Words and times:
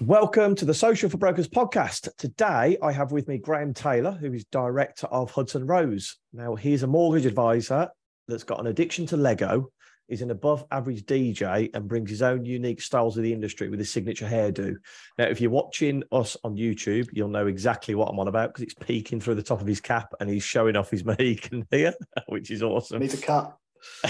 Welcome 0.00 0.54
to 0.54 0.64
the 0.64 0.74
Social 0.74 1.10
for 1.10 1.16
Brokers 1.16 1.48
podcast. 1.48 2.08
Today, 2.18 2.76
I 2.80 2.92
have 2.92 3.10
with 3.10 3.26
me 3.26 3.36
Graham 3.36 3.74
Taylor, 3.74 4.12
who 4.12 4.32
is 4.32 4.44
director 4.44 5.08
of 5.08 5.32
Hudson 5.32 5.66
Rose. 5.66 6.18
Now, 6.32 6.54
he's 6.54 6.84
a 6.84 6.86
mortgage 6.86 7.26
advisor 7.26 7.90
that's 8.28 8.44
got 8.44 8.60
an 8.60 8.68
addiction 8.68 9.06
to 9.06 9.16
Lego, 9.16 9.72
is 10.08 10.22
an 10.22 10.30
above 10.30 10.64
average 10.70 11.02
DJ, 11.02 11.70
and 11.74 11.88
brings 11.88 12.10
his 12.10 12.22
own 12.22 12.44
unique 12.44 12.80
styles 12.80 13.16
of 13.16 13.24
the 13.24 13.32
industry 13.32 13.68
with 13.68 13.80
his 13.80 13.90
signature 13.90 14.28
hairdo. 14.28 14.76
Now, 15.18 15.24
if 15.24 15.40
you're 15.40 15.50
watching 15.50 16.04
us 16.12 16.36
on 16.44 16.54
YouTube, 16.54 17.08
you'll 17.12 17.26
know 17.26 17.48
exactly 17.48 17.96
what 17.96 18.08
I'm 18.08 18.20
on 18.20 18.28
about 18.28 18.50
because 18.50 18.62
it's 18.62 18.74
peeking 18.74 19.20
through 19.20 19.34
the 19.34 19.42
top 19.42 19.60
of 19.60 19.66
his 19.66 19.80
cap 19.80 20.14
and 20.20 20.30
he's 20.30 20.44
showing 20.44 20.76
off 20.76 20.92
his 20.92 21.04
Mohican 21.04 21.66
here, 21.72 21.94
which 22.28 22.52
is 22.52 22.62
awesome. 22.62 23.00
Needs 23.00 23.14
a 23.14 23.22
cut. 23.22 23.56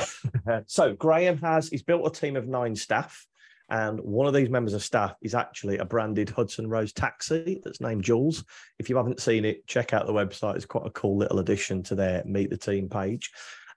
so, 0.66 0.94
Graham 0.94 1.38
has 1.38 1.70
he's 1.70 1.82
built 1.82 2.06
a 2.06 2.10
team 2.10 2.36
of 2.36 2.46
nine 2.46 2.77
staff. 2.77 3.27
And 3.70 4.00
one 4.00 4.27
of 4.27 4.34
these 4.34 4.48
members 4.48 4.74
of 4.74 4.82
staff 4.82 5.14
is 5.22 5.34
actually 5.34 5.78
a 5.78 5.84
branded 5.84 6.30
Hudson 6.30 6.68
Rose 6.68 6.92
taxi 6.92 7.60
that's 7.62 7.80
named 7.80 8.02
Jules. 8.02 8.44
If 8.78 8.88
you 8.88 8.96
haven't 8.96 9.20
seen 9.20 9.44
it, 9.44 9.66
check 9.66 9.92
out 9.92 10.06
the 10.06 10.12
website. 10.12 10.56
It's 10.56 10.64
quite 10.64 10.86
a 10.86 10.91
cool 10.91 11.18
little 11.18 11.38
addition 11.38 11.82
to 11.84 11.94
their 11.94 12.22
Meet 12.24 12.50
the 12.50 12.56
Team 12.56 12.88
page. 12.88 13.30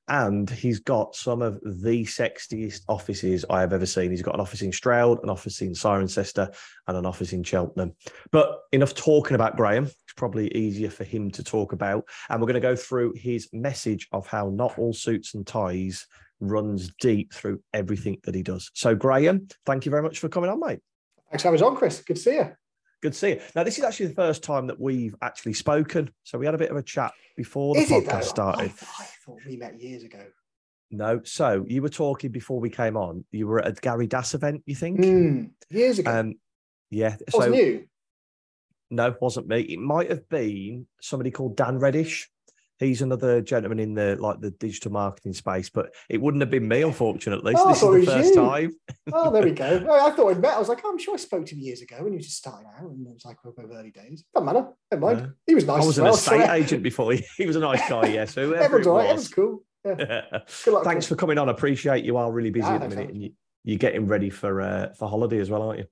And 0.08 0.50
he's 0.50 0.80
got 0.80 1.16
some 1.16 1.42
of 1.42 1.60
the 1.62 2.04
sexiest 2.06 2.82
offices 2.90 3.46
I 3.50 3.62
have 3.62 3.72
ever 3.72 3.86
seen. 3.86 4.12
He's 4.12 4.22
got 4.22 4.34
an 4.34 4.42
office 4.42 4.62
in 4.62 4.72
Stroud, 4.72 5.20
an 5.24 5.30
office 5.30 5.62
in 5.62 5.72
Cirencester, 5.72 6.54
and 6.88 6.98
an 6.98 7.06
office 7.06 7.34
in 7.34 7.44
Cheltenham. 7.44 7.94
But 8.32 8.60
enough 8.72 8.94
talking 8.94 9.36
about 9.36 9.56
Graham. 9.56 9.86
It's 9.86 10.14
probably 10.18 10.54
easier 10.56 10.90
for 10.90 11.04
him 11.04 11.32
to 11.32 11.44
talk 11.44 11.72
about. 11.72 12.06
And 12.30 12.42
we're 12.42 12.48
going 12.48 12.56
to 12.56 12.60
go 12.60 12.76
through 12.76 13.14
his 13.16 13.50
message 13.54 14.08
of 14.12 14.28
how 14.28 14.50
not 14.50 14.78
all 14.78 14.94
suits 14.94 15.36
and 15.36 15.46
ties 15.46 16.08
runs 16.42 16.92
deep 17.00 17.34
through 17.34 17.62
everything 17.74 18.18
that 18.24 18.36
he 18.36 18.44
does. 18.44 18.70
So, 18.74 18.96
Graham, 18.96 19.48
thank 19.66 19.86
you 19.86 19.92
very 19.92 20.04
much 20.04 20.20
for 20.20 20.28
coming 20.28 20.50
on, 20.50 20.60
mate. 20.60 20.80
Thanks 21.30 21.44
for 21.44 21.50
having 21.50 21.62
us 21.62 21.66
on, 21.66 21.76
Chris. 21.76 22.02
Good 22.02 22.18
to 22.18 22.22
see 22.22 22.36
you. 22.36 22.52
Good 23.02 23.14
to 23.14 23.18
see 23.18 23.30
you. 23.30 23.42
Now, 23.56 23.64
this 23.64 23.78
is 23.78 23.84
actually 23.84 24.08
the 24.08 24.16
first 24.16 24.44
time 24.44 24.68
that 24.68 24.80
we've 24.80 25.16
actually 25.22 25.54
spoken. 25.54 26.12
So, 26.24 26.38
we 26.38 26.46
had 26.46 26.56
a 26.56 26.58
bit 26.58 26.72
of 26.72 26.78
a 26.78 26.84
chat 26.84 27.14
before 27.38 27.76
the 27.76 27.82
Is 27.82 27.90
podcast 27.90 28.24
started. 28.24 28.72
I, 28.72 29.04
I 29.04 29.08
thought 29.26 29.40
we 29.48 29.56
met 29.56 29.80
years 29.80 30.04
ago. 30.04 30.24
No, 30.92 31.22
so 31.24 31.66
you 31.68 31.82
were 31.82 31.90
talking 31.90 32.32
before 32.32 32.60
we 32.60 32.70
came 32.70 32.98
on. 32.98 33.24
You 33.32 33.48
were 33.48 33.60
at 33.60 33.78
a 33.78 33.82
Gary 33.82 34.08
Das 34.08 34.34
event, 34.34 34.62
you 34.66 34.76
think? 34.76 35.00
Mm, 35.00 35.52
years 35.70 36.00
ago. 36.00 36.20
Um, 36.20 36.36
yeah. 36.90 37.16
so, 37.30 37.38
wasn't 37.38 37.56
you? 37.56 37.86
No, 38.90 39.16
wasn't 39.22 39.48
me. 39.48 39.62
It 39.62 39.80
might 39.80 40.10
have 40.10 40.28
been 40.28 40.86
somebody 41.00 41.32
called 41.32 41.56
Dan 41.56 41.80
Reddish. 41.80 42.30
He's 42.82 43.02
another 43.02 43.42
gentleman 43.42 43.80
in 43.80 43.94
the 43.94 44.18
like 44.20 44.42
the 44.42 44.52
digital 44.52 44.92
marketing 44.92 45.34
space, 45.34 45.70
but 45.70 45.94
it 46.10 46.20
wouldn't 46.20 46.42
have 46.42 46.50
been 46.50 46.68
me, 46.68 46.82
unfortunately. 46.82 47.54
So 47.56 47.64
Oh, 47.64 47.68
this 47.70 47.82
is 47.84 48.06
the 48.06 48.12
first 48.12 48.30
you. 48.30 48.36
time. 48.36 48.72
Oh, 49.14 49.32
there 49.32 49.44
we 49.44 49.52
go. 49.52 49.88
I 50.02 50.12
thought 50.12 50.28
we'd 50.28 50.40
met. 50.40 50.56
I 50.56 50.60
was 50.60 50.68
like, 50.70 50.80
oh, 50.84 50.92
I'm 50.92 50.98
sure 50.98 51.14
I 51.14 51.18
spoke 51.18 51.46
to 51.46 51.56
him 51.56 51.62
years 51.62 51.82
ago 51.82 51.98
when 52.02 52.12
he 52.14 52.18
was 52.18 52.26
just 52.26 52.40
starting 52.40 52.68
out, 52.68 52.90
and 52.90 53.08
it 53.08 53.14
was 53.14 53.26
like 53.26 53.38
over 53.46 53.72
early 53.74 53.92
days. 53.92 54.24
Doesn't 54.34 54.46
matter. 54.46 54.68
Never 54.92 55.02
mind. 55.06 55.20
No. 55.22 55.32
He 55.48 55.56
was 55.56 55.66
nice. 55.66 55.84
I 55.84 55.86
was 55.88 55.98
an 55.98 56.04
well, 56.06 56.14
estate 56.16 56.46
so- 56.46 56.52
agent 56.54 56.84
before. 56.84 57.14
He, 57.14 57.24
he 57.38 57.46
was 57.46 57.56
a 57.56 57.60
nice 57.60 57.88
guy, 57.88 58.08
yeah. 58.08 58.26
So 58.26 58.46
whoever 58.48 58.64
Everyone's 58.64 58.88
it 58.88 58.90
all 58.90 58.98
right. 58.98 59.14
was. 59.14 59.32
Everyone's 59.32 59.34
cool. 59.34 59.64
Yeah. 59.86 60.72
Luck. 60.74 60.84
Thanks 60.84 61.06
for 61.08 61.16
coming 61.16 61.38
on. 61.38 61.50
I 61.50 61.52
appreciate 61.54 62.04
you 62.06 62.18
are 62.18 62.32
really 62.32 62.52
busy 62.52 62.66
Ah, 62.68 62.76
at 62.76 62.82
the 62.82 62.90
minute, 62.90 62.98
thanks. 62.98 63.14
and 63.14 63.24
you, 63.24 63.32
you're 63.64 63.78
getting 63.80 64.06
ready 64.08 64.30
for 64.30 64.62
uh, 64.62 64.90
for 64.98 65.08
holiday 65.10 65.40
as 65.40 65.50
well, 65.50 65.64
aren't 65.64 65.80
you? 65.80 65.86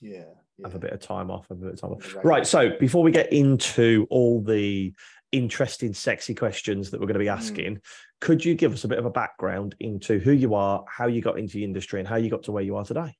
Yeah. 0.00 0.24
yeah. 0.58 0.66
Have 0.66 0.74
a 0.74 0.78
bit 0.78 0.92
of 0.92 1.00
time 1.00 1.30
off. 1.30 1.46
Have 1.48 1.58
a 1.58 1.60
bit 1.62 1.72
of 1.74 1.80
time 1.80 1.90
off. 1.92 2.14
Right. 2.14 2.24
Right. 2.24 2.46
So 2.46 2.70
before 2.80 3.02
we 3.02 3.10
get 3.10 3.30
into 3.32 4.06
all 4.10 4.40
the 4.42 4.94
interesting, 5.32 5.92
sexy 5.94 6.34
questions 6.34 6.90
that 6.90 7.00
we're 7.00 7.06
going 7.06 7.14
to 7.14 7.20
be 7.20 7.26
Mm. 7.26 7.36
asking, 7.36 7.80
could 8.20 8.44
you 8.44 8.54
give 8.54 8.72
us 8.72 8.84
a 8.84 8.88
bit 8.88 8.98
of 8.98 9.04
a 9.04 9.10
background 9.10 9.74
into 9.80 10.18
who 10.18 10.32
you 10.32 10.54
are, 10.54 10.84
how 10.88 11.06
you 11.06 11.20
got 11.20 11.38
into 11.38 11.54
the 11.54 11.64
industry, 11.64 12.00
and 12.00 12.08
how 12.08 12.16
you 12.16 12.30
got 12.30 12.44
to 12.44 12.52
where 12.52 12.62
you 12.62 12.76
are 12.76 12.84
today? 12.84 13.14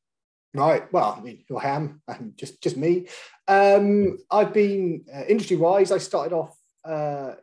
Right. 0.54 0.90
Well, 0.92 1.16
I 1.18 1.22
mean, 1.22 1.44
who 1.48 1.58
I 1.58 1.64
am, 1.66 2.00
I'm 2.08 2.32
just 2.36 2.62
just 2.62 2.76
me. 2.76 3.08
Um, 3.46 4.16
I've 4.30 4.54
been 4.54 5.04
uh, 5.14 5.24
industry 5.28 5.56
wise. 5.56 5.92
I 5.92 5.98
started 5.98 6.32
off 6.34 6.56
uh, 6.84 7.34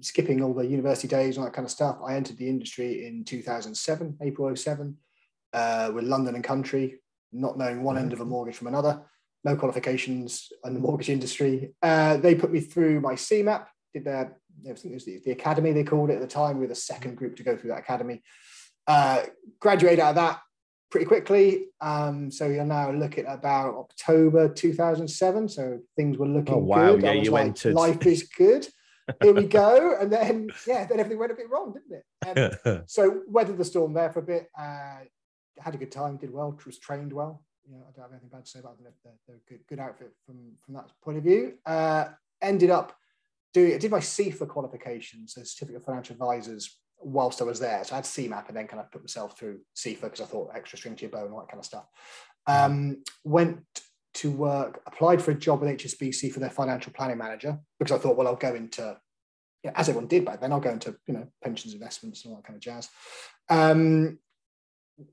skipping 0.00 0.42
all 0.42 0.52
the 0.52 0.66
university 0.66 1.06
days 1.06 1.36
and 1.36 1.46
that 1.46 1.52
kind 1.52 1.64
of 1.64 1.70
stuff. 1.70 1.98
I 2.04 2.16
entered 2.16 2.38
the 2.38 2.48
industry 2.48 3.06
in 3.06 3.24
2007, 3.24 4.18
April 4.22 4.54
07, 4.56 4.96
uh, 5.52 5.92
with 5.94 6.04
London 6.04 6.34
and 6.34 6.42
Country, 6.42 7.00
not 7.32 7.56
knowing 7.56 7.84
one 7.84 7.96
end 7.96 8.12
of 8.12 8.20
a 8.20 8.24
mortgage 8.24 8.56
from 8.56 8.66
another. 8.66 9.02
No 9.44 9.56
qualifications 9.56 10.52
in 10.64 10.74
the 10.74 10.80
mortgage 10.80 11.10
industry. 11.10 11.74
Uh, 11.82 12.16
they 12.16 12.34
put 12.34 12.52
me 12.52 12.60
through 12.60 13.00
my 13.00 13.14
CeMAP. 13.14 13.66
Did 13.92 14.04
their, 14.04 14.36
I 14.62 14.72
think 14.74 14.92
it 14.92 14.94
was 14.94 15.04
the, 15.04 15.20
the 15.24 15.32
academy 15.32 15.72
they 15.72 15.84
called 15.84 16.10
it 16.10 16.14
at 16.14 16.20
the 16.20 16.26
time. 16.26 16.56
We 16.56 16.62
were 16.62 16.68
the 16.68 16.74
second 16.74 17.16
group 17.16 17.36
to 17.36 17.42
go 17.42 17.56
through 17.56 17.70
that 17.70 17.80
academy. 17.80 18.22
Uh, 18.86 19.22
graduated 19.60 20.00
out 20.00 20.10
of 20.10 20.14
that 20.16 20.40
pretty 20.90 21.06
quickly. 21.06 21.66
Um, 21.80 22.30
so 22.30 22.46
you're 22.46 22.64
now 22.64 22.90
looking 22.90 23.26
at 23.26 23.34
about 23.34 23.74
October 23.74 24.48
2007. 24.48 25.48
So 25.48 25.80
things 25.96 26.18
were 26.18 26.26
looking 26.26 26.54
Oh, 26.54 26.58
wow. 26.58 26.92
good. 26.92 27.02
Yeah, 27.02 27.12
you 27.12 27.30
like, 27.30 27.46
entered. 27.46 27.74
Life 27.74 28.06
is 28.06 28.22
good. 28.36 28.68
Here 29.22 29.32
we 29.32 29.46
go. 29.46 29.96
And 30.00 30.12
then, 30.12 30.50
yeah, 30.66 30.86
then 30.86 31.00
everything 31.00 31.18
went 31.18 31.32
a 31.32 31.34
bit 31.34 31.50
wrong, 31.50 31.74
didn't 31.74 32.02
it? 32.36 32.68
Um, 32.68 32.82
so 32.86 33.22
weathered 33.26 33.58
the 33.58 33.64
storm 33.64 33.94
there 33.94 34.10
for 34.12 34.20
a 34.20 34.22
bit. 34.22 34.48
Uh, 34.58 34.98
had 35.58 35.74
a 35.74 35.78
good 35.78 35.92
time, 35.92 36.16
did 36.16 36.32
well, 36.32 36.58
was 36.64 36.78
trained 36.78 37.12
well. 37.12 37.42
You 37.64 37.76
know, 37.76 37.84
I 37.88 37.92
don't 37.92 38.04
have 38.04 38.12
anything 38.12 38.30
bad 38.30 38.44
to 38.44 38.50
say 38.50 38.58
about 38.60 38.76
them. 38.78 38.92
They're, 39.04 39.12
they're 39.26 39.36
a 39.36 39.48
good, 39.48 39.66
good 39.68 39.78
outfit 39.80 40.12
from, 40.26 40.52
from 40.64 40.74
that 40.74 40.90
point 41.02 41.18
of 41.18 41.24
view. 41.24 41.54
Uh, 41.64 42.06
ended 42.40 42.70
up 42.70 42.96
I 43.56 43.78
did 43.78 43.90
my 43.90 43.98
CFA 43.98 44.48
qualification, 44.48 45.28
so 45.28 45.42
Certificate 45.42 45.80
of 45.80 45.84
Financial 45.84 46.14
Advisors, 46.14 46.78
whilst 47.00 47.40
I 47.40 47.44
was 47.44 47.60
there. 47.60 47.82
So 47.84 47.94
I 47.94 47.96
had 47.96 48.04
CeMAP 48.04 48.48
and 48.48 48.56
then 48.56 48.66
kind 48.66 48.80
of 48.80 48.90
put 48.90 49.02
myself 49.02 49.38
through 49.38 49.60
CFA 49.76 50.02
because 50.02 50.20
I 50.20 50.24
thought 50.24 50.52
extra 50.54 50.78
string 50.78 50.96
to 50.96 51.02
your 51.02 51.10
bow 51.10 51.24
and 51.24 51.34
all 51.34 51.40
that 51.40 51.48
kind 51.48 51.58
of 51.58 51.66
stuff. 51.66 51.86
Um, 52.46 53.02
went 53.24 53.60
to 54.14 54.30
work, 54.30 54.82
applied 54.86 55.22
for 55.22 55.30
a 55.30 55.34
job 55.34 55.60
with 55.60 55.70
HSBC 55.78 56.32
for 56.32 56.40
their 56.40 56.50
financial 56.50 56.92
planning 56.92 57.18
manager 57.18 57.58
because 57.78 57.96
I 57.96 58.00
thought, 58.00 58.16
well, 58.16 58.26
I'll 58.26 58.36
go 58.36 58.54
into, 58.54 58.96
as 59.74 59.88
everyone 59.88 60.08
did 60.08 60.24
back 60.24 60.40
then, 60.40 60.52
I'll 60.52 60.60
go 60.60 60.70
into, 60.70 60.96
you 61.06 61.14
know, 61.14 61.26
pensions, 61.42 61.74
investments, 61.74 62.24
and 62.24 62.32
all 62.32 62.36
that 62.38 62.46
kind 62.46 62.56
of 62.56 62.62
jazz. 62.62 62.88
Um, 63.48 64.18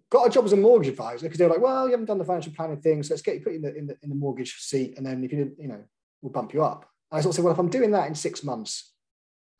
got 0.09 0.27
a 0.27 0.29
job 0.29 0.45
as 0.45 0.53
a 0.53 0.57
mortgage 0.57 0.89
advisor 0.89 1.25
because 1.25 1.37
they 1.37 1.45
were 1.45 1.53
like, 1.53 1.61
well, 1.61 1.85
you 1.85 1.91
haven't 1.91 2.07
done 2.07 2.17
the 2.17 2.25
financial 2.25 2.53
planning 2.53 2.81
thing, 2.81 3.03
so 3.03 3.13
let's 3.13 3.21
get 3.21 3.35
you 3.35 3.41
put 3.41 3.53
in 3.53 3.61
the 3.61 3.75
in 3.75 3.87
the, 3.87 3.97
in 4.03 4.09
the 4.09 4.15
mortgage 4.15 4.55
seat, 4.55 4.97
and 4.97 5.05
then 5.05 5.23
if 5.23 5.31
you 5.31 5.37
didn't, 5.37 5.59
you 5.59 5.67
know, 5.67 5.83
we'll 6.21 6.31
bump 6.31 6.53
you 6.53 6.63
up. 6.63 6.89
I 7.11 7.21
sort 7.21 7.31
of 7.31 7.35
said, 7.35 7.45
well, 7.45 7.53
if 7.53 7.59
I'm 7.59 7.69
doing 7.69 7.91
that 7.91 8.07
in 8.07 8.15
six 8.15 8.43
months, 8.43 8.93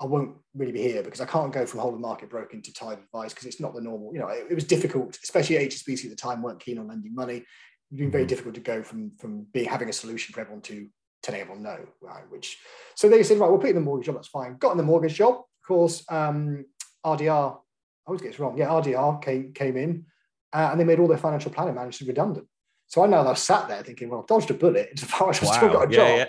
I 0.02 0.06
won't 0.06 0.36
really 0.56 0.72
be 0.72 0.82
here 0.82 1.04
because 1.04 1.20
I 1.20 1.26
can't 1.26 1.52
go 1.52 1.66
from 1.66 1.80
whole 1.82 1.94
of 1.94 2.00
market 2.00 2.30
broking 2.30 2.62
to 2.62 2.74
tied 2.74 3.00
advice 3.00 3.34
because 3.34 3.48
it's 3.48 3.60
not 3.60 3.74
the 3.74 3.82
normal. 3.82 4.14
You 4.14 4.20
know, 4.20 4.28
it, 4.30 4.48
it 4.50 4.56
was 4.56 4.64
difficult, 4.64 5.18
especially 5.24 5.58
HSBC 5.58 6.06
at 6.06 6.10
the 6.12 6.16
time 6.16 6.42
weren't 6.42 6.60
keen 6.60 6.78
on 6.78 6.88
lending 6.88 7.14
money. 7.14 7.44
It's 7.92 8.00
been 8.00 8.12
very 8.12 8.24
Mhm. 8.26 8.30
difficult 8.30 8.56
to 8.56 8.62
go 8.62 8.84
from 8.84 9.12
from 9.18 9.42
being 9.52 9.68
having 9.68 9.90
a 9.90 9.94
solution 9.94 10.34
for 10.34 10.42
everyone 10.42 10.62
to 10.64 10.88
telling 11.22 11.42
everyone 11.42 11.64
no, 11.64 11.80
right? 12.02 12.24
Which 12.30 12.60
so 12.96 13.10
they 13.10 13.24
said, 13.24 13.40
right, 13.40 13.50
we'll 13.50 13.58
put 13.58 13.66
you 13.68 13.72
in 13.72 13.76
the 13.76 13.82
mortgage 13.82 14.06
job. 14.06 14.16
That's 14.16 14.28
fine. 14.30 14.56
Got 14.58 14.72
in 14.72 14.78
the 14.78 14.84
mortgage 14.84 15.16
job. 15.16 15.36
Of 15.36 15.68
course, 15.68 16.04
um, 16.10 16.66
RDR. 17.06 17.58
I 17.58 18.08
always 18.08 18.22
get 18.22 18.32
this 18.32 18.40
wrong. 18.40 18.58
Yeah, 18.58 18.70
RDR 18.70 19.22
came 19.22 19.52
came 19.54 19.76
in, 19.76 20.06
uh, 20.54 20.70
and 20.72 20.80
they 20.80 20.86
made 20.86 21.00
all 21.00 21.08
their 21.08 21.18
financial 21.18 21.52
planning 21.52 21.76
managers 21.76 22.08
redundant. 22.08 22.48
So 22.88 23.04
I 23.04 23.08
know 23.08 23.24
that 23.24 23.32
I 23.32 23.34
sat 23.34 23.68
there 23.68 23.84
thinking, 23.84 24.10
well, 24.10 24.22
I've 24.22 24.28
dodged 24.28 24.50
a 24.50 24.54
bullet 24.54 24.88
insofar 24.92 25.32
as 25.32 25.44
I've 25.44 25.56
still 25.56 25.74
got 25.74 25.90
a 25.90 25.92
job 25.92 26.08
Yeah, 26.08 26.16
yeah. 26.16 26.26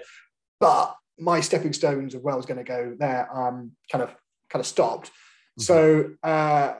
but 0.58 0.96
my 1.20 1.40
stepping 1.40 1.72
stones 1.72 2.14
of 2.14 2.22
where 2.22 2.34
I 2.34 2.36
was 2.36 2.46
going 2.46 2.58
to 2.58 2.64
go 2.64 2.96
there 2.98 3.28
um, 3.36 3.72
kind 3.90 4.02
of 4.02 4.14
kind 4.48 4.60
of 4.60 4.66
stopped. 4.66 5.08
Mm-hmm. 5.08 5.62
So 5.62 6.10
uh, 6.22 6.74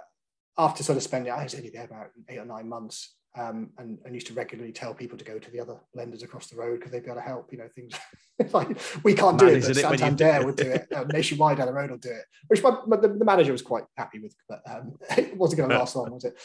after 0.58 0.82
sort 0.82 0.96
of 0.96 1.02
spending, 1.02 1.32
I 1.32 1.44
was 1.44 1.54
only 1.54 1.70
there 1.70 1.84
about 1.84 2.08
eight 2.28 2.38
or 2.38 2.44
nine 2.44 2.68
months, 2.68 3.14
um, 3.36 3.70
and, 3.78 3.98
and 4.04 4.14
used 4.14 4.26
to 4.26 4.34
regularly 4.34 4.72
tell 4.72 4.92
people 4.92 5.16
to 5.16 5.24
go 5.24 5.38
to 5.38 5.50
the 5.50 5.60
other 5.60 5.76
lenders 5.94 6.22
across 6.22 6.48
the 6.48 6.56
road 6.56 6.78
because 6.78 6.92
they'd 6.92 7.04
be 7.04 7.10
able 7.10 7.20
to 7.20 7.26
help. 7.26 7.52
You 7.52 7.58
know, 7.58 7.68
things 7.74 7.92
like 8.52 8.78
we 9.04 9.14
can't 9.14 9.38
do 9.38 9.46
it, 9.46 9.62
but 9.62 9.70
it, 9.70 9.76
Santander 9.76 10.44
would 10.44 10.56
do 10.56 10.70
it. 10.70 10.88
Uh, 10.92 11.04
nationwide 11.04 11.58
down 11.58 11.66
the 11.66 11.72
road 11.72 11.90
will 11.90 11.98
do 11.98 12.10
it, 12.10 12.24
which 12.48 12.62
my, 12.62 12.76
my, 12.86 12.96
the, 12.96 13.08
the 13.08 13.24
manager 13.24 13.52
was 13.52 13.62
quite 13.62 13.84
happy 13.96 14.18
with, 14.18 14.34
but 14.48 14.62
um, 14.68 14.94
it 15.16 15.36
wasn't 15.36 15.58
going 15.58 15.70
to 15.70 15.78
last 15.78 15.96
long, 15.96 16.10
was 16.10 16.24
it? 16.24 16.36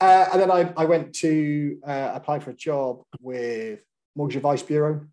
Uh, 0.00 0.26
and 0.32 0.40
then 0.40 0.50
I, 0.50 0.72
I 0.76 0.84
went 0.84 1.12
to 1.16 1.78
uh, 1.84 2.12
apply 2.14 2.38
for 2.38 2.50
a 2.50 2.54
job 2.54 3.02
with 3.20 3.80
Mortgage 4.14 4.36
Advice 4.36 4.62
Bureau 4.62 5.06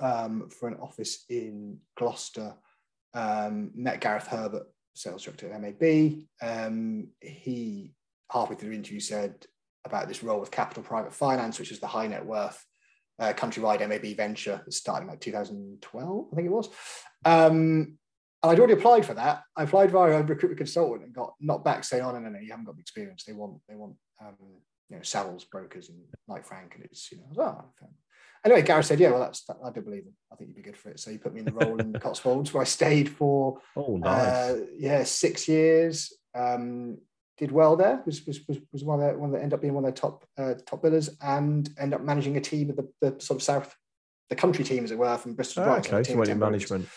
um, 0.00 0.48
for 0.50 0.68
an 0.68 0.76
office 0.80 1.24
in 1.28 1.78
Gloucester. 1.96 2.54
Um, 3.14 3.70
met 3.74 4.00
Gareth 4.00 4.26
Herbert, 4.26 4.66
sales 4.94 5.22
director 5.22 5.50
at 5.50 5.60
MAB. 5.60 6.24
Um, 6.42 7.08
he 7.20 7.92
halfway 8.30 8.56
through 8.56 8.70
the 8.70 8.76
interview 8.76 9.00
said 9.00 9.46
about 9.84 10.08
this 10.08 10.22
role 10.22 10.40
with 10.40 10.50
Capital 10.50 10.82
Private 10.82 11.14
Finance, 11.14 11.58
which 11.58 11.70
is 11.70 11.78
the 11.78 11.86
high 11.86 12.08
net 12.08 12.26
worth 12.26 12.62
uh, 13.18 13.32
countrywide 13.32 13.86
MAB 13.88 14.16
venture 14.16 14.60
that 14.64 14.72
started 14.72 15.04
in 15.04 15.10
like 15.10 15.20
2012, 15.20 16.26
I 16.30 16.36
think 16.36 16.46
it 16.46 16.50
was. 16.50 16.68
Um, 17.24 17.98
I'd 18.42 18.58
already 18.58 18.74
applied 18.74 19.06
for 19.06 19.14
that. 19.14 19.42
I 19.56 19.62
applied 19.62 19.90
via 19.90 20.20
a 20.20 20.22
recruitment 20.22 20.58
consultant 20.58 21.04
and 21.04 21.14
got 21.14 21.34
not 21.40 21.64
back 21.64 21.84
saying, 21.84 22.04
"Oh 22.04 22.12
no, 22.12 22.18
no, 22.18 22.28
no, 22.28 22.38
you 22.38 22.50
haven't 22.50 22.66
got 22.66 22.76
the 22.76 22.82
experience. 22.82 23.24
They 23.24 23.32
want, 23.32 23.60
they 23.68 23.74
want, 23.74 23.96
um, 24.20 24.36
you 24.88 24.96
know, 24.96 25.02
sales 25.02 25.44
brokers 25.44 25.88
and 25.88 25.98
Knight 26.28 26.46
Frank." 26.46 26.74
And 26.74 26.84
it's, 26.84 27.10
you 27.10 27.18
know, 27.18 27.42
oh. 27.42 27.64
Anyway, 28.44 28.62
Gareth 28.62 28.86
said, 28.86 29.00
"Yeah, 29.00 29.10
well, 29.10 29.20
that's 29.20 29.44
I 29.64 29.70
do 29.70 29.80
believe 29.80 30.04
him. 30.04 30.14
I 30.32 30.36
think 30.36 30.48
you'd 30.48 30.56
be 30.56 30.62
good 30.62 30.76
for 30.76 30.90
it." 30.90 31.00
So 31.00 31.10
he 31.10 31.18
put 31.18 31.34
me 31.34 31.40
in 31.40 31.46
the 31.46 31.52
role 31.52 31.78
in 31.80 31.92
the 31.92 32.00
Cotswolds, 32.06 32.52
where 32.52 32.62
I 32.62 32.64
stayed 32.64 33.08
for, 33.08 33.58
oh, 33.76 33.96
nice, 33.96 34.28
uh, 34.28 34.60
yeah, 34.76 35.04
six 35.04 35.48
years. 35.48 36.12
Um, 36.34 36.98
did 37.38 37.52
well 37.52 37.76
there. 37.76 38.02
Was 38.06 38.26
was 38.26 38.40
was, 38.48 38.58
was 38.72 38.84
one 38.84 39.02
of 39.02 39.12
the, 39.12 39.18
one 39.18 39.32
that 39.32 39.38
ended 39.38 39.54
up 39.54 39.60
being 39.60 39.74
one 39.74 39.84
of 39.84 39.94
the 39.94 40.00
top 40.00 40.24
uh, 40.38 40.54
top 40.66 40.82
billers, 40.82 41.10
and 41.20 41.68
end 41.78 41.94
up 41.94 42.02
managing 42.02 42.36
a 42.36 42.40
team 42.40 42.70
of 42.70 42.76
the, 42.76 42.88
the 43.00 43.20
sort 43.20 43.38
of 43.38 43.42
south, 43.42 43.74
the 44.30 44.36
country 44.36 44.64
team 44.64 44.84
as 44.84 44.90
it 44.90 44.98
were, 44.98 45.16
from 45.18 45.34
Bristol 45.34 45.64
oh, 45.64 45.66
Brighton. 45.66 45.94
Okay, 45.94 46.12
so 46.12 46.18
went 46.18 46.30
in 46.30 46.38
management. 46.38 46.88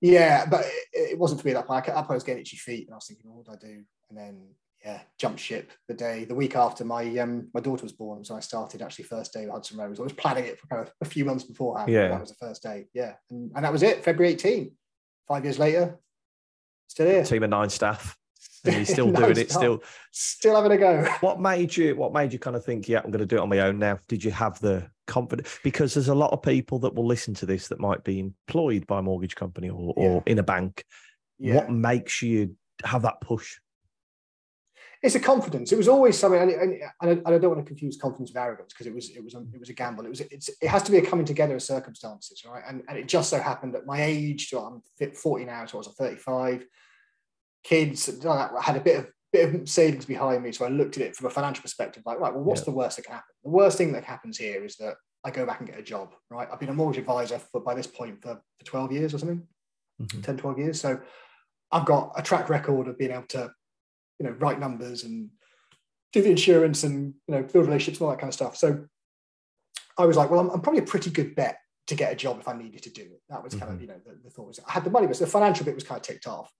Yeah, 0.00 0.46
but 0.46 0.64
it, 0.92 1.12
it, 1.12 1.18
wasn't 1.18 1.40
for 1.40 1.46
me 1.46 1.52
that 1.52 1.66
point. 1.66 1.88
I, 1.88 1.92
I 1.92 2.14
was 2.14 2.24
getting 2.24 2.40
itchy 2.40 2.56
feet, 2.56 2.86
and 2.86 2.94
I 2.94 2.96
was 2.96 3.06
thinking, 3.06 3.30
what 3.32 3.44
do 3.44 3.52
I 3.52 3.56
do? 3.56 3.82
And 4.08 4.18
then 4.18 4.40
yeah, 4.84 5.00
jump 5.18 5.38
ship 5.38 5.72
the 5.88 5.94
day, 5.94 6.24
the 6.24 6.34
week 6.34 6.56
after 6.56 6.84
my 6.84 7.04
um, 7.18 7.48
my 7.52 7.60
daughter 7.60 7.82
was 7.82 7.92
born. 7.92 8.24
So 8.24 8.34
I 8.34 8.40
started 8.40 8.80
actually 8.80 9.04
first 9.04 9.32
day 9.32 9.42
with 9.42 9.50
Hudson 9.50 9.78
Rose. 9.78 10.00
I 10.00 10.02
was 10.02 10.12
planning 10.12 10.44
it 10.44 10.58
for 10.58 10.66
kind 10.68 10.82
of 10.82 10.92
a 11.02 11.04
few 11.04 11.24
months 11.24 11.44
beforehand. 11.44 11.90
Yeah, 11.90 12.08
that 12.08 12.20
was 12.20 12.30
the 12.30 12.46
first 12.46 12.62
day. 12.62 12.86
Yeah, 12.94 13.14
and, 13.30 13.50
and 13.54 13.64
that 13.64 13.72
was 13.72 13.82
it. 13.82 14.02
February 14.04 14.34
18. 14.34 14.72
Five 15.28 15.44
years 15.44 15.58
later, 15.58 15.98
still 16.88 17.06
here. 17.06 17.24
Team 17.24 17.42
of 17.42 17.50
nine 17.50 17.70
staff. 17.70 18.16
And 18.64 18.74
you're 18.74 18.84
still 18.84 19.12
doing 19.12 19.36
it, 19.36 19.50
still 19.50 19.82
still 20.12 20.56
having 20.56 20.72
a 20.72 20.78
go. 20.78 21.04
What 21.20 21.40
made 21.40 21.76
you 21.76 21.94
what 21.94 22.12
made 22.12 22.32
you 22.32 22.38
kind 22.38 22.56
of 22.56 22.64
think, 22.64 22.88
yeah, 22.88 23.00
I'm 23.04 23.10
going 23.10 23.20
to 23.20 23.26
do 23.26 23.36
it 23.36 23.40
on 23.40 23.48
my 23.48 23.60
own 23.60 23.78
now? 23.78 23.98
Did 24.08 24.24
you 24.24 24.30
have 24.30 24.58
the 24.60 24.90
confidence? 25.10 25.58
Because 25.62 25.94
there's 25.94 26.08
a 26.08 26.14
lot 26.14 26.32
of 26.32 26.42
people 26.42 26.78
that 26.80 26.94
will 26.94 27.06
listen 27.06 27.34
to 27.34 27.46
this 27.46 27.68
that 27.68 27.80
might 27.80 28.04
be 28.04 28.18
employed 28.18 28.86
by 28.86 29.00
a 29.00 29.02
mortgage 29.02 29.36
company 29.36 29.68
or, 29.68 29.94
yeah. 29.96 30.04
or 30.04 30.22
in 30.26 30.38
a 30.38 30.42
bank. 30.42 30.84
Yeah. 31.38 31.56
What 31.56 31.70
makes 31.70 32.22
you 32.22 32.56
have 32.84 33.02
that 33.02 33.20
push? 33.20 33.58
It's 35.02 35.14
a 35.14 35.20
confidence. 35.20 35.72
It 35.72 35.78
was 35.78 35.88
always 35.88 36.18
something, 36.18 36.40
and, 36.40 36.50
and, 36.50 36.82
and 37.00 37.22
I 37.26 37.38
don't 37.38 37.50
want 37.50 37.64
to 37.64 37.66
confuse 37.66 37.96
confidence 37.96 38.30
with 38.30 38.36
arrogance 38.36 38.74
because 38.74 38.86
it 38.86 38.94
was 38.94 39.08
it 39.10 39.24
was 39.24 39.34
a, 39.34 39.38
it 39.54 39.58
was 39.58 39.70
a 39.70 39.72
gamble. 39.72 40.04
It 40.04 40.10
was 40.10 40.20
it's, 40.20 40.50
it 40.60 40.68
has 40.68 40.82
to 40.82 40.92
be 40.92 40.98
a 40.98 41.02
coming 41.02 41.24
together 41.24 41.54
of 41.54 41.62
circumstances, 41.62 42.44
right? 42.46 42.62
And, 42.68 42.82
and 42.86 42.98
it 42.98 43.08
just 43.08 43.30
so 43.30 43.40
happened 43.40 43.74
that 43.74 43.86
my 43.86 44.02
age, 44.02 44.50
so 44.50 44.60
I'm 44.60 45.14
40 45.14 45.46
now, 45.46 45.64
so 45.64 45.78
I 45.78 45.80
was 45.80 45.88
35 45.88 46.66
kids. 47.64 48.26
I 48.26 48.50
had 48.60 48.76
a 48.76 48.80
bit 48.80 48.98
of 48.98 49.06
bit 49.32 49.54
of 49.54 49.68
savings 49.68 50.04
behind 50.04 50.42
me, 50.42 50.52
so 50.52 50.64
I 50.64 50.68
looked 50.68 50.96
at 50.96 51.02
it 51.02 51.16
from 51.16 51.26
a 51.26 51.30
financial 51.30 51.62
perspective. 51.62 52.02
Like, 52.06 52.18
right, 52.18 52.32
well, 52.32 52.42
what's 52.42 52.62
yeah. 52.62 52.66
the 52.66 52.70
worst 52.72 52.96
that 52.96 53.04
can 53.04 53.14
happen? 53.14 53.34
The 53.44 53.50
worst 53.50 53.78
thing 53.78 53.92
that 53.92 54.04
happens 54.04 54.38
here 54.38 54.64
is 54.64 54.76
that 54.76 54.96
I 55.24 55.30
go 55.30 55.46
back 55.46 55.60
and 55.60 55.68
get 55.68 55.78
a 55.78 55.82
job. 55.82 56.14
Right, 56.30 56.48
I've 56.50 56.60
been 56.60 56.68
a 56.68 56.74
mortgage 56.74 57.00
advisor 57.00 57.38
for 57.38 57.60
by 57.60 57.74
this 57.74 57.86
point 57.86 58.22
for, 58.22 58.40
for 58.58 58.64
12 58.64 58.92
years 58.92 59.14
or 59.14 59.18
something, 59.18 59.46
mm-hmm. 60.00 60.20
10, 60.20 60.36
12 60.36 60.58
years. 60.58 60.80
So 60.80 61.00
I've 61.70 61.86
got 61.86 62.12
a 62.16 62.22
track 62.22 62.48
record 62.48 62.88
of 62.88 62.98
being 62.98 63.12
able 63.12 63.26
to, 63.28 63.52
you 64.18 64.26
know, 64.26 64.32
write 64.38 64.58
numbers 64.58 65.04
and 65.04 65.30
do 66.12 66.22
the 66.22 66.30
insurance 66.30 66.82
and 66.82 67.14
you 67.28 67.34
know 67.34 67.42
build 67.42 67.66
relationships 67.66 67.98
and 67.98 68.06
all 68.06 68.10
that 68.10 68.20
kind 68.20 68.30
of 68.30 68.34
stuff. 68.34 68.56
So 68.56 68.86
I 69.96 70.06
was 70.06 70.16
like, 70.16 70.30
well, 70.30 70.40
I'm, 70.40 70.50
I'm 70.50 70.60
probably 70.60 70.80
a 70.80 70.86
pretty 70.86 71.10
good 71.10 71.34
bet 71.34 71.58
to 71.86 71.94
get 71.94 72.12
a 72.12 72.16
job 72.16 72.38
if 72.40 72.48
I 72.48 72.56
needed 72.56 72.82
to 72.84 72.90
do 72.90 73.02
it. 73.02 73.22
That 73.28 73.42
was 73.42 73.54
kind 73.54 73.64
mm-hmm. 73.64 73.74
of 73.74 73.80
you 73.82 73.88
know 73.88 74.00
the, 74.04 74.18
the, 74.24 74.30
thought 74.30 74.48
was 74.48 74.60
I 74.66 74.72
had 74.72 74.84
the 74.84 74.90
money, 74.90 75.06
but 75.06 75.18
the 75.18 75.26
financial 75.26 75.64
bit 75.64 75.74
was 75.74 75.84
kind 75.84 76.00
of 76.00 76.02
ticked 76.02 76.26
off. 76.26 76.50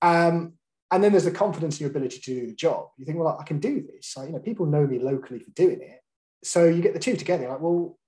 Um, 0.00 0.54
and 0.92 1.02
then 1.02 1.10
there's 1.10 1.24
the 1.24 1.30
confidence 1.30 1.80
in 1.80 1.84
your 1.84 1.90
ability 1.90 2.18
to 2.18 2.34
do 2.34 2.46
the 2.46 2.54
job. 2.54 2.88
You 2.98 3.06
think, 3.06 3.18
well, 3.18 3.38
I 3.40 3.44
can 3.44 3.58
do 3.58 3.82
this. 3.82 4.14
Like, 4.14 4.28
you 4.28 4.34
know, 4.34 4.40
people 4.40 4.66
know 4.66 4.86
me 4.86 4.98
locally 4.98 5.40
for 5.40 5.50
doing 5.52 5.80
it. 5.80 6.00
So 6.44 6.66
you 6.66 6.82
get 6.82 6.92
the 6.92 7.00
two 7.00 7.16
together. 7.16 7.48
Like, 7.48 7.62
well, 7.62 7.98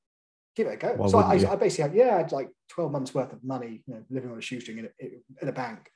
give 0.55 0.67
it 0.67 0.75
a 0.75 0.77
go. 0.77 1.07
So 1.09 1.19
I, 1.19 1.51
I, 1.51 1.57
basically 1.57 1.85
had, 1.85 1.95
yeah, 1.95 2.15
I 2.15 2.19
had 2.19 2.33
like 2.33 2.51
12 2.69 2.93
months 2.93 3.15
worth 3.15 3.33
of 3.33 3.43
money, 3.43 3.83
you 3.87 3.95
know, 3.95 4.05
living 4.11 4.31
on 4.31 4.37
a 4.37 4.43
shoestring 4.43 4.79
in 4.79 4.85
a, 5.01 5.11
in 5.41 5.49
a 5.49 5.53
bank. 5.53 5.89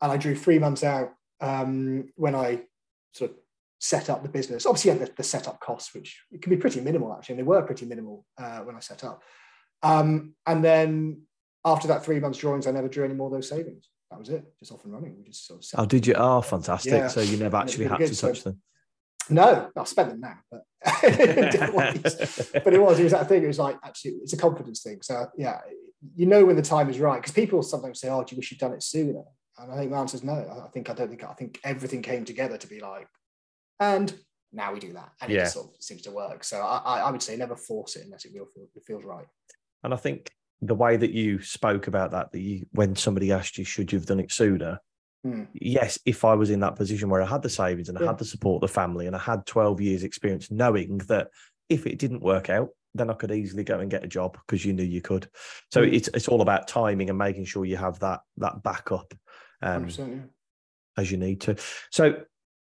And 0.00 0.10
I 0.10 0.16
drew 0.16 0.34
three 0.34 0.58
months 0.58 0.82
out 0.82 1.12
um, 1.42 2.08
when 2.16 2.34
I 2.34 2.62
sort 3.12 3.32
of 3.32 3.36
set 3.78 4.08
up 4.08 4.22
the 4.22 4.30
business. 4.30 4.64
Obviously, 4.64 4.90
you 4.90 4.98
had 4.98 5.08
the, 5.08 5.12
the 5.14 5.22
setup 5.22 5.60
costs, 5.60 5.92
which 5.92 6.18
can 6.40 6.48
be 6.48 6.56
pretty 6.56 6.80
minimal 6.80 7.12
actually, 7.12 7.34
and 7.34 7.40
they 7.40 7.48
were 7.48 7.60
pretty 7.60 7.84
minimal 7.84 8.24
uh, 8.38 8.60
when 8.60 8.74
I 8.74 8.80
set 8.80 9.04
up. 9.04 9.22
Um, 9.82 10.34
and 10.46 10.64
then 10.64 11.22
after 11.62 11.88
that 11.88 12.06
three 12.06 12.20
months 12.20 12.38
drawings, 12.38 12.66
I 12.66 12.70
never 12.70 12.88
drew 12.88 13.04
any 13.04 13.14
more 13.14 13.26
of 13.26 13.34
those 13.34 13.50
savings 13.50 13.91
that 14.12 14.18
was 14.18 14.28
it, 14.28 14.44
just 14.58 14.70
off 14.72 14.84
and 14.84 14.92
running. 14.92 15.16
We 15.16 15.24
just 15.24 15.46
sort 15.46 15.64
of. 15.64 15.80
Oh, 15.80 15.86
did 15.86 16.06
you? 16.06 16.12
Oh, 16.14 16.42
fantastic! 16.42 16.92
Yeah. 16.92 17.08
So 17.08 17.22
you 17.22 17.38
never 17.38 17.56
actually 17.56 17.86
had 17.86 17.98
good. 17.98 18.12
to 18.12 18.20
touch 18.20 18.42
so, 18.42 18.50
them. 18.50 18.60
No, 19.30 19.70
I've 19.74 19.88
spent 19.88 20.10
them 20.10 20.20
now, 20.20 20.38
but 20.50 20.64
but 20.84 22.74
it 22.74 22.82
was 22.82 23.00
it 23.00 23.04
was 23.04 23.12
that 23.12 23.26
thing. 23.28 23.42
It 23.42 23.46
was 23.46 23.58
like 23.58 23.78
actually, 23.82 24.12
it's 24.22 24.34
a 24.34 24.36
confidence 24.36 24.82
thing. 24.82 25.00
So 25.00 25.28
yeah, 25.34 25.60
you 26.14 26.26
know 26.26 26.44
when 26.44 26.56
the 26.56 26.62
time 26.62 26.90
is 26.90 26.98
right 26.98 27.20
because 27.22 27.32
people 27.32 27.62
sometimes 27.62 28.00
say, 28.00 28.10
"Oh, 28.10 28.22
do 28.22 28.34
you 28.34 28.36
wish 28.36 28.50
you'd 28.50 28.60
done 28.60 28.74
it 28.74 28.82
sooner?" 28.82 29.22
And 29.58 29.72
I 29.72 29.76
think 29.78 29.90
my 29.90 29.98
answer 29.98 30.16
is 30.16 30.24
no. 30.24 30.34
I 30.34 30.68
think 30.68 30.90
I 30.90 30.92
don't 30.92 31.08
think 31.08 31.24
I 31.24 31.32
think 31.32 31.58
everything 31.64 32.02
came 32.02 32.26
together 32.26 32.58
to 32.58 32.66
be 32.66 32.80
like, 32.80 33.08
and 33.80 34.12
now 34.52 34.74
we 34.74 34.80
do 34.80 34.92
that, 34.92 35.12
and 35.22 35.32
yeah. 35.32 35.38
it 35.38 35.42
just 35.44 35.54
sort 35.54 35.68
of 35.68 35.82
seems 35.82 36.02
to 36.02 36.10
work. 36.10 36.44
So 36.44 36.60
I, 36.60 36.98
I 36.98 37.10
would 37.10 37.22
say 37.22 37.34
never 37.36 37.56
force 37.56 37.96
it 37.96 38.04
unless 38.04 38.26
it 38.26 38.32
feels 38.32 38.48
it 38.56 38.82
feels 38.86 39.04
right. 39.04 39.26
And 39.82 39.94
I 39.94 39.96
think 39.96 40.30
the 40.62 40.74
way 40.74 40.96
that 40.96 41.10
you 41.10 41.42
spoke 41.42 41.88
about 41.88 42.12
that, 42.12 42.30
that 42.32 42.40
you, 42.40 42.66
when 42.70 42.94
somebody 42.94 43.32
asked 43.32 43.58
you, 43.58 43.64
should 43.64 43.92
you 43.92 43.98
have 43.98 44.06
done 44.06 44.20
it 44.20 44.30
sooner? 44.30 44.80
Hmm. 45.24 45.44
Yes, 45.52 45.98
if 46.06 46.24
I 46.24 46.34
was 46.34 46.50
in 46.50 46.60
that 46.60 46.76
position 46.76 47.10
where 47.10 47.20
I 47.20 47.26
had 47.26 47.42
the 47.42 47.50
savings 47.50 47.88
and 47.88 47.98
I 47.98 48.04
had 48.04 48.18
the 48.18 48.24
support 48.24 48.62
of 48.62 48.70
the 48.70 48.74
family 48.74 49.06
and 49.06 49.14
I 49.14 49.18
had 49.18 49.44
12 49.44 49.80
years 49.80 50.04
experience 50.04 50.50
knowing 50.50 50.98
that 51.08 51.28
if 51.68 51.86
it 51.86 51.98
didn't 51.98 52.22
work 52.22 52.48
out, 52.48 52.70
then 52.94 53.10
I 53.10 53.14
could 53.14 53.32
easily 53.32 53.64
go 53.64 53.80
and 53.80 53.90
get 53.90 54.04
a 54.04 54.08
job 54.08 54.36
because 54.46 54.64
you 54.64 54.72
knew 54.72 54.84
you 54.84 55.00
could. 55.00 55.28
So 55.72 55.82
hmm. 55.84 55.92
it's 55.92 56.08
it's 56.08 56.28
all 56.28 56.42
about 56.42 56.68
timing 56.68 57.08
and 57.08 57.18
making 57.18 57.44
sure 57.44 57.64
you 57.64 57.76
have 57.76 57.98
that 58.00 58.20
that 58.36 58.62
backup 58.62 59.12
um, 59.62 59.88
yeah. 59.88 60.16
as 60.96 61.10
you 61.10 61.16
need 61.16 61.40
to. 61.42 61.56
So 61.90 62.22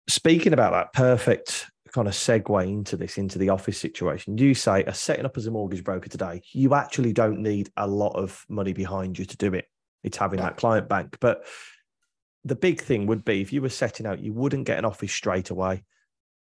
speaking 0.08 0.52
about 0.52 0.72
that, 0.72 0.92
perfect 0.92 1.66
kind 1.92 2.08
of 2.08 2.14
segue 2.14 2.68
into 2.68 2.96
this, 2.96 3.18
into 3.18 3.38
the 3.38 3.48
office 3.48 3.78
situation, 3.78 4.38
you 4.38 4.54
say 4.54 4.84
a 4.84 4.94
setting 4.94 5.24
up 5.24 5.36
as 5.36 5.46
a 5.46 5.50
mortgage 5.50 5.84
broker 5.84 6.08
today, 6.08 6.42
you 6.52 6.74
actually 6.74 7.12
don't 7.12 7.40
need 7.40 7.70
a 7.76 7.86
lot 7.86 8.16
of 8.16 8.44
money 8.48 8.72
behind 8.72 9.18
you 9.18 9.24
to 9.24 9.36
do 9.36 9.54
it. 9.54 9.66
It's 10.04 10.16
having 10.16 10.40
that 10.40 10.56
client 10.56 10.88
bank. 10.88 11.16
But 11.20 11.44
the 12.44 12.54
big 12.54 12.80
thing 12.80 13.06
would 13.06 13.24
be 13.24 13.40
if 13.40 13.52
you 13.52 13.62
were 13.62 13.68
setting 13.68 14.06
out, 14.06 14.20
you 14.20 14.32
wouldn't 14.32 14.66
get 14.66 14.78
an 14.78 14.84
office 14.84 15.12
straight 15.12 15.50
away. 15.50 15.84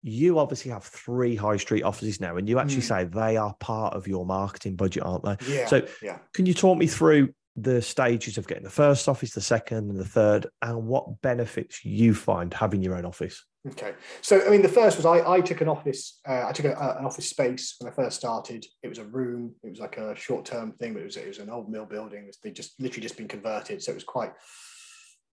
You 0.03 0.39
obviously 0.39 0.71
have 0.71 0.83
three 0.83 1.35
high 1.35 1.57
street 1.57 1.83
offices 1.83 2.21
now, 2.21 2.37
and 2.37 2.47
you 2.47 2.59
actually 2.59 2.81
mm. 2.81 2.87
say 2.87 3.03
they 3.05 3.35
are 3.35 3.55
part 3.59 3.93
of 3.93 4.07
your 4.07 4.25
marketing 4.25 4.75
budget, 4.75 5.03
aren't 5.03 5.23
they? 5.23 5.37
Yeah. 5.47 5.65
So, 5.65 5.87
yeah. 6.01 6.19
can 6.33 6.45
you 6.45 6.53
talk 6.53 6.77
me 6.77 6.87
through 6.87 7.33
the 7.55 7.81
stages 7.81 8.37
of 8.37 8.47
getting 8.47 8.63
the 8.63 8.69
first 8.69 9.09
office, 9.09 9.31
the 9.31 9.41
second, 9.41 9.89
and 9.89 9.99
the 9.99 10.05
third, 10.05 10.45
and 10.61 10.85
what 10.85 11.21
benefits 11.21 11.83
you 11.83 12.13
find 12.13 12.53
having 12.53 12.83
your 12.83 12.95
own 12.95 13.05
office? 13.05 13.43
Okay, 13.69 13.93
so 14.21 14.45
I 14.45 14.49
mean, 14.49 14.61
the 14.61 14.69
first 14.69 14.97
was 14.97 15.05
I, 15.05 15.27
I 15.29 15.41
took 15.41 15.61
an 15.61 15.67
office. 15.67 16.19
Uh, 16.27 16.45
I 16.47 16.51
took 16.51 16.65
a, 16.65 16.73
a, 16.73 16.99
an 16.99 17.05
office 17.05 17.29
space 17.29 17.75
when 17.79 17.91
I 17.91 17.95
first 17.95 18.17
started. 18.17 18.65
It 18.83 18.87
was 18.87 18.99
a 18.99 19.05
room. 19.05 19.55
It 19.63 19.69
was 19.69 19.79
like 19.79 19.97
a 19.97 20.15
short 20.15 20.45
term 20.45 20.73
thing, 20.73 20.93
but 20.93 21.01
it 21.01 21.05
was 21.05 21.17
it 21.17 21.27
was 21.27 21.39
an 21.39 21.49
old 21.49 21.69
mill 21.69 21.85
building. 21.85 22.29
They 22.43 22.51
just 22.51 22.79
literally 22.79 23.03
just 23.03 23.17
been 23.17 23.27
converted, 23.27 23.81
so 23.81 23.91
it 23.91 23.95
was 23.95 24.03
quite 24.03 24.31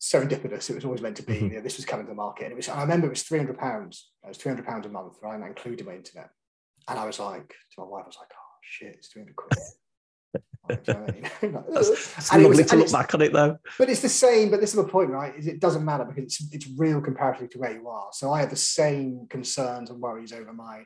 serendipitous. 0.02 0.70
It 0.70 0.76
was 0.76 0.86
always 0.86 1.02
meant 1.02 1.18
to 1.18 1.24
be. 1.24 1.36
Mm-hmm. 1.36 1.46
You 1.46 1.54
know, 1.56 1.62
this 1.62 1.78
was 1.78 1.86
coming 1.86 2.06
to 2.06 2.12
the 2.12 2.16
market, 2.16 2.46
and 2.46 2.54
it 2.54 2.58
was. 2.58 2.70
I 2.70 2.82
remember 2.82 3.08
it 3.08 3.12
was 3.12 3.24
three 3.24 3.40
hundred 3.40 3.60
pounds. 3.60 4.10
It 4.24 4.30
was 4.30 4.38
three 4.38 4.50
hundred 4.50 4.66
pounds 4.66 4.86
a 4.86 4.90
month, 4.90 5.18
right? 5.22 5.36
And 5.36 5.44
that 5.44 5.50
included 5.50 5.86
my 5.86 5.96
internet. 5.96 6.30
And 6.88 7.00
I 7.00 7.06
was 7.06 7.20
like 7.20 7.50
to 7.50 7.82
my 7.82 7.86
wife, 7.86 8.04
I 8.06 8.08
was 8.08 8.18
like, 8.20 8.32
"Oh 8.34 8.58
shit, 8.62 8.96
it's 8.96 9.08
three 9.10 9.22
hundred 9.22 9.36
quid." 9.36 9.60
It's 10.70 10.88
lovely 12.38 12.50
was, 12.50 12.66
to 12.68 12.76
look 12.76 12.92
back 12.92 13.14
on 13.14 13.22
it 13.22 13.34
though. 13.34 13.58
But 13.78 13.90
it's 13.90 14.02
the 14.02 14.10
same. 14.10 14.52
But 14.52 14.62
this 14.62 14.72
is 14.72 14.76
the 14.76 14.84
point, 14.84 15.10
right? 15.10 15.36
Is 15.36 15.48
it 15.48 15.60
doesn't 15.60 15.86
matter 15.86 16.06
because 16.06 16.24
it's 16.24 16.54
it's 16.54 16.68
real 16.78 17.02
comparatively 17.02 17.48
to 17.50 17.60
where 17.60 17.74
you 17.74 17.88
are. 17.88 18.10
So 18.12 18.32
I 18.32 18.40
have 18.40 18.50
the 18.50 18.56
same 18.56 19.28
concerns 19.30 19.90
and 19.90 20.00
worries 20.00 20.34
over 20.34 20.54
my 20.54 20.84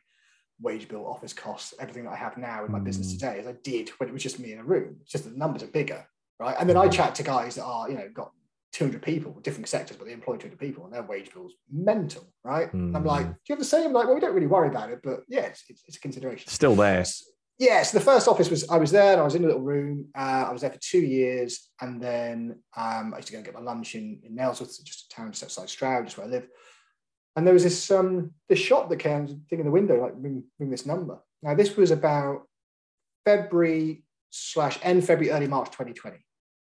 wage 0.62 0.88
bill, 0.88 1.06
office 1.08 1.34
costs, 1.34 1.74
everything 1.80 2.04
that 2.04 2.12
I 2.12 2.18
have 2.18 2.38
now 2.38 2.66
in 2.66 2.72
my 2.72 2.80
mm. 2.80 2.84
business 2.84 3.12
today 3.12 3.40
as 3.40 3.48
I 3.48 3.54
did 3.64 3.90
when 3.98 4.10
it 4.10 4.14
was 4.14 4.24
just 4.24 4.40
me 4.40 4.54
in 4.54 4.60
a 4.60 4.64
room. 4.64 4.98
It's 5.02 5.12
just 5.12 5.24
the 5.24 5.32
numbers 5.32 5.64
are 5.64 5.68
bigger, 5.68 6.06
right? 6.40 6.56
And 6.60 6.70
then 6.70 6.78
I 6.78 6.88
mm. 6.88 6.92
chat 6.92 7.16
to 7.16 7.24
guys 7.24 7.56
that 7.56 7.64
are, 7.64 7.90
you 7.90 7.96
know, 7.96 8.08
got 8.14 8.32
200 8.74 9.02
people, 9.02 9.34
different 9.42 9.68
sectors, 9.68 9.98
but 9.98 10.08
they 10.08 10.14
employ 10.14 10.38
200 10.38 10.58
people 10.60 10.86
and 10.86 10.94
their 10.94 11.04
wage 11.04 11.34
bill's 11.34 11.54
mental, 11.72 12.26
right? 12.44 12.72
Mm. 12.72 12.96
I'm 12.96 13.04
like, 13.04 13.26
mm. 13.26 13.30
do 13.30 13.40
you 13.50 13.54
have 13.54 13.60
the 13.60 13.66
same? 13.66 13.88
I'm 13.88 13.94
like, 13.94 14.06
well, 14.06 14.16
we 14.16 14.22
don't 14.22 14.34
really 14.34 14.48
worry 14.48 14.70
about 14.70 14.92
it, 14.92 15.00
but 15.04 15.22
yes, 15.28 15.64
yeah, 15.68 15.74
it's, 15.74 15.84
it's, 15.88 15.98
a 15.98 16.00
consideration. 16.00 16.50
Still 16.50 16.76
there 16.76 17.04
yeah, 17.62 17.84
so 17.84 18.00
the 18.00 18.04
first 18.04 18.28
office 18.28 18.50
was 18.50 18.68
I 18.70 18.78
was 18.78 18.90
there 18.90 19.12
and 19.12 19.22
I 19.22 19.24
was 19.24 19.36
in 19.36 19.44
a 19.44 19.46
little 19.46 19.62
room. 19.62 20.08
Uh, 20.18 20.46
I 20.48 20.52
was 20.52 20.62
there 20.62 20.72
for 20.72 20.80
two 20.80 21.00
years, 21.00 21.70
and 21.80 22.02
then 22.02 22.58
um, 22.76 23.14
I 23.14 23.18
used 23.18 23.28
to 23.28 23.34
go 23.34 23.38
and 23.38 23.46
get 23.46 23.54
my 23.54 23.60
lunch 23.60 23.94
in, 23.94 24.20
in 24.24 24.36
Nailsworth, 24.36 24.84
just 24.84 25.06
a 25.06 25.16
town 25.16 25.32
just 25.32 25.44
outside 25.44 25.70
Stroud, 25.70 26.06
just 26.06 26.18
where 26.18 26.26
I 26.26 26.30
live. 26.32 26.48
And 27.36 27.46
there 27.46 27.54
was 27.54 27.62
this 27.62 27.92
um, 27.92 28.32
this 28.50 28.58
shop 28.58 28.90
that 28.90 28.98
came 28.98 29.28
thing 29.28 29.60
in 29.60 29.66
the 29.66 29.72
window, 29.72 30.02
like 30.02 30.14
ring, 30.16 30.44
ring 30.58 30.72
this 30.72 30.88
number. 30.88 31.20
Now 31.44 31.54
this 31.54 31.78
was 31.78 31.92
about 31.92 32.48
February 33.26 34.06
slash 34.32 34.80
end 34.82 35.06
February, 35.06 35.32
early 35.32 35.48
March 35.48 35.68
2020, 35.68 36.18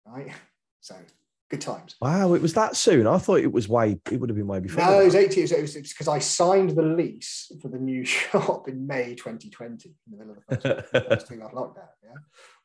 right? 0.08 0.32
So 0.80 0.96
good 1.50 1.62
times. 1.62 1.96
Wow, 2.02 2.34
it 2.34 2.42
was 2.42 2.54
that 2.54 2.76
soon. 2.76 3.08
I 3.08 3.18
thought 3.18 3.40
it 3.40 3.52
was 3.52 3.68
way. 3.68 4.00
It 4.12 4.20
would 4.20 4.30
have 4.30 4.38
been 4.38 4.48
way 4.48 4.60
before. 4.60 4.84
No, 4.84 5.02
it 5.02 5.06
was 5.06 5.16
eighty. 5.16 5.42
It 5.42 5.62
was 5.62 5.74
because 5.74 6.08
I 6.08 6.20
signed 6.20 6.72
the 6.72 6.82
lease 6.82 7.52
for 7.62 7.70
the 7.70 7.80
new 7.80 8.04
shop 8.06 8.68
in 8.68 8.88
May 8.88 9.16
2020, 9.16 9.90
in 9.90 9.96
the 10.12 10.18
middle 10.18 10.36
of 10.38 10.44
the 10.48 10.84
first, 10.92 11.28
first 11.28 11.32
lockdown. 11.32 11.88
Yeah, 12.04 12.18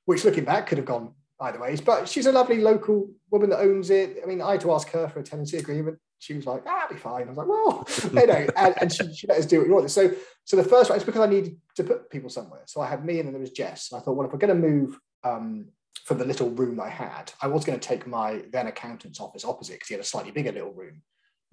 which 0.05 0.25
looking 0.25 0.45
back 0.45 0.67
could 0.67 0.79
have 0.79 0.87
gone 0.87 1.15
either 1.43 1.61
ways. 1.61 1.81
But 1.81 2.09
she's 2.09 2.27
a 2.27 2.33
lovely 2.33 2.61
local 2.61 3.11
woman 3.31 3.51
that 3.51 3.61
owns 3.61 3.91
it. 3.91 4.19
I 4.23 4.27
mean, 4.27 4.41
I 4.41 4.53
had 4.53 4.61
to 4.62 4.73
ask 4.73 4.89
her 4.91 5.09
for 5.09 5.21
a 5.21 5.23
tenancy 5.23 5.59
agreement. 5.59 5.99
She 6.19 6.35
was 6.35 6.47
like, 6.47 6.62
ah, 6.67 6.87
be 6.89 6.97
fine. 6.97 7.25
I 7.25 7.33
was 7.33 7.37
like, 7.37 7.49
well, 7.49 7.87
you 8.12 8.27
know, 8.27 8.47
and, 8.57 8.75
and 8.81 8.93
she, 8.93 9.12
she, 9.12 9.27
let 9.27 9.39
us 9.39 9.47
do 9.47 9.59
what 9.59 9.67
we 9.67 9.75
wanted. 9.75 9.91
So, 9.91 10.12
so 10.45 10.57
the 10.57 10.65
first 10.65 10.89
one, 10.89 10.99
is 10.99 11.05
because 11.05 11.21
I 11.21 11.27
needed 11.27 11.57
to 11.77 11.85
put 11.85 12.11
people 12.11 12.31
somewhere. 12.31 12.62
So 12.67 12.81
I 12.81 12.89
had 12.89 13.05
me 13.05 13.19
and 13.19 13.27
then 13.27 13.33
there 13.33 13.41
was 13.41 13.51
Jess. 13.51 13.91
And 13.91 14.01
I 14.01 14.05
thought, 14.05 14.12
well, 14.12 14.27
if 14.27 14.33
we're 14.33 14.39
going 14.39 14.62
to 14.62 14.69
move 14.69 14.99
um, 15.25 15.67
from 16.04 16.18
the 16.18 16.25
little 16.25 16.50
room 16.50 16.80
I 16.80 16.88
had, 16.88 17.32
I 17.40 17.46
was 17.46 17.64
going 17.64 17.78
to 17.78 17.88
take 17.88 18.06
my 18.06 18.42
then 18.50 18.66
accountant's 18.66 19.20
office 19.20 19.44
opposite 19.44 19.75
because 19.75 19.88
he 19.88 19.94
had 19.94 20.00
a 20.00 20.06
slightly 20.06 20.32
bigger 20.32 20.52
little 20.52 20.72
room. 20.72 21.02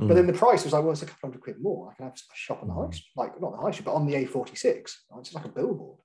Mm. 0.02 0.08
But 0.08 0.14
then 0.16 0.28
the 0.28 0.34
price 0.34 0.64
was 0.64 0.74
like, 0.74 0.84
well, 0.84 0.92
it's 0.92 1.02
a 1.02 1.06
couple 1.06 1.30
hundred 1.30 1.42
quid 1.42 1.62
more. 1.62 1.92
I 1.92 1.96
can 1.96 2.06
have 2.06 2.14
a 2.14 2.36
shop 2.36 2.62
on 2.62 2.68
the 2.68 2.74
high 2.74 2.82
mm. 2.82 2.94
street, 2.94 3.12
like 3.16 3.40
not 3.42 3.52
the 3.52 3.62
high 3.62 3.72
street, 3.72 3.86
but 3.86 3.94
on 3.94 4.08
the 4.08 4.16
A46. 4.16 4.66
Right? 5.12 5.20
It's 5.20 5.34
like 5.34 5.46
a 5.46 5.50
billboard. 5.50 6.00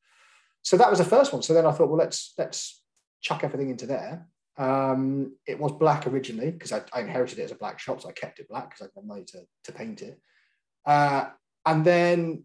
So 0.63 0.77
that 0.77 0.91
was 0.91 0.99
the 0.99 1.05
first 1.05 1.33
one. 1.33 1.43
So 1.43 1.55
then 1.55 1.67
I 1.67 1.73
thought, 1.73 1.89
well, 1.89 1.99
let's 1.99 2.35
let's 2.39 2.83
chuck 3.21 3.45
everything 3.45 3.71
into 3.71 3.87
there. 3.87 4.27
Um, 4.57 5.37
it 5.47 5.59
was 5.59 5.73
black 5.73 6.07
originally 6.07 6.53
because 6.53 6.73
I, 6.73 6.83
I, 6.93 7.01
inherited 7.01 7.41
it 7.41 7.43
as 7.43 7.51
a 7.51 7.57
black 7.57 7.81
shop, 7.81 8.01
so 8.01 8.09
I 8.09 8.13
kept 8.13 8.39
it 8.39 8.49
black 8.49 8.71
because 8.71 8.83
I 8.83 9.01
had 9.01 9.05
money 9.05 9.25
to, 9.25 9.41
to 9.65 9.73
paint 9.73 10.01
it. 10.01 10.21
Uh, 10.87 11.27
and 11.67 11.85
then 11.85 12.45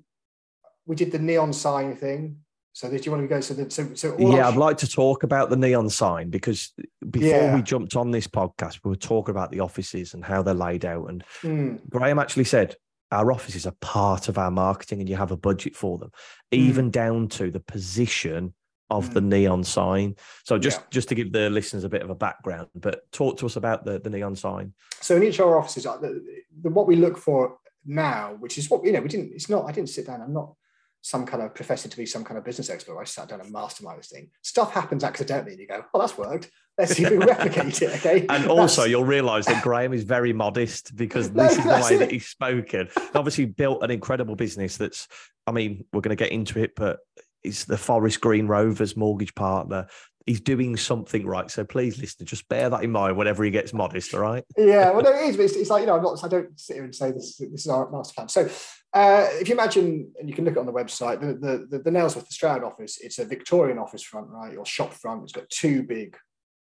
we 0.87 0.95
did 0.95 1.11
the 1.11 1.19
neon 1.19 1.53
sign 1.53 1.95
thing. 1.95 2.37
So 2.73 2.89
do 2.89 2.97
you 2.97 3.11
want 3.11 3.23
to 3.23 3.27
go? 3.27 3.41
So, 3.41 3.53
the, 3.53 3.69
so, 3.69 3.93
so 3.93 4.15
yeah, 4.17 4.47
I'd 4.47 4.55
like 4.55 4.77
to 4.77 4.87
talk 4.87 5.23
about 5.23 5.49
the 5.49 5.57
neon 5.57 5.89
sign 5.89 6.29
because 6.29 6.71
before 7.09 7.27
yeah. 7.27 7.55
we 7.55 7.61
jumped 7.61 7.95
on 7.95 8.11
this 8.11 8.27
podcast, 8.27 8.79
we 8.83 8.89
were 8.89 8.95
talking 8.95 9.31
about 9.31 9.51
the 9.51 9.59
offices 9.59 10.13
and 10.13 10.23
how 10.23 10.43
they're 10.43 10.53
laid 10.53 10.85
out. 10.85 11.09
And 11.09 11.23
mm. 11.41 11.89
Graham 11.89 12.19
actually 12.19 12.45
said 12.45 12.75
our 13.11 13.31
offices 13.31 13.65
are 13.65 13.73
part 13.81 14.29
of 14.29 14.37
our 14.37 14.51
marketing, 14.51 14.99
and 14.99 15.09
you 15.09 15.15
have 15.15 15.31
a 15.31 15.37
budget 15.37 15.75
for 15.75 15.97
them, 15.97 16.09
mm. 16.09 16.57
even 16.57 16.91
down 16.91 17.27
to 17.29 17.51
the 17.51 17.59
position 17.59 18.53
of 18.89 19.09
mm. 19.09 19.13
the 19.13 19.21
neon 19.21 19.63
sign. 19.63 20.15
So 20.45 20.57
just 20.57 20.79
yeah. 20.79 20.85
just 20.91 21.09
to 21.09 21.15
give 21.15 21.31
the 21.31 21.49
listeners 21.49 21.83
a 21.83 21.89
bit 21.89 22.01
of 22.01 22.09
a 22.09 22.15
background, 22.15 22.67
but 22.75 23.11
talk 23.11 23.37
to 23.39 23.45
us 23.45 23.55
about 23.55 23.83
the, 23.83 23.99
the 23.99 24.09
neon 24.09 24.35
sign. 24.35 24.73
So 25.01 25.15
in 25.15 25.23
each 25.23 25.39
of 25.39 25.47
our 25.47 25.57
offices, 25.57 25.83
the, 25.83 26.23
the, 26.61 26.69
what 26.69 26.87
we 26.87 26.95
look 26.95 27.17
for 27.17 27.57
now, 27.85 28.35
which 28.39 28.57
is 28.57 28.69
what 28.69 28.85
you 28.85 28.91
know, 28.91 29.01
we 29.01 29.09
didn't. 29.09 29.33
It's 29.33 29.49
not. 29.49 29.65
I 29.65 29.71
didn't 29.71 29.89
sit 29.89 30.07
down. 30.07 30.21
I'm 30.21 30.33
not 30.33 30.53
some 31.01 31.25
kind 31.25 31.41
of 31.41 31.55
professor 31.55 31.87
to 31.87 31.97
be 31.97 32.05
some 32.05 32.23
kind 32.23 32.37
of 32.37 32.43
business 32.43 32.69
expert. 32.69 32.97
I 32.99 33.03
sat 33.05 33.29
down 33.29 33.41
and 33.41 33.51
mastermind 33.51 33.99
this 33.99 34.09
thing. 34.09 34.29
Stuff 34.41 34.73
happens 34.73 35.03
accidentally, 35.03 35.51
and 35.51 35.59
you 35.59 35.67
go, 35.67 35.83
"Oh, 35.93 35.99
that's 35.99 36.17
worked. 36.17 36.51
Let's 36.77 36.95
see 36.95 37.03
if 37.03 37.11
we 37.11 37.17
replicate 37.17 37.81
it." 37.81 37.95
Okay. 37.97 38.25
And 38.29 38.47
also, 38.47 38.83
you'll 38.83 39.05
realise 39.05 39.45
that 39.45 39.63
Graham 39.63 39.93
is 39.93 40.03
very 40.03 40.33
modest 40.33 40.95
because 40.95 41.31
this 41.31 41.57
no, 41.57 41.59
is 41.59 41.63
the 41.63 41.87
way 41.89 41.95
it. 41.95 41.99
that 41.99 42.11
he's 42.11 42.27
spoken. 42.27 42.89
Obviously, 43.15 43.45
built 43.45 43.83
an 43.83 43.91
incredible 43.91 44.35
business. 44.35 44.77
That's. 44.77 45.07
I 45.47 45.51
mean, 45.51 45.85
we're 45.91 46.01
going 46.01 46.15
to 46.15 46.23
get 46.23 46.31
into 46.31 46.59
it, 46.59 46.75
but 46.75 46.99
it's 47.43 47.65
the 47.65 47.77
Forest 47.77 48.21
Green 48.21 48.47
Rovers 48.47 48.95
mortgage 48.95 49.33
partner. 49.35 49.87
He's 50.25 50.41
doing 50.41 50.77
something 50.77 51.25
right. 51.25 51.49
So 51.49 51.63
please, 51.63 51.97
listener, 51.97 52.25
just 52.25 52.47
bear 52.49 52.69
that 52.69 52.83
in 52.83 52.91
mind 52.91 53.17
whenever 53.17 53.43
he 53.43 53.49
gets 53.49 53.73
modest. 53.73 54.13
All 54.13 54.19
right. 54.19 54.43
Yeah, 54.57 54.91
well, 54.91 55.01
no, 55.01 55.09
it 55.13 55.29
is. 55.29 55.39
It's, 55.39 55.55
it's 55.55 55.69
like 55.69 55.81
you 55.81 55.87
know, 55.87 55.95
I'm 55.95 56.03
not. 56.03 56.23
I 56.23 56.27
don't 56.27 56.59
sit 56.59 56.75
here 56.75 56.83
and 56.83 56.93
say 56.93 57.11
this. 57.11 57.37
This 57.37 57.61
is 57.61 57.67
our 57.67 57.89
master 57.89 58.13
plan. 58.13 58.29
So, 58.29 58.47
uh, 58.93 59.27
if 59.33 59.47
you 59.47 59.53
imagine, 59.53 60.11
and 60.19 60.27
you 60.27 60.35
can 60.35 60.45
look 60.45 60.55
it 60.55 60.59
on 60.59 60.65
the 60.65 60.73
website, 60.73 61.19
the 61.21 61.33
the 61.33 61.67
the, 61.69 61.83
the 61.83 61.91
Nailsworth 61.91 62.27
the 62.27 62.33
Stroud 62.33 62.63
office. 62.63 62.99
It's 62.99 63.19
a 63.19 63.25
Victorian 63.25 63.77
office 63.77 64.03
front, 64.03 64.29
right, 64.29 64.57
or 64.57 64.65
shop 64.65 64.93
front. 64.93 65.23
It's 65.23 65.31
got 65.31 65.49
two 65.49 65.83
big 65.83 66.17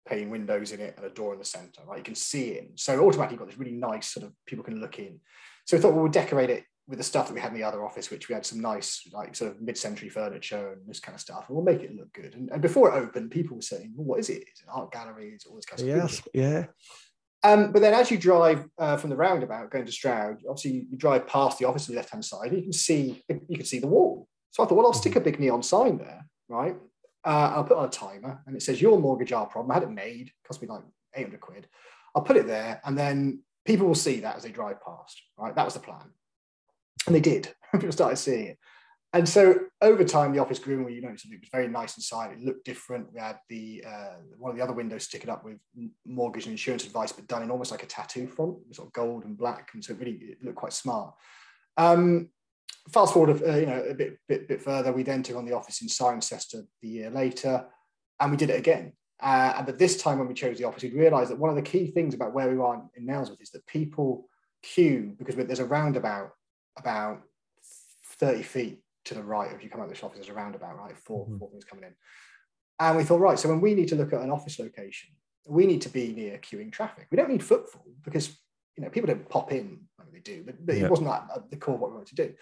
pane 0.07 0.29
windows 0.29 0.71
in 0.71 0.79
it 0.79 0.95
and 0.97 1.05
a 1.05 1.09
door 1.09 1.33
in 1.33 1.39
the 1.39 1.45
center, 1.45 1.81
right? 1.85 1.97
You 1.97 2.03
can 2.03 2.15
see 2.15 2.57
in. 2.57 2.71
So 2.75 3.05
automatically, 3.05 3.37
got 3.37 3.47
this 3.47 3.57
really 3.57 3.73
nice 3.73 4.07
sort 4.07 4.25
of 4.25 4.33
people 4.45 4.63
can 4.63 4.79
look 4.79 4.99
in. 4.99 5.19
So 5.65 5.77
we 5.77 5.81
thought 5.81 5.93
well, 5.93 6.03
we'll 6.03 6.11
decorate 6.11 6.49
it 6.49 6.63
with 6.87 6.97
the 6.97 7.03
stuff 7.03 7.27
that 7.27 7.33
we 7.33 7.39
had 7.39 7.51
in 7.51 7.57
the 7.57 7.63
other 7.63 7.85
office, 7.85 8.09
which 8.09 8.27
we 8.27 8.35
had 8.35 8.45
some 8.45 8.59
nice, 8.59 9.07
like 9.13 9.35
sort 9.35 9.51
of 9.51 9.61
mid-century 9.61 10.09
furniture 10.09 10.73
and 10.73 10.81
this 10.87 10.99
kind 10.99 11.15
of 11.15 11.21
stuff, 11.21 11.45
and 11.47 11.55
we'll 11.55 11.65
make 11.65 11.81
it 11.81 11.95
look 11.95 12.11
good. 12.13 12.35
And, 12.35 12.49
and 12.51 12.61
before 12.61 12.89
it 12.89 13.01
opened, 13.01 13.31
people 13.31 13.55
were 13.55 13.61
saying, 13.61 13.93
well, 13.95 14.05
"What 14.05 14.19
is 14.19 14.29
it? 14.29 14.43
Is 14.43 14.61
it 14.61 14.69
art 14.69 14.91
galleries? 14.91 15.45
All 15.47 15.55
this 15.55 15.65
kind 15.65 15.81
of 15.81 15.87
yes, 15.87 16.13
stuff." 16.15 16.27
yeah. 16.33 16.65
Um, 17.43 17.71
but 17.71 17.81
then, 17.81 17.93
as 17.93 18.09
you 18.09 18.17
drive 18.17 18.65
uh, 18.77 18.95
from 18.97 19.09
the 19.09 19.17
roundabout 19.17 19.69
going 19.69 19.85
to 19.85 19.91
Stroud, 19.91 20.37
obviously 20.47 20.87
you 20.89 20.97
drive 20.97 21.27
past 21.27 21.59
the 21.59 21.65
office 21.65 21.89
on 21.89 21.95
the 21.95 21.99
left-hand 21.99 22.23
side, 22.23 22.47
and 22.47 22.57
you 22.57 22.63
can 22.63 22.73
see 22.73 23.21
you 23.27 23.57
can 23.57 23.65
see 23.65 23.79
the 23.79 23.87
wall. 23.87 24.27
So 24.51 24.63
I 24.63 24.67
thought, 24.67 24.75
well, 24.75 24.85
I'll 24.85 24.93
stick 24.93 25.15
a 25.15 25.21
big 25.21 25.39
neon 25.39 25.63
sign 25.63 25.97
there, 25.97 26.25
right? 26.47 26.75
Uh, 27.25 27.53
I'll 27.55 27.63
put 27.63 27.77
on 27.77 27.85
a 27.85 27.89
timer, 27.89 28.41
and 28.45 28.55
it 28.55 28.61
says 28.61 28.81
"Your 28.81 28.99
mortgage, 28.99 29.33
our 29.33 29.45
problem." 29.45 29.71
I 29.71 29.75
had 29.75 29.83
it 29.83 29.91
made, 29.91 30.31
cost 30.47 30.61
me 30.61 30.67
like 30.67 30.83
eight 31.15 31.23
hundred 31.23 31.41
quid. 31.41 31.67
I'll 32.15 32.21
put 32.21 32.37
it 32.37 32.47
there, 32.47 32.79
and 32.85 32.97
then 32.97 33.43
people 33.65 33.87
will 33.87 33.95
see 33.95 34.21
that 34.21 34.37
as 34.37 34.43
they 34.43 34.51
drive 34.51 34.83
past. 34.83 35.21
Right, 35.37 35.55
that 35.55 35.65
was 35.65 35.73
the 35.73 35.79
plan. 35.81 36.11
And 37.07 37.15
they 37.15 37.19
did. 37.19 37.53
People 37.73 37.91
started 37.91 38.17
seeing 38.17 38.47
it. 38.47 38.57
And 39.15 39.29
so 39.29 39.59
over 39.81 40.03
time, 40.03 40.33
the 40.33 40.39
office 40.39 40.57
grew, 40.57 40.87
and 40.87 40.95
you 40.95 41.01
noticed 41.01 41.25
it 41.25 41.39
was 41.39 41.49
very 41.51 41.67
nice 41.67 41.97
inside. 41.97 42.31
It 42.31 42.41
looked 42.41 42.65
different. 42.65 43.13
We 43.13 43.19
had 43.19 43.37
the 43.47 43.83
uh, 43.87 44.15
one 44.39 44.49
of 44.49 44.57
the 44.57 44.63
other 44.63 44.73
windows 44.73 45.03
sticking 45.03 45.29
up 45.29 45.45
with 45.45 45.59
mortgage 46.03 46.45
and 46.45 46.51
insurance 46.51 46.83
advice, 46.83 47.11
but 47.11 47.27
done 47.27 47.43
in 47.43 47.51
almost 47.51 47.69
like 47.69 47.83
a 47.83 47.87
tattoo 47.87 48.27
font, 48.27 48.57
sort 48.71 48.87
of 48.87 48.93
gold 48.93 49.25
and 49.25 49.37
black, 49.37 49.69
and 49.73 49.85
so 49.85 49.93
it 49.93 49.99
really 49.99 50.13
it 50.13 50.43
looked 50.43 50.57
quite 50.57 50.73
smart. 50.73 51.13
Um, 51.77 52.29
fast 52.91 53.13
forward, 53.13 53.41
uh, 53.43 53.55
you 53.55 53.67
know, 53.67 53.83
a 53.87 53.93
bit, 53.93 54.17
bit, 54.27 54.47
bit 54.47 54.61
further, 54.61 54.91
we 54.91 55.03
then 55.03 55.21
took 55.21 55.37
on 55.37 55.45
the 55.45 55.55
office 55.55 55.81
in 55.81 55.87
Cirencester 55.87 56.65
the 56.81 56.87
year 56.87 57.11
later, 57.11 57.65
and 58.19 58.31
we 58.31 58.37
did 58.37 58.49
it 58.49 58.59
again. 58.59 58.93
Uh, 59.19 59.61
but 59.61 59.77
this 59.77 60.01
time, 60.01 60.17
when 60.17 60.27
we 60.27 60.33
chose 60.33 60.57
the 60.57 60.65
office, 60.65 60.83
we 60.83 60.89
realised 60.89 61.29
that 61.29 61.39
one 61.39 61.51
of 61.51 61.55
the 61.55 61.61
key 61.61 61.91
things 61.91 62.15
about 62.15 62.33
where 62.33 62.49
we 62.51 62.59
are 62.59 62.83
in 62.95 63.05
Nailsworth 63.05 63.41
is 63.41 63.51
that 63.51 63.65
people 63.67 64.27
queue 64.63 65.13
because 65.19 65.35
there's 65.35 65.59
a 65.59 65.65
roundabout 65.65 66.31
about 66.77 67.21
30 68.17 68.41
feet 68.41 68.82
to 69.05 69.13
the 69.13 69.23
right 69.23 69.51
if 69.51 69.63
you 69.63 69.69
come 69.69 69.81
out 69.81 69.89
of 69.89 69.97
the 69.97 70.05
office, 70.05 70.17
there's 70.17 70.29
a 70.29 70.33
roundabout, 70.33 70.77
right? 70.77 70.97
4 70.97 71.25
mm-hmm. 71.25 71.37
four 71.37 71.49
things 71.49 71.65
coming 71.65 71.85
in. 71.85 71.93
And 72.79 72.97
we 72.97 73.03
thought, 73.03 73.19
right, 73.19 73.37
so 73.37 73.49
when 73.49 73.61
we 73.61 73.75
need 73.75 73.89
to 73.89 73.95
look 73.95 74.13
at 74.13 74.21
an 74.21 74.31
office 74.31 74.59
location, 74.59 75.11
we 75.47 75.65
need 75.65 75.81
to 75.81 75.89
be 75.89 76.13
near 76.13 76.37
queuing 76.37 76.71
traffic. 76.71 77.07
We 77.11 77.17
don't 77.17 77.29
need 77.29 77.43
footfall 77.43 77.85
because 78.03 78.29
you 78.77 78.83
know 78.83 78.89
people 78.89 79.07
don't 79.07 79.29
pop 79.29 79.51
in 79.51 79.81
like 79.99 80.11
they 80.11 80.19
do, 80.19 80.43
but, 80.45 80.65
but 80.65 80.75
yeah. 80.75 80.85
it 80.85 80.89
wasn't 80.89 81.09
that 81.09 81.49
the 81.51 81.57
core 81.57 81.75
of 81.75 81.81
what 81.81 81.91
we 81.91 81.95
wanted 81.97 82.15
to 82.15 82.27
do. 82.27 82.33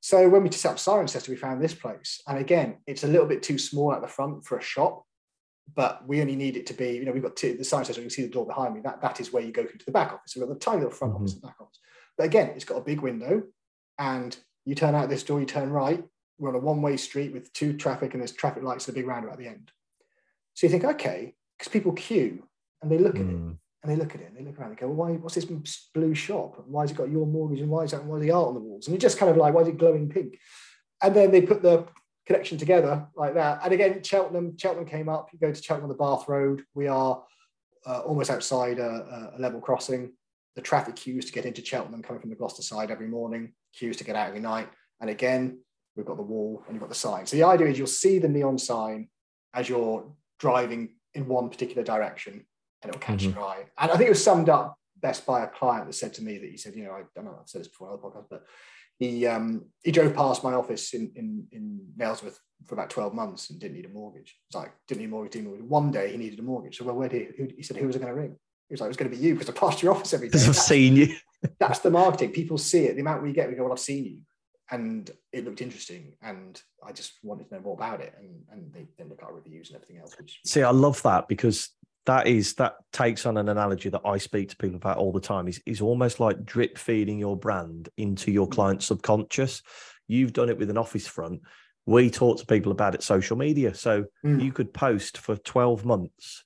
So 0.00 0.28
when 0.28 0.44
we 0.44 0.50
set 0.52 0.72
up 0.72 0.76
Cirencester, 0.76 1.28
we 1.28 1.36
found 1.36 1.62
this 1.62 1.74
place. 1.74 2.22
And 2.26 2.38
again, 2.38 2.78
it's 2.86 3.04
a 3.04 3.08
little 3.08 3.26
bit 3.26 3.42
too 3.42 3.58
small 3.58 3.92
at 3.92 4.00
the 4.00 4.06
front 4.08 4.44
for 4.44 4.56
a 4.56 4.62
shop, 4.62 5.04
but 5.74 6.06
we 6.06 6.20
only 6.20 6.36
need 6.36 6.56
it 6.56 6.66
to 6.66 6.74
be, 6.74 6.90
you 6.90 7.04
know, 7.04 7.12
we've 7.12 7.22
got 7.22 7.36
two, 7.36 7.54
the 7.54 7.64
Cirencester, 7.64 7.96
you 7.96 8.02
can 8.02 8.10
see 8.10 8.22
the 8.22 8.28
door 8.28 8.46
behind 8.46 8.74
me. 8.74 8.80
That, 8.80 9.02
that 9.02 9.20
is 9.20 9.32
where 9.32 9.42
you 9.42 9.52
go 9.52 9.66
through 9.66 9.78
to 9.78 9.86
the 9.86 9.92
back 9.92 10.12
office. 10.12 10.32
So 10.32 10.40
we've 10.40 10.48
got 10.48 10.54
the 10.54 10.64
tiny 10.64 10.78
little 10.78 10.92
front 10.92 11.14
mm-hmm. 11.14 11.24
office 11.24 11.32
and 11.34 11.42
back 11.42 11.56
office. 11.60 11.80
But 12.16 12.26
again, 12.26 12.50
it's 12.54 12.64
got 12.64 12.78
a 12.78 12.82
big 12.82 13.00
window 13.00 13.42
and 13.98 14.36
you 14.68 14.74
turn 14.74 14.94
out 14.94 15.08
this 15.08 15.22
door, 15.22 15.40
you 15.40 15.46
turn 15.46 15.70
right. 15.70 16.04
We're 16.38 16.50
on 16.50 16.54
a 16.54 16.58
one-way 16.58 16.98
street 16.98 17.32
with 17.32 17.50
two 17.54 17.72
traffic, 17.72 18.12
and 18.12 18.20
there's 18.20 18.32
traffic 18.32 18.62
lights 18.62 18.86
and 18.86 18.94
a 18.94 18.98
big 19.00 19.06
roundabout 19.06 19.32
at 19.32 19.38
the 19.38 19.46
end. 19.46 19.72
So 20.52 20.66
you 20.66 20.70
think, 20.70 20.84
okay, 20.84 21.34
because 21.58 21.72
people 21.72 21.92
queue 21.92 22.46
and 22.82 22.90
they 22.90 22.98
look 22.98 23.14
mm. 23.14 23.20
at 23.20 23.26
it 23.26 23.36
hmm. 23.36 23.52
and 23.82 23.90
they 23.90 23.96
look 23.96 24.14
at 24.14 24.20
it 24.20 24.28
and 24.28 24.36
they 24.36 24.42
look 24.42 24.58
around 24.58 24.70
and 24.70 24.78
go, 24.78 24.88
well, 24.88 25.08
why, 25.08 25.16
what's 25.16 25.36
this 25.36 25.46
blue 25.94 26.14
shop? 26.14 26.62
Why 26.66 26.82
has 26.82 26.90
it 26.90 26.98
got 26.98 27.10
your 27.10 27.26
mortgage 27.26 27.60
and 27.60 27.70
why 27.70 27.84
is 27.84 27.92
that 27.92 28.04
why 28.04 28.16
is 28.16 28.22
the 28.22 28.30
art 28.30 28.48
on 28.48 28.54
the 28.54 28.60
walls? 28.60 28.86
And 28.86 28.92
you're 28.92 29.00
just 29.00 29.18
kind 29.18 29.30
of 29.30 29.38
like, 29.38 29.54
why 29.54 29.62
is 29.62 29.68
it 29.68 29.78
glowing 29.78 30.10
pink? 30.10 30.38
And 31.02 31.16
then 31.16 31.30
they 31.30 31.40
put 31.40 31.62
the 31.62 31.86
connection 32.26 32.58
together 32.58 33.06
like 33.16 33.34
that. 33.34 33.60
And 33.64 33.72
again, 33.72 34.02
Cheltenham, 34.02 34.58
Cheltenham 34.58 34.86
came 34.86 35.08
up. 35.08 35.30
You 35.32 35.38
go 35.38 35.50
to 35.50 35.62
Cheltenham 35.62 35.90
on 35.90 35.96
the 35.96 36.02
Bath 36.02 36.28
Road. 36.28 36.64
We 36.74 36.88
are 36.88 37.22
uh, 37.86 38.00
almost 38.00 38.30
outside 38.30 38.78
a, 38.78 39.32
a, 39.34 39.40
level 39.40 39.60
crossing 39.60 40.12
the 40.58 40.62
traffic 40.62 40.96
queues 40.96 41.24
to 41.24 41.32
get 41.32 41.46
into 41.46 41.64
Cheltenham 41.64 42.02
coming 42.02 42.20
from 42.20 42.30
the 42.30 42.36
Gloucester 42.36 42.62
side 42.62 42.90
every 42.90 43.06
morning, 43.06 43.52
queues 43.72 43.96
to 43.98 44.02
get 44.02 44.16
out 44.16 44.26
every 44.26 44.40
night. 44.40 44.68
And 45.00 45.08
again, 45.08 45.60
we've 45.94 46.04
got 46.04 46.16
the 46.16 46.22
wall 46.24 46.64
and 46.66 46.74
you've 46.74 46.80
got 46.80 46.88
the 46.88 46.96
sign. 46.96 47.26
So 47.26 47.36
the 47.36 47.44
idea 47.44 47.68
is 47.68 47.78
you'll 47.78 47.86
see 47.86 48.18
the 48.18 48.28
neon 48.28 48.58
sign 48.58 49.08
as 49.54 49.68
you're 49.68 50.12
driving 50.40 50.96
in 51.14 51.28
one 51.28 51.48
particular 51.48 51.84
direction 51.84 52.44
and 52.82 52.88
it'll 52.88 52.98
catch 52.98 53.22
mm-hmm. 53.22 53.38
your 53.38 53.48
eye. 53.48 53.66
And 53.78 53.92
I 53.92 53.96
think 53.96 54.08
it 54.08 54.10
was 54.10 54.24
summed 54.24 54.48
up 54.48 54.76
best 55.00 55.24
by 55.24 55.44
a 55.44 55.46
client 55.46 55.86
that 55.86 55.92
said 55.92 56.12
to 56.14 56.24
me 56.24 56.38
that 56.38 56.50
he 56.50 56.56
said, 56.56 56.74
you 56.74 56.82
know, 56.82 56.90
I 56.90 57.02
don't 57.14 57.26
know, 57.26 57.38
I've 57.40 57.48
said 57.48 57.60
this 57.60 57.68
before 57.68 57.90
on 57.90 57.94
other 57.94 58.02
podcasts, 58.02 58.26
but 58.28 58.42
he 58.98 59.28
um, 59.28 59.66
he 59.84 59.92
drove 59.92 60.16
past 60.16 60.42
my 60.42 60.54
office 60.54 60.92
in 60.92 61.12
in 61.14 61.46
in 61.52 61.86
Nailsworth 61.96 62.40
for 62.66 62.74
about 62.74 62.90
12 62.90 63.14
months 63.14 63.50
and 63.50 63.60
didn't 63.60 63.76
need 63.76 63.84
a 63.84 63.90
mortgage. 63.90 64.34
It's 64.48 64.56
like, 64.56 64.72
didn't 64.88 65.02
need 65.02 65.06
a 65.06 65.10
mortgage, 65.10 65.34
didn't 65.34 65.44
need 65.44 65.50
a 65.50 65.52
mortgage. 65.52 65.70
One 65.70 65.92
day 65.92 66.10
he 66.10 66.16
needed 66.16 66.40
a 66.40 66.42
mortgage. 66.42 66.78
So 66.78 66.84
well, 66.84 66.96
where 66.96 67.08
did 67.08 67.34
he, 67.36 67.54
he 67.58 67.62
said, 67.62 67.76
who 67.76 67.86
was 67.86 67.94
I 67.94 68.00
going 68.00 68.12
to 68.12 68.20
ring? 68.20 68.36
He 68.68 68.74
was 68.74 68.80
like, 68.80 68.86
it 68.86 68.90
was 68.90 68.96
going 68.96 69.10
to 69.10 69.16
be 69.16 69.22
you 69.22 69.34
because 69.34 69.48
I 69.48 69.52
passed 69.52 69.82
your 69.82 69.92
office 69.92 70.12
every 70.12 70.28
day. 70.28 70.32
Because 70.32 70.48
I've 70.48 70.56
seen 70.56 70.96
you. 70.96 71.14
that's 71.58 71.78
the 71.80 71.90
marketing. 71.90 72.32
People 72.32 72.58
see 72.58 72.84
it. 72.84 72.94
The 72.94 73.00
amount 73.00 73.22
we 73.22 73.32
get, 73.32 73.48
we 73.48 73.54
go, 73.54 73.64
well, 73.64 73.72
I've 73.72 73.78
seen 73.78 74.04
you. 74.04 74.18
And 74.70 75.10
it 75.32 75.46
looked 75.46 75.62
interesting. 75.62 76.12
And 76.20 76.60
I 76.84 76.92
just 76.92 77.14
wanted 77.22 77.48
to 77.48 77.54
know 77.54 77.62
more 77.62 77.74
about 77.74 78.00
it. 78.00 78.14
And, 78.18 78.42
and 78.52 78.72
they 78.72 78.86
then 78.98 79.08
look 79.08 79.22
at 79.22 79.26
our 79.26 79.34
reviews 79.34 79.70
and 79.70 79.76
everything 79.76 80.02
else. 80.02 80.14
Which... 80.18 80.40
See, 80.44 80.62
I 80.62 80.70
love 80.70 81.02
that 81.02 81.28
because 81.28 81.70
that 82.04 82.26
is 82.26 82.54
that 82.54 82.76
takes 82.92 83.26
on 83.26 83.36
an 83.36 83.48
analogy 83.48 83.88
that 83.90 84.02
I 84.04 84.18
speak 84.18 84.50
to 84.50 84.56
people 84.56 84.76
about 84.76 84.98
all 84.98 85.12
the 85.12 85.20
time. 85.20 85.48
Is 85.48 85.60
is 85.64 85.80
almost 85.80 86.20
like 86.20 86.44
drip 86.44 86.76
feeding 86.76 87.18
your 87.18 87.36
brand 87.36 87.88
into 87.96 88.30
your 88.30 88.46
mm. 88.46 88.52
client's 88.52 88.86
subconscious. 88.86 89.62
You've 90.06 90.32
done 90.32 90.48
it 90.48 90.58
with 90.58 90.70
an 90.70 90.78
office 90.78 91.06
front. 91.06 91.42
We 91.86 92.10
talk 92.10 92.38
to 92.38 92.46
people 92.46 92.72
about 92.72 92.94
it 92.94 93.02
social 93.02 93.36
media. 93.36 93.74
So 93.74 94.04
mm. 94.24 94.42
you 94.42 94.52
could 94.52 94.74
post 94.74 95.18
for 95.18 95.36
12 95.36 95.86
months 95.86 96.44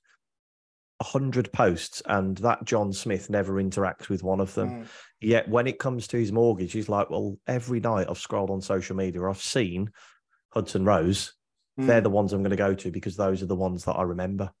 100 1.03 1.51
posts 1.51 2.01
and 2.05 2.37
that 2.37 2.63
John 2.63 2.93
Smith 2.93 3.29
never 3.29 3.61
interacts 3.61 4.09
with 4.09 4.23
one 4.23 4.39
of 4.39 4.53
them. 4.53 4.69
Mm. 4.69 4.87
Yet 5.21 5.47
when 5.49 5.67
it 5.67 5.79
comes 5.79 6.07
to 6.07 6.17
his 6.17 6.31
mortgage, 6.31 6.71
he's 6.71 6.89
like, 6.89 7.09
well, 7.09 7.37
every 7.47 7.79
night 7.79 8.07
I've 8.09 8.17
scrolled 8.17 8.49
on 8.49 8.61
social 8.61 8.95
media, 8.95 9.23
I've 9.23 9.41
seen 9.41 9.91
Hudson 10.49 10.85
Rose. 10.85 11.33
Mm. 11.79 11.87
They're 11.87 12.01
the 12.01 12.09
ones 12.09 12.33
I'm 12.33 12.41
going 12.41 12.51
to 12.51 12.55
go 12.55 12.73
to 12.73 12.91
because 12.91 13.15
those 13.15 13.43
are 13.43 13.47
the 13.47 13.55
ones 13.55 13.85
that 13.85 13.93
I 13.93 14.03
remember. 14.03 14.51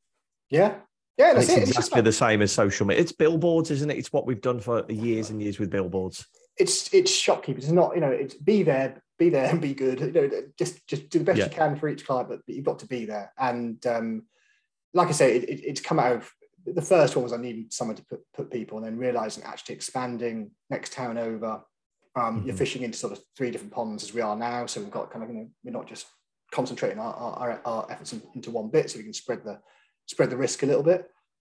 Yeah. 0.49 0.75
Yeah, 1.17 1.37
it's 1.37 1.49
it. 1.49 1.63
exactly 1.63 1.99
it's 1.99 2.05
the 2.05 2.11
same 2.11 2.41
as 2.41 2.51
social 2.51 2.87
media. 2.87 3.01
It's 3.01 3.11
billboards, 3.11 3.69
isn't 3.69 3.89
it? 3.89 3.97
It's 3.97 4.11
what 4.11 4.25
we've 4.25 4.41
done 4.41 4.59
for 4.59 4.83
years 4.91 5.29
and 5.29 5.41
years 5.41 5.59
with 5.59 5.69
billboards. 5.69 6.25
It's 6.57 6.91
it's 6.91 7.11
shopkeepers. 7.11 7.65
It's 7.65 7.73
not 7.73 7.93
you 7.93 8.01
know. 8.01 8.09
It's 8.09 8.33
be 8.33 8.63
there, 8.63 9.03
be 9.19 9.29
there, 9.29 9.45
and 9.45 9.61
be 9.61 9.75
good. 9.75 9.99
You 9.99 10.11
know, 10.11 10.29
just 10.57 10.87
just 10.87 11.09
do 11.09 11.19
the 11.19 11.25
best 11.25 11.37
yeah. 11.37 11.45
you 11.45 11.51
can 11.51 11.75
for 11.75 11.87
each 11.87 12.05
client, 12.05 12.29
but 12.29 12.41
you've 12.47 12.65
got 12.65 12.79
to 12.79 12.87
be 12.87 13.05
there. 13.05 13.31
And 13.37 13.85
um, 13.85 14.23
like 14.93 15.09
I 15.09 15.11
say, 15.11 15.37
it, 15.37 15.49
it, 15.49 15.61
it's 15.63 15.81
come 15.81 15.99
out 15.99 16.17
of 16.17 16.31
the 16.65 16.81
first 16.81 17.15
one 17.15 17.23
was 17.23 17.33
I 17.33 17.37
needed 17.37 17.73
someone 17.73 17.97
to 17.97 18.05
put, 18.05 18.21
put 18.33 18.51
people, 18.51 18.77
and 18.77 18.87
then 18.87 18.97
realizing 18.97 19.43
actually 19.43 19.75
expanding 19.75 20.51
next 20.69 20.93
town 20.93 21.17
over. 21.17 21.61
Um, 22.15 22.37
mm-hmm. 22.37 22.47
You're 22.47 22.55
fishing 22.55 22.83
into 22.83 22.97
sort 22.97 23.13
of 23.13 23.19
three 23.35 23.51
different 23.51 23.73
ponds 23.73 24.03
as 24.03 24.13
we 24.13 24.21
are 24.21 24.35
now, 24.35 24.65
so 24.65 24.79
we've 24.79 24.91
got 24.91 25.11
kind 25.11 25.23
of 25.23 25.29
you 25.29 25.35
know 25.35 25.49
we're 25.63 25.71
not 25.71 25.87
just 25.87 26.05
concentrating 26.51 26.99
our, 26.99 27.13
our, 27.13 27.61
our 27.65 27.91
efforts 27.91 28.13
in, 28.13 28.21
into 28.35 28.51
one 28.51 28.69
bit, 28.69 28.89
so 28.89 28.97
we 28.97 29.03
can 29.03 29.13
spread 29.13 29.43
the 29.43 29.59
spread 30.05 30.29
the 30.29 30.37
risk 30.37 30.63
a 30.63 30.67
little 30.67 30.83
bit. 30.83 31.09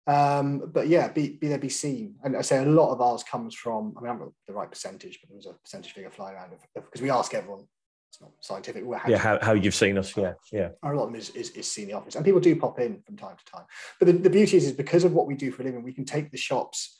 Um, 0.07 0.71
but 0.73 0.87
yeah, 0.87 1.09
be, 1.09 1.29
be 1.29 1.47
there, 1.47 1.59
be 1.59 1.69
seen. 1.69 2.15
And 2.23 2.35
I 2.35 2.41
say 2.41 2.57
a 2.57 2.65
lot 2.65 2.91
of 2.91 3.01
ours 3.01 3.23
comes 3.23 3.53
from. 3.53 3.93
I 3.97 4.01
mean, 4.01 4.11
I'm 4.11 4.19
not 4.19 4.31
the 4.47 4.53
right 4.53 4.69
percentage, 4.69 5.19
but 5.21 5.29
there 5.29 5.37
was 5.37 5.45
a 5.45 5.53
percentage 5.53 5.93
figure 5.93 6.09
flying 6.09 6.35
around 6.35 6.51
because 6.73 7.01
we 7.01 7.11
ask 7.11 7.33
everyone 7.33 7.65
it's 8.11 8.19
not 8.19 8.31
scientific. 8.41 8.83
yeah, 9.07 9.17
how, 9.17 9.39
how 9.41 9.53
you've 9.53 9.73
seen 9.73 9.97
us. 9.97 10.15
Yeah, 10.17 10.33
yeah. 10.51 10.69
A 10.83 10.89
lot 10.89 11.03
of 11.03 11.11
them 11.11 11.15
is, 11.15 11.29
is, 11.29 11.51
is 11.51 11.71
seen 11.71 11.87
the 11.87 11.93
office, 11.93 12.15
and 12.15 12.25
people 12.25 12.41
do 12.41 12.53
pop 12.57 12.77
in 12.77 13.01
from 13.05 13.15
time 13.15 13.37
to 13.37 13.51
time. 13.51 13.63
But 13.99 14.07
the, 14.07 14.13
the 14.13 14.29
beauty 14.29 14.57
is, 14.57 14.65
is 14.65 14.73
because 14.73 15.05
of 15.05 15.13
what 15.13 15.27
we 15.27 15.35
do 15.35 15.49
for 15.49 15.61
a 15.61 15.65
living, 15.65 15.81
we 15.81 15.93
can 15.93 16.03
take 16.03 16.29
the 16.29 16.37
shops, 16.37 16.99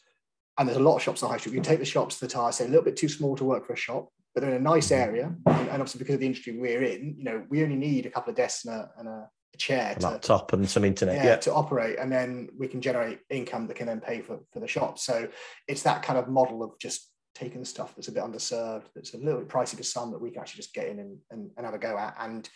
and 0.58 0.70
there's 0.70 0.78
a 0.78 0.84
lot 0.84 0.96
of 0.96 1.02
shops 1.02 1.22
on 1.22 1.30
high 1.30 1.36
street. 1.36 1.52
We 1.52 1.58
can 1.58 1.66
take 1.66 1.80
the 1.80 1.86
shops 1.86 2.20
that 2.20 2.38
are 2.38 2.52
say 2.54 2.64
a 2.64 2.70
little 2.70 2.86
bit 2.86 2.96
too 2.96 3.10
small 3.10 3.36
to 3.36 3.44
work 3.44 3.68
for 3.68 3.74
a 3.74 3.78
shop, 3.78 4.08
but 4.34 4.40
they're 4.40 4.52
in 4.52 4.56
a 4.56 4.64
nice 4.64 4.90
mm-hmm. 4.90 5.10
area, 5.10 5.36
and, 5.48 5.70
and 5.70 5.82
obviously 5.82 6.00
because 6.00 6.14
of 6.14 6.22
the 6.22 6.28
industry 6.28 6.58
we're 6.58 6.84
in, 6.84 7.16
you 7.18 7.26
know, 7.26 7.44
we 7.50 7.62
only 7.62 7.76
need 7.76 8.06
a 8.06 8.10
couple 8.10 8.30
of 8.30 8.38
desks 8.38 8.64
and 8.64 8.74
a, 8.74 8.90
and 8.98 9.08
a, 9.10 9.30
chair, 9.58 9.94
a 9.98 10.00
to, 10.00 10.08
laptop, 10.08 10.54
and 10.54 10.70
some 10.70 10.86
internet, 10.86 11.18
yeah, 11.18 11.26
yeah, 11.26 11.36
to 11.36 11.54
operate, 11.54 12.00
and 12.00 12.10
then 12.10 12.48
we 12.58 12.70
can 12.70 12.80
generate 12.80 13.20
income 13.30 13.68
that 13.68 13.76
can 13.76 13.88
then 13.88 14.00
pay 14.00 14.22
for 14.22 14.40
for 14.54 14.62
the 14.62 14.68
shop. 14.68 14.98
So 14.98 15.28
it's 15.68 15.84
that 15.84 16.04
kind 16.04 16.18
of 16.18 16.30
model 16.30 16.64
of 16.64 16.72
just 16.80 17.11
taking 17.34 17.60
the 17.60 17.66
stuff 17.66 17.96
that's 17.96 18.08
a 18.08 18.12
bit 18.12 18.24
underserved, 18.24 18.84
that's 18.94 19.14
a 19.14 19.18
little 19.18 19.40
bit 19.40 19.50
pricey 19.50 19.76
for 19.76 19.84
some 19.84 20.12
that 20.12 20.22
we 20.22 20.32
can 20.32 20.42
actually 20.42 20.58
just 20.58 20.74
get 20.74 20.88
in 20.88 21.00
and, 21.00 21.18
and, 21.32 21.52
and 21.58 21.66
have 21.66 21.76
a 21.76 21.80
go 21.80 21.98
at. 21.98 22.16
And 22.20 22.48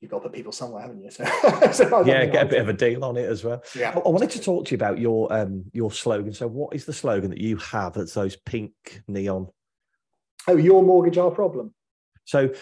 you've 0.00 0.10
got 0.10 0.18
to 0.18 0.22
put 0.24 0.32
people 0.32 0.52
somewhere, 0.52 0.82
haven't 0.82 1.02
you? 1.02 1.10
So, 1.72 1.72
so 1.72 2.04
yeah, 2.04 2.26
get 2.26 2.46
a 2.46 2.48
bit 2.48 2.60
of 2.60 2.68
a 2.68 2.72
deal 2.72 3.04
on 3.04 3.16
it 3.16 3.28
as 3.28 3.44
well. 3.44 3.62
Yeah. 3.74 3.92
I, 3.94 3.98
I 3.98 4.08
wanted 4.08 4.30
to 4.30 4.40
talk 4.40 4.66
to 4.66 4.70
you 4.72 4.76
about 4.76 4.98
your 4.98 5.32
um 5.32 5.64
your 5.72 5.92
slogan. 5.92 6.32
So 6.32 6.46
what 6.46 6.74
is 6.74 6.84
the 6.84 6.92
slogan 6.92 7.30
that 7.30 7.40
you 7.40 7.56
have 7.56 7.94
that's 7.94 8.14
those 8.14 8.36
pink 8.36 8.72
neon? 9.08 9.48
Oh, 10.48 10.56
your 10.56 10.82
mortgage 10.82 11.18
our 11.18 11.30
problem. 11.30 11.74
So 12.24 12.54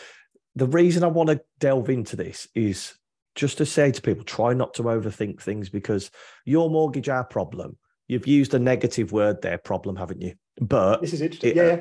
the 0.56 0.66
reason 0.66 1.04
I 1.04 1.08
want 1.08 1.28
to 1.30 1.40
delve 1.60 1.90
into 1.90 2.16
this 2.16 2.48
is 2.54 2.94
just 3.34 3.58
to 3.58 3.66
say 3.66 3.92
to 3.92 4.02
people, 4.02 4.24
try 4.24 4.52
not 4.52 4.74
to 4.74 4.82
overthink 4.82 5.40
things 5.40 5.68
because 5.68 6.10
your 6.44 6.68
mortgage 6.68 7.08
our 7.08 7.24
problem. 7.24 7.76
You've 8.08 8.26
used 8.26 8.54
a 8.54 8.58
negative 8.58 9.12
word 9.12 9.42
there, 9.42 9.58
problem, 9.58 9.94
haven't 9.94 10.22
you? 10.22 10.34
But 10.60 11.00
this 11.00 11.12
is 11.12 11.20
interesting. 11.20 11.50
It, 11.50 11.56
yeah, 11.56 11.80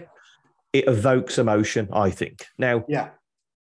It 0.74 0.88
evokes 0.88 1.38
emotion, 1.38 1.90
I 1.92 2.10
think. 2.10 2.46
Now, 2.58 2.86
yeah, 2.88 3.10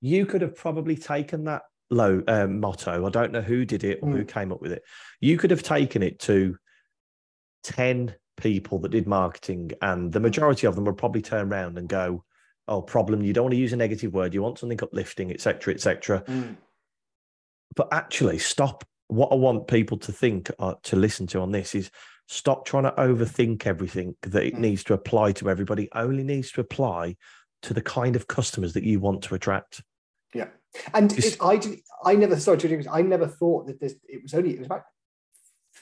you 0.00 0.26
could 0.26 0.42
have 0.42 0.56
probably 0.56 0.96
taken 0.96 1.44
that 1.44 1.62
low 1.90 2.22
um, 2.28 2.60
motto. 2.60 3.06
I 3.06 3.10
don't 3.10 3.32
know 3.32 3.40
who 3.40 3.64
did 3.64 3.84
it 3.84 4.00
or 4.02 4.10
mm. 4.10 4.16
who 4.16 4.24
came 4.24 4.52
up 4.52 4.60
with 4.60 4.72
it. 4.72 4.82
You 5.20 5.38
could 5.38 5.50
have 5.50 5.62
taken 5.62 6.02
it 6.02 6.18
to 6.20 6.56
10 7.64 8.14
people 8.36 8.78
that 8.80 8.90
did 8.90 9.06
marketing, 9.06 9.72
and 9.82 10.12
the 10.12 10.20
majority 10.20 10.66
of 10.66 10.74
them 10.74 10.84
would 10.84 10.98
probably 10.98 11.22
turn 11.22 11.52
around 11.52 11.78
and 11.78 11.88
go, 11.88 12.24
Oh, 12.70 12.82
problem, 12.82 13.22
you 13.22 13.32
don't 13.32 13.44
want 13.44 13.54
to 13.54 13.58
use 13.58 13.72
a 13.72 13.76
negative 13.76 14.12
word, 14.12 14.34
you 14.34 14.42
want 14.42 14.58
something 14.58 14.78
uplifting, 14.82 15.30
etc., 15.30 15.72
etc. 15.72 16.22
Mm. 16.26 16.56
But 17.74 17.88
actually, 17.92 18.38
stop. 18.38 18.84
What 19.06 19.32
I 19.32 19.36
want 19.36 19.68
people 19.68 19.96
to 19.98 20.12
think, 20.12 20.50
uh, 20.58 20.74
to 20.82 20.96
listen 20.96 21.26
to 21.28 21.40
on 21.40 21.50
this 21.50 21.74
is 21.74 21.90
Stop 22.30 22.66
trying 22.66 22.84
to 22.84 22.92
overthink 22.92 23.66
everything 23.66 24.14
that 24.22 24.44
it 24.44 24.54
mm. 24.54 24.58
needs 24.58 24.84
to 24.84 24.94
apply 24.94 25.32
to 25.32 25.48
everybody. 25.48 25.84
It 25.84 25.90
only 25.94 26.22
needs 26.22 26.52
to 26.52 26.60
apply 26.60 27.16
to 27.62 27.72
the 27.72 27.80
kind 27.80 28.16
of 28.16 28.28
customers 28.28 28.74
that 28.74 28.84
you 28.84 29.00
want 29.00 29.22
to 29.22 29.34
attract. 29.34 29.82
Yeah, 30.34 30.48
and 30.92 31.10
it, 31.18 31.38
I 31.40 31.56
did, 31.56 31.80
I 32.04 32.14
never 32.14 32.38
sorry 32.38 32.58
to 32.58 32.84
I 32.90 33.00
never 33.00 33.26
thought 33.26 33.66
that 33.66 33.80
this. 33.80 33.94
It 34.06 34.22
was 34.22 34.34
only 34.34 34.50
it 34.50 34.58
was 34.58 34.66
about 34.66 34.82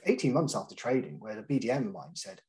eighteen 0.05 0.33
months 0.33 0.55
after 0.55 0.77
trading 0.77 1.19
where 1.19 1.35
the 1.35 1.43
BDM 1.43 1.93
mine 1.93 2.15
said, 2.15 2.41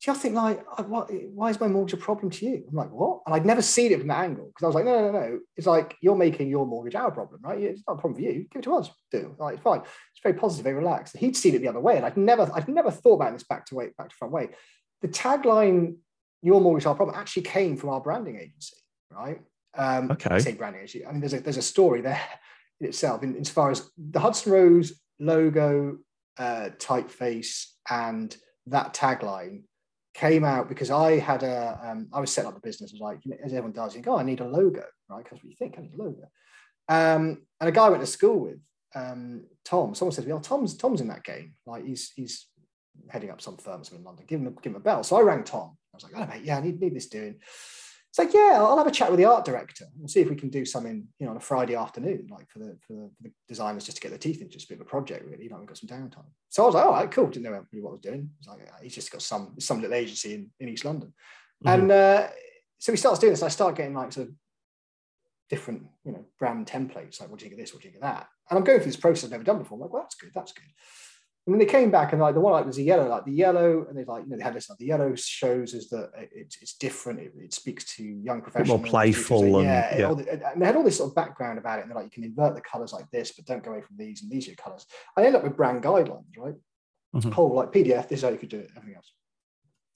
do 0.00 0.12
you 0.12 0.16
think 0.16 0.36
like 0.36 0.64
what, 0.88 1.10
why 1.34 1.50
is 1.50 1.58
my 1.58 1.66
mortgage 1.66 1.94
a 1.94 1.96
problem 1.96 2.30
to 2.30 2.46
you? 2.46 2.64
I'm 2.68 2.76
like 2.76 2.90
what? 2.90 3.20
And 3.26 3.34
i'd 3.34 3.44
never 3.46 3.62
seen 3.62 3.90
it 3.90 3.98
from 3.98 4.08
that 4.08 4.24
angle 4.24 4.46
because 4.46 4.62
i 4.62 4.66
was 4.66 4.74
like 4.76 4.84
no 4.84 4.92
no 4.92 5.10
no 5.10 5.20
no. 5.20 5.38
It's 5.56 5.66
like 5.66 5.96
you're 6.00 6.16
making 6.16 6.48
your 6.48 6.66
mortgage 6.66 6.94
our 6.94 7.10
problem 7.10 7.40
right? 7.42 7.58
It's 7.58 7.82
not 7.86 7.94
a 7.94 8.00
problem 8.00 8.14
for 8.14 8.20
you. 8.20 8.46
Give 8.50 8.60
it 8.60 8.62
to 8.62 8.74
us. 8.76 8.90
Do 9.10 9.34
like 9.38 9.54
it's 9.54 9.62
fine. 9.62 9.80
It's 9.80 10.22
very 10.22 10.34
positive 10.36 10.64
very 10.64 10.76
relaxed. 10.76 11.16
He'd 11.16 11.36
seen 11.36 11.54
it 11.54 11.60
the 11.60 11.68
other 11.68 11.80
way 11.80 11.96
and 11.96 12.06
i'd 12.06 12.16
never 12.16 12.48
i'd 12.54 12.68
never 12.68 12.90
thought 12.90 13.14
about 13.14 13.32
this 13.32 13.42
back 13.42 13.66
to 13.66 13.74
way 13.74 13.88
back 13.98 14.10
to 14.10 14.16
front 14.16 14.32
way. 14.32 14.50
The 15.02 15.08
tagline 15.08 15.96
your 16.42 16.60
mortgage 16.60 16.86
our 16.86 16.94
problem 16.94 17.16
actually 17.18 17.42
came 17.42 17.76
from 17.76 17.90
our 17.90 18.00
branding 18.00 18.36
agency 18.36 18.76
right? 19.10 19.40
Um 19.74 20.12
okay. 20.12 20.36
I 20.36 20.38
say 20.38 20.52
branding 20.52 20.82
agency. 20.82 21.06
I 21.06 21.10
mean 21.10 21.20
there's 21.20 21.34
a 21.34 21.40
there's 21.40 21.56
a 21.56 21.62
story 21.62 22.02
there 22.02 22.20
in 22.80 22.86
itself 22.86 23.24
in, 23.24 23.36
as 23.36 23.50
far 23.50 23.72
as 23.72 23.90
the 23.96 24.20
hudson 24.20 24.52
rose 24.52 24.92
logo 25.18 25.98
uh 26.38 26.70
typeface 26.78 27.64
and 27.90 28.36
that 28.66 28.94
tagline 28.94 29.62
came 30.14 30.44
out 30.44 30.68
because 30.68 30.90
I 30.90 31.18
had 31.18 31.42
a, 31.42 31.78
um, 31.82 32.08
I 32.12 32.20
was 32.20 32.32
setting 32.32 32.48
up 32.48 32.54
the 32.54 32.60
business, 32.60 32.92
I 32.92 32.94
was 32.94 33.00
like, 33.00 33.38
as 33.44 33.52
everyone 33.52 33.72
does, 33.72 33.94
you 33.94 34.02
go, 34.02 34.14
oh, 34.14 34.18
I 34.18 34.22
need 34.22 34.40
a 34.40 34.48
logo, 34.48 34.84
right? 35.08 35.22
Because 35.22 35.38
what 35.38 35.50
you 35.50 35.56
think, 35.56 35.76
I 35.78 35.82
need 35.82 35.94
a 35.94 36.02
logo. 36.02 36.22
Um, 36.88 37.42
and 37.60 37.68
a 37.68 37.72
guy 37.72 37.86
I 37.86 37.90
went 37.90 38.02
to 38.02 38.06
school 38.06 38.40
with, 38.40 38.58
um, 38.94 39.44
Tom, 39.64 39.94
someone 39.94 40.12
said 40.12 40.22
to 40.22 40.28
me, 40.28 40.34
oh, 40.34 40.40
Tom's, 40.40 40.76
Tom's 40.76 41.00
in 41.00 41.08
that 41.08 41.24
game. 41.24 41.54
Like 41.66 41.84
he's, 41.84 42.12
he's 42.16 42.46
heading 43.08 43.30
up 43.30 43.40
some 43.40 43.58
firms 43.58 43.92
in 43.92 44.02
London, 44.02 44.24
give 44.26 44.40
him, 44.40 44.46
a, 44.48 44.50
give 44.50 44.72
him 44.72 44.76
a 44.76 44.80
bell. 44.80 45.02
So 45.04 45.16
I 45.16 45.20
rang 45.20 45.44
Tom. 45.44 45.76
I 45.92 45.96
was 45.96 46.04
like, 46.04 46.12
oh, 46.16 46.26
mate, 46.26 46.44
yeah, 46.44 46.58
I 46.58 46.60
need, 46.62 46.80
need 46.80 46.94
this 46.94 47.08
doing. 47.08 47.36
It's 48.10 48.18
like, 48.18 48.32
yeah, 48.32 48.56
I'll 48.56 48.78
have 48.78 48.86
a 48.86 48.90
chat 48.90 49.10
with 49.10 49.18
the 49.18 49.26
art 49.26 49.44
director. 49.44 49.84
We'll 49.96 50.08
see 50.08 50.20
if 50.20 50.30
we 50.30 50.36
can 50.36 50.48
do 50.48 50.64
something, 50.64 51.06
you 51.18 51.26
know, 51.26 51.32
on 51.32 51.36
a 51.36 51.40
Friday 51.40 51.74
afternoon, 51.74 52.26
like 52.30 52.50
for 52.50 52.58
the 52.58 52.78
for 52.86 52.94
the, 52.94 53.10
for 53.16 53.22
the 53.24 53.30
designers 53.46 53.84
just 53.84 53.98
to 53.98 54.02
get 54.02 54.08
their 54.08 54.18
teeth 54.18 54.40
into, 54.40 54.54
just 54.54 54.64
a 54.66 54.68
bit 54.68 54.80
of 54.80 54.86
a 54.86 54.90
project, 54.90 55.26
really. 55.26 55.44
You 55.44 55.50
know, 55.50 55.58
we've 55.58 55.68
got 55.68 55.76
some 55.76 55.88
downtime. 55.88 56.24
So 56.48 56.62
I 56.62 56.66
was 56.66 56.74
like, 56.74 56.86
all 56.86 56.92
right, 56.92 57.10
cool. 57.10 57.26
Didn't 57.26 57.44
know 57.44 57.50
really 57.50 57.82
what 57.82 57.90
I 57.90 57.92
was 57.92 58.00
doing. 58.00 58.30
He's 58.38 58.48
like, 58.48 58.60
he's 58.82 58.94
just 58.94 59.12
got 59.12 59.22
some 59.22 59.54
some 59.60 59.80
little 59.80 59.94
agency 59.94 60.34
in, 60.34 60.50
in 60.58 60.68
East 60.70 60.86
London, 60.86 61.12
mm-hmm. 61.64 61.80
and 61.80 61.90
uh, 61.92 62.28
so 62.78 62.92
he 62.92 62.96
starts 62.96 63.18
doing 63.18 63.32
this. 63.32 63.42
I 63.42 63.48
start 63.48 63.76
getting 63.76 63.94
like 63.94 64.12
sort 64.12 64.28
of 64.28 64.34
different, 65.50 65.84
you 66.04 66.12
know, 66.12 66.24
brand 66.38 66.66
templates. 66.66 67.20
Like, 67.20 67.30
what 67.30 67.38
do 67.38 67.44
you 67.44 67.50
think 67.50 67.60
of 67.60 67.64
this? 67.64 67.74
What 67.74 67.82
do 67.82 67.88
you 67.88 67.92
think 67.92 68.04
of 68.04 68.10
that? 68.10 68.28
And 68.50 68.58
I'm 68.58 68.64
going 68.64 68.78
through 68.78 68.92
this 68.92 68.96
process 68.96 69.24
I've 69.24 69.30
never 69.30 69.44
done 69.44 69.58
before. 69.58 69.76
I'm 69.76 69.82
like, 69.82 69.92
well, 69.92 70.02
that's 70.02 70.14
good. 70.14 70.30
That's 70.34 70.52
good. 70.52 70.64
And 71.48 71.54
when 71.54 71.66
they 71.66 71.72
came 71.72 71.90
back 71.90 72.12
and 72.12 72.20
like 72.20 72.34
the 72.34 72.40
one 72.40 72.52
like 72.52 72.66
was 72.66 72.76
a 72.76 72.82
yellow, 72.82 73.08
like 73.08 73.24
the 73.24 73.32
yellow, 73.32 73.86
and 73.88 73.96
they 73.96 74.04
like 74.04 74.24
you 74.24 74.28
know 74.28 74.36
they 74.36 74.42
had 74.42 74.52
this 74.52 74.68
like 74.68 74.78
the 74.78 74.84
yellow 74.84 75.14
shows 75.14 75.72
is 75.72 75.88
that 75.88 76.10
it's 76.30 76.60
it's 76.60 76.74
different. 76.74 77.20
It, 77.20 77.32
it 77.38 77.54
speaks 77.54 77.96
to 77.96 78.04
young 78.04 78.42
professionals, 78.42 78.82
more 78.82 78.86
playful, 78.86 79.56
and, 79.56 79.64
yeah. 79.64 79.96
yeah. 79.96 80.12
The, 80.12 80.52
and 80.52 80.60
they 80.60 80.66
had 80.66 80.76
all 80.76 80.84
this 80.84 80.98
sort 80.98 81.08
of 81.08 81.14
background 81.14 81.58
about 81.58 81.78
it, 81.78 81.82
and 81.82 81.90
they're 81.90 81.96
like 81.96 82.04
you 82.04 82.10
can 82.10 82.24
invert 82.24 82.54
the 82.54 82.60
colors 82.60 82.92
like 82.92 83.10
this, 83.10 83.32
but 83.32 83.46
don't 83.46 83.64
go 83.64 83.70
away 83.70 83.80
from 83.80 83.96
these, 83.96 84.20
and 84.20 84.30
these 84.30 84.46
are 84.46 84.50
your 84.50 84.56
colors. 84.56 84.84
I 85.16 85.24
end 85.24 85.36
up 85.36 85.42
with 85.42 85.56
brand 85.56 85.82
guidelines, 85.82 86.36
right? 86.36 86.52
Mm-hmm. 87.16 87.30
Whole 87.30 87.54
like 87.54 87.72
PDF. 87.72 88.10
This 88.10 88.18
is 88.18 88.24
how 88.24 88.28
you 88.28 88.36
could 88.36 88.50
do 88.50 88.58
it. 88.58 88.70
Everything 88.76 88.96
else. 88.96 89.10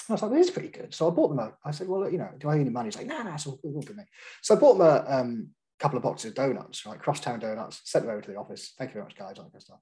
I 0.09 0.12
was 0.15 0.23
like, 0.23 0.33
this 0.33 0.47
is 0.47 0.53
pretty 0.55 0.71
good. 0.71 0.95
So 0.95 1.07
I 1.07 1.11
bought 1.11 1.29
them 1.29 1.38
a, 1.38 1.53
I 1.67 1.71
said, 1.71 1.87
well, 1.87 2.11
you 2.11 2.17
know, 2.17 2.31
do 2.38 2.49
I 2.49 2.55
need 2.55 2.62
any 2.62 2.71
money? 2.71 2.87
He's 2.87 2.97
like, 2.97 3.07
no, 3.07 3.19
nah, 3.19 3.25
no, 3.25 3.29
nah, 3.29 3.35
it's 3.35 3.47
all, 3.47 3.61
all 3.62 3.83
good, 3.83 3.95
mate. 3.95 4.07
So 4.41 4.57
I 4.57 4.59
bought 4.59 4.79
them 4.79 4.87
a 4.87 5.21
um, 5.21 5.49
couple 5.79 5.97
of 5.97 6.03
boxes 6.03 6.31
of 6.31 6.35
donuts, 6.35 6.87
right? 6.87 6.99
Crosstown 6.99 7.41
donuts, 7.41 7.83
sent 7.85 8.07
them 8.07 8.12
over 8.12 8.23
to 8.23 8.31
the 8.31 8.38
office. 8.38 8.73
Thank 8.79 8.91
you 8.91 8.95
very 8.95 9.05
much, 9.05 9.17
guys. 9.17 9.38
All 9.38 9.45
that 9.45 9.53
kind 9.53 9.57
of 9.57 9.62
stuff. 9.62 9.79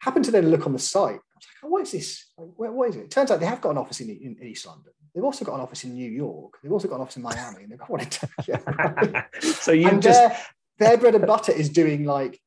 Happened 0.00 0.24
to 0.26 0.30
then 0.30 0.50
look 0.50 0.66
on 0.66 0.72
the 0.72 0.78
site. 0.78 1.02
I 1.02 1.04
was 1.04 1.16
like, 1.16 1.64
oh, 1.64 1.68
what 1.68 1.82
is 1.82 1.92
this? 1.92 2.26
Like, 2.36 2.48
where, 2.56 2.72
what 2.72 2.88
is 2.90 2.96
it? 2.96 3.00
it? 3.00 3.10
Turns 3.10 3.30
out 3.30 3.40
they 3.40 3.46
have 3.46 3.60
got 3.60 3.70
an 3.70 3.78
office 3.78 4.00
in, 4.00 4.10
in, 4.10 4.46
East 4.46 4.66
London. 4.66 4.92
They've 5.14 5.24
also 5.24 5.44
got 5.44 5.54
an 5.54 5.60
office 5.60 5.84
in 5.84 5.94
New 5.94 6.10
York. 6.10 6.58
They've 6.62 6.72
also 6.72 6.88
got 6.88 6.96
an 6.96 7.02
office 7.02 7.16
in 7.16 7.22
Miami, 7.22 7.64
and 7.64 7.72
they've 7.72 7.78
got 7.78 7.90
one 7.90 8.00
in 8.00 8.08
Tokyo. 8.08 9.24
so 9.40 9.72
you 9.72 9.88
and 9.88 10.02
just 10.02 10.18
their, 10.18 10.38
their 10.78 10.98
bread 10.98 11.14
and 11.14 11.26
butter 11.26 11.52
is 11.52 11.68
doing 11.68 12.04
like 12.04 12.40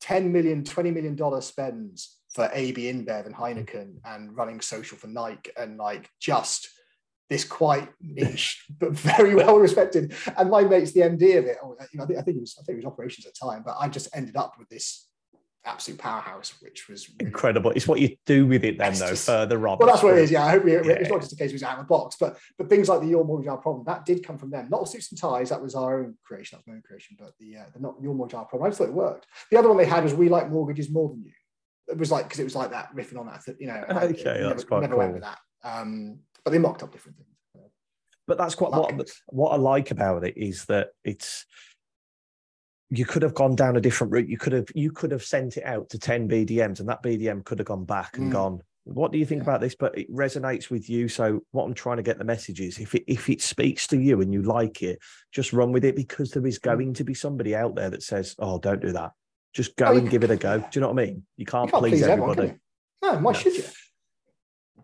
10 0.00 0.32
million, 0.32 0.64
20 0.64 0.90
million 0.90 1.14
dollar 1.14 1.40
spends 1.40 2.18
for 2.34 2.50
AB 2.52 2.92
InBev 2.92 3.26
and 3.26 3.34
Heineken 3.34 3.96
and 4.04 4.36
running 4.36 4.60
social 4.60 4.98
for 4.98 5.06
Nike 5.06 5.50
and 5.56 5.76
like 5.76 6.08
just 6.20 6.68
this 7.28 7.44
quite 7.44 7.88
niche 8.00 8.64
but 8.78 8.92
very 8.92 9.34
well 9.34 9.58
respected. 9.58 10.14
And 10.36 10.50
my 10.50 10.62
mate's 10.62 10.92
the 10.92 11.00
MD 11.00 11.38
of 11.38 11.46
it. 11.46 11.58
Oh, 11.62 11.76
you 11.92 11.98
know, 11.98 12.04
I 12.04 12.06
think, 12.06 12.18
I 12.18 12.22
think, 12.22 12.36
it 12.38 12.40
was 12.40 12.56
I 12.58 12.62
think 12.64 12.76
it 12.76 12.84
was 12.84 12.92
operations 12.92 13.26
at 13.26 13.34
the 13.34 13.46
time, 13.46 13.62
but 13.64 13.76
I 13.78 13.88
just 13.88 14.08
ended 14.14 14.36
up 14.36 14.54
with 14.58 14.68
this 14.68 15.08
absolute 15.64 15.98
powerhouse, 15.98 16.54
which 16.60 16.88
was 16.88 17.08
really 17.08 17.28
incredible. 17.28 17.70
It's 17.70 17.86
what 17.86 18.00
you 18.00 18.16
do 18.26 18.46
with 18.46 18.64
it 18.64 18.78
then, 18.78 18.94
though, 18.94 19.10
just, 19.10 19.26
further 19.26 19.56
on. 19.68 19.78
Well, 19.78 19.88
that's 19.88 20.02
what 20.02 20.16
it 20.16 20.22
is. 20.22 20.30
Yeah, 20.30 20.44
I 20.44 20.50
hope 20.50 20.64
we, 20.64 20.72
yeah. 20.72 20.80
it's 20.80 21.10
not 21.10 21.20
just 21.20 21.32
a 21.32 21.36
case 21.36 21.50
of 21.50 21.54
it's 21.54 21.62
out 21.62 21.78
of 21.78 21.84
the 21.84 21.88
box, 21.88 22.16
but 22.18 22.38
but 22.58 22.68
things 22.68 22.88
like 22.88 23.00
the 23.00 23.06
Your 23.06 23.24
Mortgage 23.24 23.48
Our 23.48 23.58
Problem 23.58 23.84
that 23.86 24.04
did 24.04 24.24
come 24.24 24.38
from 24.38 24.50
them. 24.50 24.68
Not 24.70 24.80
all 24.80 24.86
suits 24.86 25.10
and 25.10 25.20
ties. 25.20 25.50
That 25.50 25.62
was 25.62 25.74
our 25.74 26.00
own 26.00 26.16
creation. 26.24 26.56
That 26.56 26.58
was 26.60 26.66
my 26.66 26.74
own 26.74 26.82
creation. 26.82 27.16
But 27.18 27.32
the 27.38 27.58
uh, 27.58 27.64
the 27.72 27.80
not 27.80 27.94
Your 28.00 28.14
Mortgage 28.14 28.34
Our 28.34 28.44
Problem. 28.44 28.66
I 28.66 28.70
just 28.70 28.78
thought 28.78 28.88
it 28.88 28.94
worked. 28.94 29.26
The 29.50 29.58
other 29.58 29.68
one 29.68 29.76
they 29.76 29.84
had 29.84 30.02
was 30.04 30.14
We 30.14 30.28
Like 30.28 30.50
Mortgages 30.50 30.90
More 30.90 31.08
Than 31.08 31.22
You. 31.22 31.32
It 31.88 31.98
was 31.98 32.10
like 32.10 32.24
because 32.24 32.40
it 32.40 32.44
was 32.44 32.56
like 32.56 32.70
that 32.70 32.94
riffing 32.94 33.18
on 33.18 33.26
that. 33.26 33.42
You 33.58 33.68
know. 33.68 33.84
Okay, 33.88 33.98
I, 33.98 34.48
that's 34.48 34.62
never, 34.62 34.62
quite 34.62 34.80
never 34.80 34.94
cool. 34.94 34.98
went 34.98 35.12
with 35.14 35.22
that. 35.22 35.38
Um, 35.64 36.20
but 36.44 36.50
they 36.50 36.58
mocked 36.58 36.82
up 36.82 36.92
different 36.92 37.18
things. 37.18 37.28
But 38.26 38.38
that's 38.38 38.54
quite 38.54 38.70
what 38.70 39.10
what 39.26 39.50
I 39.50 39.56
like 39.56 39.90
about 39.90 40.24
it 40.24 40.36
is 40.36 40.64
that 40.66 40.90
it's 41.04 41.44
you 42.94 43.06
could 43.06 43.22
have 43.22 43.32
gone 43.32 43.56
down 43.56 43.76
a 43.76 43.80
different 43.80 44.12
route. 44.12 44.28
You 44.28 44.36
could 44.36 44.52
have 44.52 44.68
you 44.74 44.90
could 44.90 45.12
have 45.12 45.24
sent 45.24 45.56
it 45.56 45.64
out 45.64 45.88
to 45.90 45.98
10 45.98 46.28
BDMs 46.28 46.78
and 46.78 46.88
that 46.90 47.02
BDM 47.02 47.42
could 47.42 47.58
have 47.58 47.66
gone 47.66 47.86
back 47.86 48.18
and 48.18 48.28
mm. 48.28 48.32
gone, 48.32 48.60
what 48.84 49.12
do 49.12 49.18
you 49.18 49.24
think 49.24 49.40
yeah. 49.40 49.44
about 49.44 49.62
this? 49.62 49.74
But 49.74 49.96
it 49.96 50.12
resonates 50.12 50.68
with 50.68 50.90
you. 50.90 51.08
So 51.08 51.40
what 51.52 51.64
I'm 51.64 51.72
trying 51.72 51.96
to 51.96 52.02
get 52.02 52.18
the 52.18 52.24
message 52.24 52.60
is 52.60 52.78
if 52.78 52.94
it 52.94 53.04
if 53.06 53.30
it 53.30 53.40
speaks 53.40 53.86
to 53.88 53.98
you 53.98 54.20
and 54.20 54.30
you 54.30 54.42
like 54.42 54.82
it, 54.82 54.98
just 55.32 55.54
run 55.54 55.72
with 55.72 55.86
it 55.86 55.96
because 55.96 56.32
there 56.32 56.46
is 56.46 56.58
mm. 56.58 56.64
going 56.64 56.92
to 56.94 57.04
be 57.04 57.14
somebody 57.14 57.56
out 57.56 57.74
there 57.74 57.88
that 57.88 58.02
says, 58.02 58.36
Oh, 58.38 58.58
don't 58.58 58.82
do 58.82 58.92
that. 58.92 59.12
Just 59.54 59.74
go 59.76 59.86
oh, 59.86 59.96
and 59.96 60.10
give 60.10 60.22
it 60.22 60.30
a 60.30 60.36
go. 60.36 60.58
Do 60.58 60.66
you 60.74 60.80
know 60.82 60.88
what 60.88 61.02
I 61.02 61.06
mean? 61.06 61.24
You 61.38 61.46
can't, 61.46 61.68
you 61.68 61.72
can't 61.72 61.82
please, 61.82 61.90
please, 61.92 62.02
everybody. 62.02 62.40
Everyone, 62.40 62.60
no, 63.02 63.12
why 63.20 63.32
no. 63.32 63.38
should 63.38 63.56
you? 63.56 63.64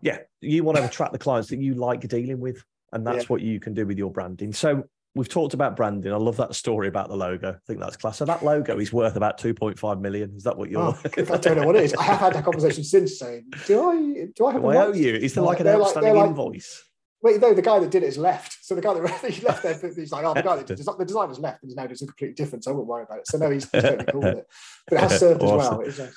Yeah. 0.01 0.17
You 0.41 0.63
want 0.63 0.79
to 0.79 0.85
attract 0.85 1.13
the 1.13 1.19
clients 1.19 1.49
that 1.49 1.59
you 1.59 1.75
like 1.75 2.07
dealing 2.07 2.39
with. 2.39 2.63
And 2.91 3.05
that's 3.05 3.25
yeah. 3.25 3.27
what 3.27 3.41
you 3.41 3.59
can 3.59 3.75
do 3.75 3.85
with 3.85 3.99
your 3.99 4.11
branding. 4.11 4.51
So 4.51 4.85
we've 5.15 5.29
talked 5.29 5.53
about 5.53 5.75
branding. 5.75 6.13
I 6.13 6.17
love 6.17 6.37
that 6.37 6.55
story 6.55 6.87
about 6.87 7.09
the 7.09 7.15
logo. 7.15 7.51
I 7.51 7.57
think 7.67 7.79
that's 7.79 7.97
class. 7.97 8.17
So 8.17 8.25
that 8.25 8.43
logo 8.43 8.77
is 8.79 8.93
worth 8.93 9.15
about 9.15 9.39
2.5 9.39 10.01
million. 10.01 10.33
Is 10.35 10.43
that 10.43 10.57
what 10.57 10.69
you're? 10.69 10.81
Oh, 10.81 10.97
I 11.05 11.37
don't 11.37 11.57
know 11.57 11.65
what 11.65 11.75
it 11.75 11.83
is. 11.83 11.93
I 11.95 12.03
have 12.03 12.19
had 12.19 12.33
that 12.33 12.43
conversation 12.43 12.83
since 12.83 13.19
saying, 13.19 13.45
do 13.65 13.89
I 13.89 14.27
do 14.35 14.45
I 14.45 14.53
have? 14.53 14.65
I 14.65 14.75
owe 14.77 14.93
you? 14.93 15.15
Is 15.15 15.33
there 15.33 15.43
like, 15.43 15.59
like 15.59 15.67
an 15.67 15.81
outstanding 15.81 16.15
like, 16.15 16.27
invoice? 16.27 16.83
Wait, 17.21 17.41
no, 17.41 17.53
the 17.53 17.61
guy 17.61 17.79
that 17.79 17.91
did 17.91 18.03
it 18.03 18.05
has 18.05 18.17
left. 18.17 18.57
So 18.61 18.75
the 18.75 18.81
guy 18.81 18.93
that 18.93 19.03
left 19.43 19.63
there, 19.63 19.91
he's 19.93 20.11
like, 20.11 20.23
oh, 20.23 20.33
the 20.33 20.41
guy 20.41 20.55
that 20.55 20.67
did, 20.67 20.77
the 20.99 21.05
designer's 21.05 21.39
left 21.39 21.63
and 21.63 21.69
he's 21.69 21.75
now 21.75 21.85
doing 21.85 21.95
something 21.95 22.13
completely 22.13 22.35
different. 22.35 22.63
So 22.63 22.71
I 22.71 22.73
wouldn't 22.75 22.87
worry 22.87 23.03
about 23.03 23.19
it. 23.19 23.27
So 23.27 23.37
no, 23.37 23.49
he's, 23.49 23.69
he's 23.69 23.81
totally 23.81 24.05
cool 24.11 24.21
with 24.21 24.37
it. 24.37 24.47
But 24.87 24.95
it 24.95 25.01
has 25.01 25.19
served 25.19 25.41
awesome. 25.41 25.81
as 25.81 25.97
well. 25.99 26.09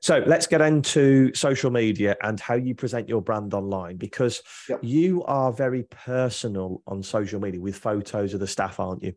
So 0.00 0.22
let's 0.26 0.46
get 0.46 0.60
into 0.60 1.34
social 1.34 1.70
media 1.70 2.16
and 2.22 2.38
how 2.38 2.54
you 2.54 2.74
present 2.74 3.08
your 3.08 3.20
brand 3.20 3.52
online 3.52 3.96
because 3.96 4.42
yep. 4.68 4.78
you 4.82 5.24
are 5.24 5.52
very 5.52 5.82
personal 5.84 6.82
on 6.86 7.02
social 7.02 7.40
media 7.40 7.60
with 7.60 7.76
photos 7.76 8.32
of 8.34 8.40
the 8.40 8.46
staff, 8.46 8.78
aren't 8.78 9.02
you? 9.02 9.14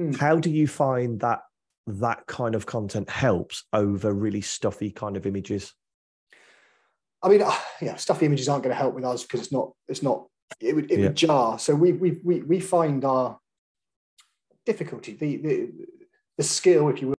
Mm. 0.00 0.16
How 0.16 0.36
do 0.36 0.50
you 0.50 0.68
find 0.68 1.20
that 1.20 1.40
that 1.86 2.26
kind 2.26 2.54
of 2.54 2.66
content 2.66 3.10
helps 3.10 3.64
over 3.72 4.12
really 4.12 4.40
stuffy 4.40 4.90
kind 4.90 5.16
of 5.16 5.26
images? 5.26 5.72
I 7.22 7.28
mean, 7.28 7.42
uh, 7.42 7.54
yeah, 7.80 7.96
stuffy 7.96 8.26
images 8.26 8.48
aren't 8.48 8.64
going 8.64 8.74
to 8.74 8.80
help 8.80 8.94
with 8.94 9.04
us 9.04 9.22
because 9.22 9.40
it's 9.40 9.52
not, 9.52 9.72
it's 9.88 10.02
not, 10.02 10.26
it 10.60 10.74
would, 10.74 10.90
it 10.90 10.98
yeah. 10.98 11.06
would 11.06 11.16
jar. 11.16 11.58
So 11.58 11.74
we, 11.74 11.92
we, 11.92 12.20
we, 12.24 12.42
we 12.42 12.60
find 12.60 13.04
our 13.04 13.38
difficulty, 14.66 15.14
the, 15.14 15.36
the, 15.36 15.70
the 16.38 16.44
skill, 16.44 16.88
if 16.88 17.00
you 17.00 17.08
will, 17.08 17.16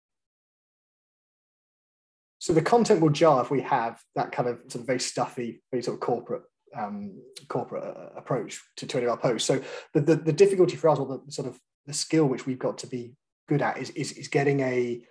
so 2.44 2.52
the 2.52 2.60
content 2.60 3.00
will 3.00 3.08
jar 3.08 3.40
if 3.40 3.50
we 3.50 3.62
have 3.62 4.02
that 4.16 4.30
kind 4.30 4.50
of 4.50 4.58
sort 4.68 4.82
of 4.82 4.86
very 4.86 5.00
stuffy, 5.00 5.62
very 5.72 5.82
sort 5.82 5.94
of 5.94 6.00
corporate 6.00 6.42
um, 6.76 7.18
corporate 7.48 7.82
uh, 7.82 8.10
approach 8.18 8.60
to, 8.76 8.86
to 8.86 8.98
any 8.98 9.06
of 9.06 9.12
our 9.12 9.16
posts. 9.16 9.48
So 9.48 9.62
the, 9.94 10.02
the, 10.02 10.16
the 10.16 10.32
difficulty 10.32 10.76
for 10.76 10.90
us, 10.90 10.98
or 10.98 11.06
the 11.06 11.32
sort 11.32 11.48
of 11.48 11.58
the 11.86 11.94
skill 11.94 12.26
which 12.26 12.44
we've 12.44 12.58
got 12.58 12.76
to 12.78 12.86
be 12.86 13.14
good 13.48 13.62
at, 13.62 13.78
is 13.78 13.88
is, 13.90 14.12
is 14.12 14.28
getting 14.28 14.60
a 14.60 15.02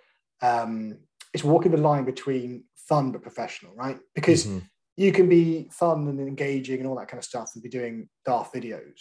um, 0.42 0.96
it's 1.32 1.42
walking 1.42 1.72
the 1.72 1.78
line 1.78 2.04
between 2.04 2.66
fun 2.76 3.10
but 3.10 3.22
professional, 3.22 3.74
right? 3.74 3.98
Because 4.14 4.46
mm-hmm. 4.46 4.60
you 4.96 5.10
can 5.10 5.28
be 5.28 5.68
fun 5.72 6.06
and 6.06 6.20
engaging 6.20 6.78
and 6.78 6.86
all 6.86 6.94
that 6.98 7.08
kind 7.08 7.18
of 7.18 7.24
stuff, 7.24 7.50
and 7.54 7.64
be 7.64 7.68
doing 7.68 8.08
daft 8.24 8.54
videos, 8.54 9.00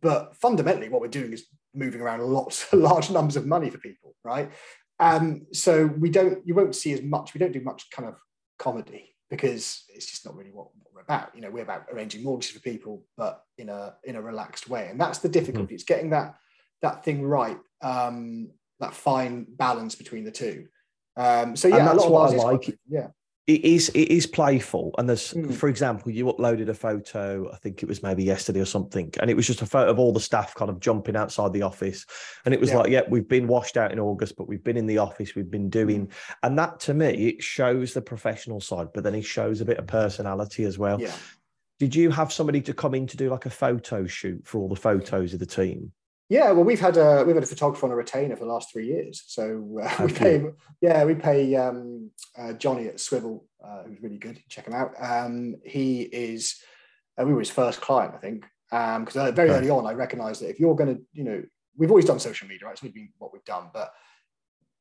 but 0.00 0.34
fundamentally, 0.34 0.88
what 0.88 1.02
we're 1.02 1.08
doing 1.08 1.34
is 1.34 1.44
moving 1.74 2.00
around 2.00 2.22
lots, 2.22 2.72
large 2.72 3.10
numbers 3.10 3.36
of 3.36 3.44
money 3.44 3.68
for 3.68 3.76
people, 3.76 4.14
right? 4.24 4.50
Um, 4.98 5.46
so 5.52 5.86
we 5.86 6.10
don't, 6.10 6.46
you 6.46 6.54
won't 6.54 6.74
see 6.74 6.92
as 6.92 7.02
much. 7.02 7.34
We 7.34 7.38
don't 7.38 7.52
do 7.52 7.60
much 7.60 7.90
kind 7.90 8.08
of 8.08 8.14
comedy 8.58 9.16
because 9.30 9.84
it's 9.88 10.06
just 10.06 10.24
not 10.24 10.36
really 10.36 10.50
what, 10.50 10.68
what 10.82 10.94
we're 10.94 11.02
about. 11.02 11.34
You 11.34 11.40
know, 11.40 11.50
we're 11.50 11.62
about 11.62 11.86
arranging 11.92 12.22
mortgages 12.22 12.52
for 12.52 12.60
people, 12.60 13.04
but 13.16 13.42
in 13.58 13.68
a 13.68 13.94
in 14.04 14.16
a 14.16 14.22
relaxed 14.22 14.68
way, 14.68 14.88
and 14.88 15.00
that's 15.00 15.18
the 15.18 15.28
difficulty. 15.28 15.72
Mm. 15.72 15.74
It's 15.74 15.84
getting 15.84 16.10
that 16.10 16.36
that 16.82 17.04
thing 17.04 17.24
right, 17.24 17.58
um, 17.82 18.50
that 18.80 18.94
fine 18.94 19.46
balance 19.48 19.94
between 19.94 20.24
the 20.24 20.30
two. 20.30 20.66
Um, 21.16 21.56
so 21.56 21.68
yeah, 21.68 21.78
and 21.78 21.86
that's 21.88 22.06
what 22.06 22.32
I 22.32 22.36
like. 22.36 22.78
yeah, 22.88 23.08
it 23.46 23.64
is 23.64 23.88
it 23.90 24.10
is 24.10 24.26
playful 24.26 24.92
and 24.98 25.08
there's 25.08 25.32
mm. 25.32 25.54
for 25.54 25.68
example 25.68 26.10
you 26.10 26.26
uploaded 26.26 26.68
a 26.68 26.74
photo 26.74 27.48
i 27.52 27.56
think 27.56 27.82
it 27.82 27.88
was 27.88 28.02
maybe 28.02 28.24
yesterday 28.24 28.60
or 28.60 28.64
something 28.64 29.12
and 29.20 29.30
it 29.30 29.34
was 29.34 29.46
just 29.46 29.62
a 29.62 29.66
photo 29.66 29.90
of 29.90 29.98
all 30.00 30.12
the 30.12 30.18
staff 30.18 30.54
kind 30.54 30.68
of 30.68 30.80
jumping 30.80 31.14
outside 31.14 31.52
the 31.52 31.62
office 31.62 32.04
and 32.44 32.52
it 32.52 32.60
was 32.60 32.70
yeah. 32.70 32.76
like 32.76 32.90
yeah 32.90 33.02
we've 33.08 33.28
been 33.28 33.46
washed 33.46 33.76
out 33.76 33.92
in 33.92 34.00
august 34.00 34.36
but 34.36 34.48
we've 34.48 34.64
been 34.64 34.76
in 34.76 34.86
the 34.86 34.98
office 34.98 35.36
we've 35.36 35.50
been 35.50 35.70
doing 35.70 36.10
and 36.42 36.58
that 36.58 36.80
to 36.80 36.92
me 36.92 37.28
it 37.28 37.42
shows 37.42 37.94
the 37.94 38.02
professional 38.02 38.60
side 38.60 38.88
but 38.92 39.04
then 39.04 39.14
it 39.14 39.24
shows 39.24 39.60
a 39.60 39.64
bit 39.64 39.78
of 39.78 39.86
personality 39.86 40.64
as 40.64 40.78
well. 40.78 41.00
Yeah. 41.00 41.12
Did 41.78 41.94
you 41.94 42.10
have 42.10 42.32
somebody 42.32 42.62
to 42.62 42.72
come 42.72 42.94
in 42.94 43.06
to 43.06 43.16
do 43.16 43.28
like 43.28 43.44
a 43.44 43.50
photo 43.50 44.06
shoot 44.06 44.40
for 44.46 44.58
all 44.58 44.68
the 44.68 44.76
photos 44.76 45.34
of 45.34 45.40
the 45.40 45.46
team 45.46 45.92
yeah, 46.28 46.50
well, 46.50 46.64
we've 46.64 46.80
had 46.80 46.96
a 46.96 47.22
we've 47.24 47.36
had 47.36 47.44
a 47.44 47.46
photographer 47.46 47.86
on 47.86 47.92
a 47.92 47.96
retainer 47.96 48.36
for 48.36 48.44
the 48.44 48.52
last 48.52 48.72
three 48.72 48.86
years. 48.86 49.22
So 49.26 49.80
uh, 49.82 50.04
we 50.04 50.12
pay, 50.12 50.44
yeah, 50.80 51.04
we 51.04 51.14
pay 51.14 51.54
um, 51.54 52.10
uh, 52.36 52.52
Johnny 52.54 52.88
at 52.88 53.00
Swivel, 53.00 53.46
uh, 53.64 53.84
who's 53.84 54.02
really 54.02 54.18
good. 54.18 54.42
Check 54.48 54.66
him 54.66 54.74
out. 54.74 54.92
Um, 55.00 55.56
he 55.64 56.02
is 56.02 56.60
uh, 57.18 57.24
we 57.24 57.32
were 57.32 57.40
his 57.40 57.50
first 57.50 57.80
client, 57.80 58.14
I 58.14 58.18
think, 58.18 58.44
because 58.70 59.16
um, 59.16 59.34
very 59.34 59.50
early 59.50 59.70
on 59.70 59.86
I 59.86 59.92
recognised 59.92 60.42
that 60.42 60.50
if 60.50 60.58
you're 60.58 60.74
going 60.74 60.96
to, 60.96 61.02
you 61.12 61.24
know, 61.24 61.42
we've 61.76 61.90
always 61.90 62.04
done 62.04 62.18
social 62.18 62.48
media, 62.48 62.66
right? 62.66 62.72
It's 62.72 62.80
been 62.80 63.10
what 63.18 63.32
we've 63.32 63.44
done, 63.44 63.70
but 63.72 63.92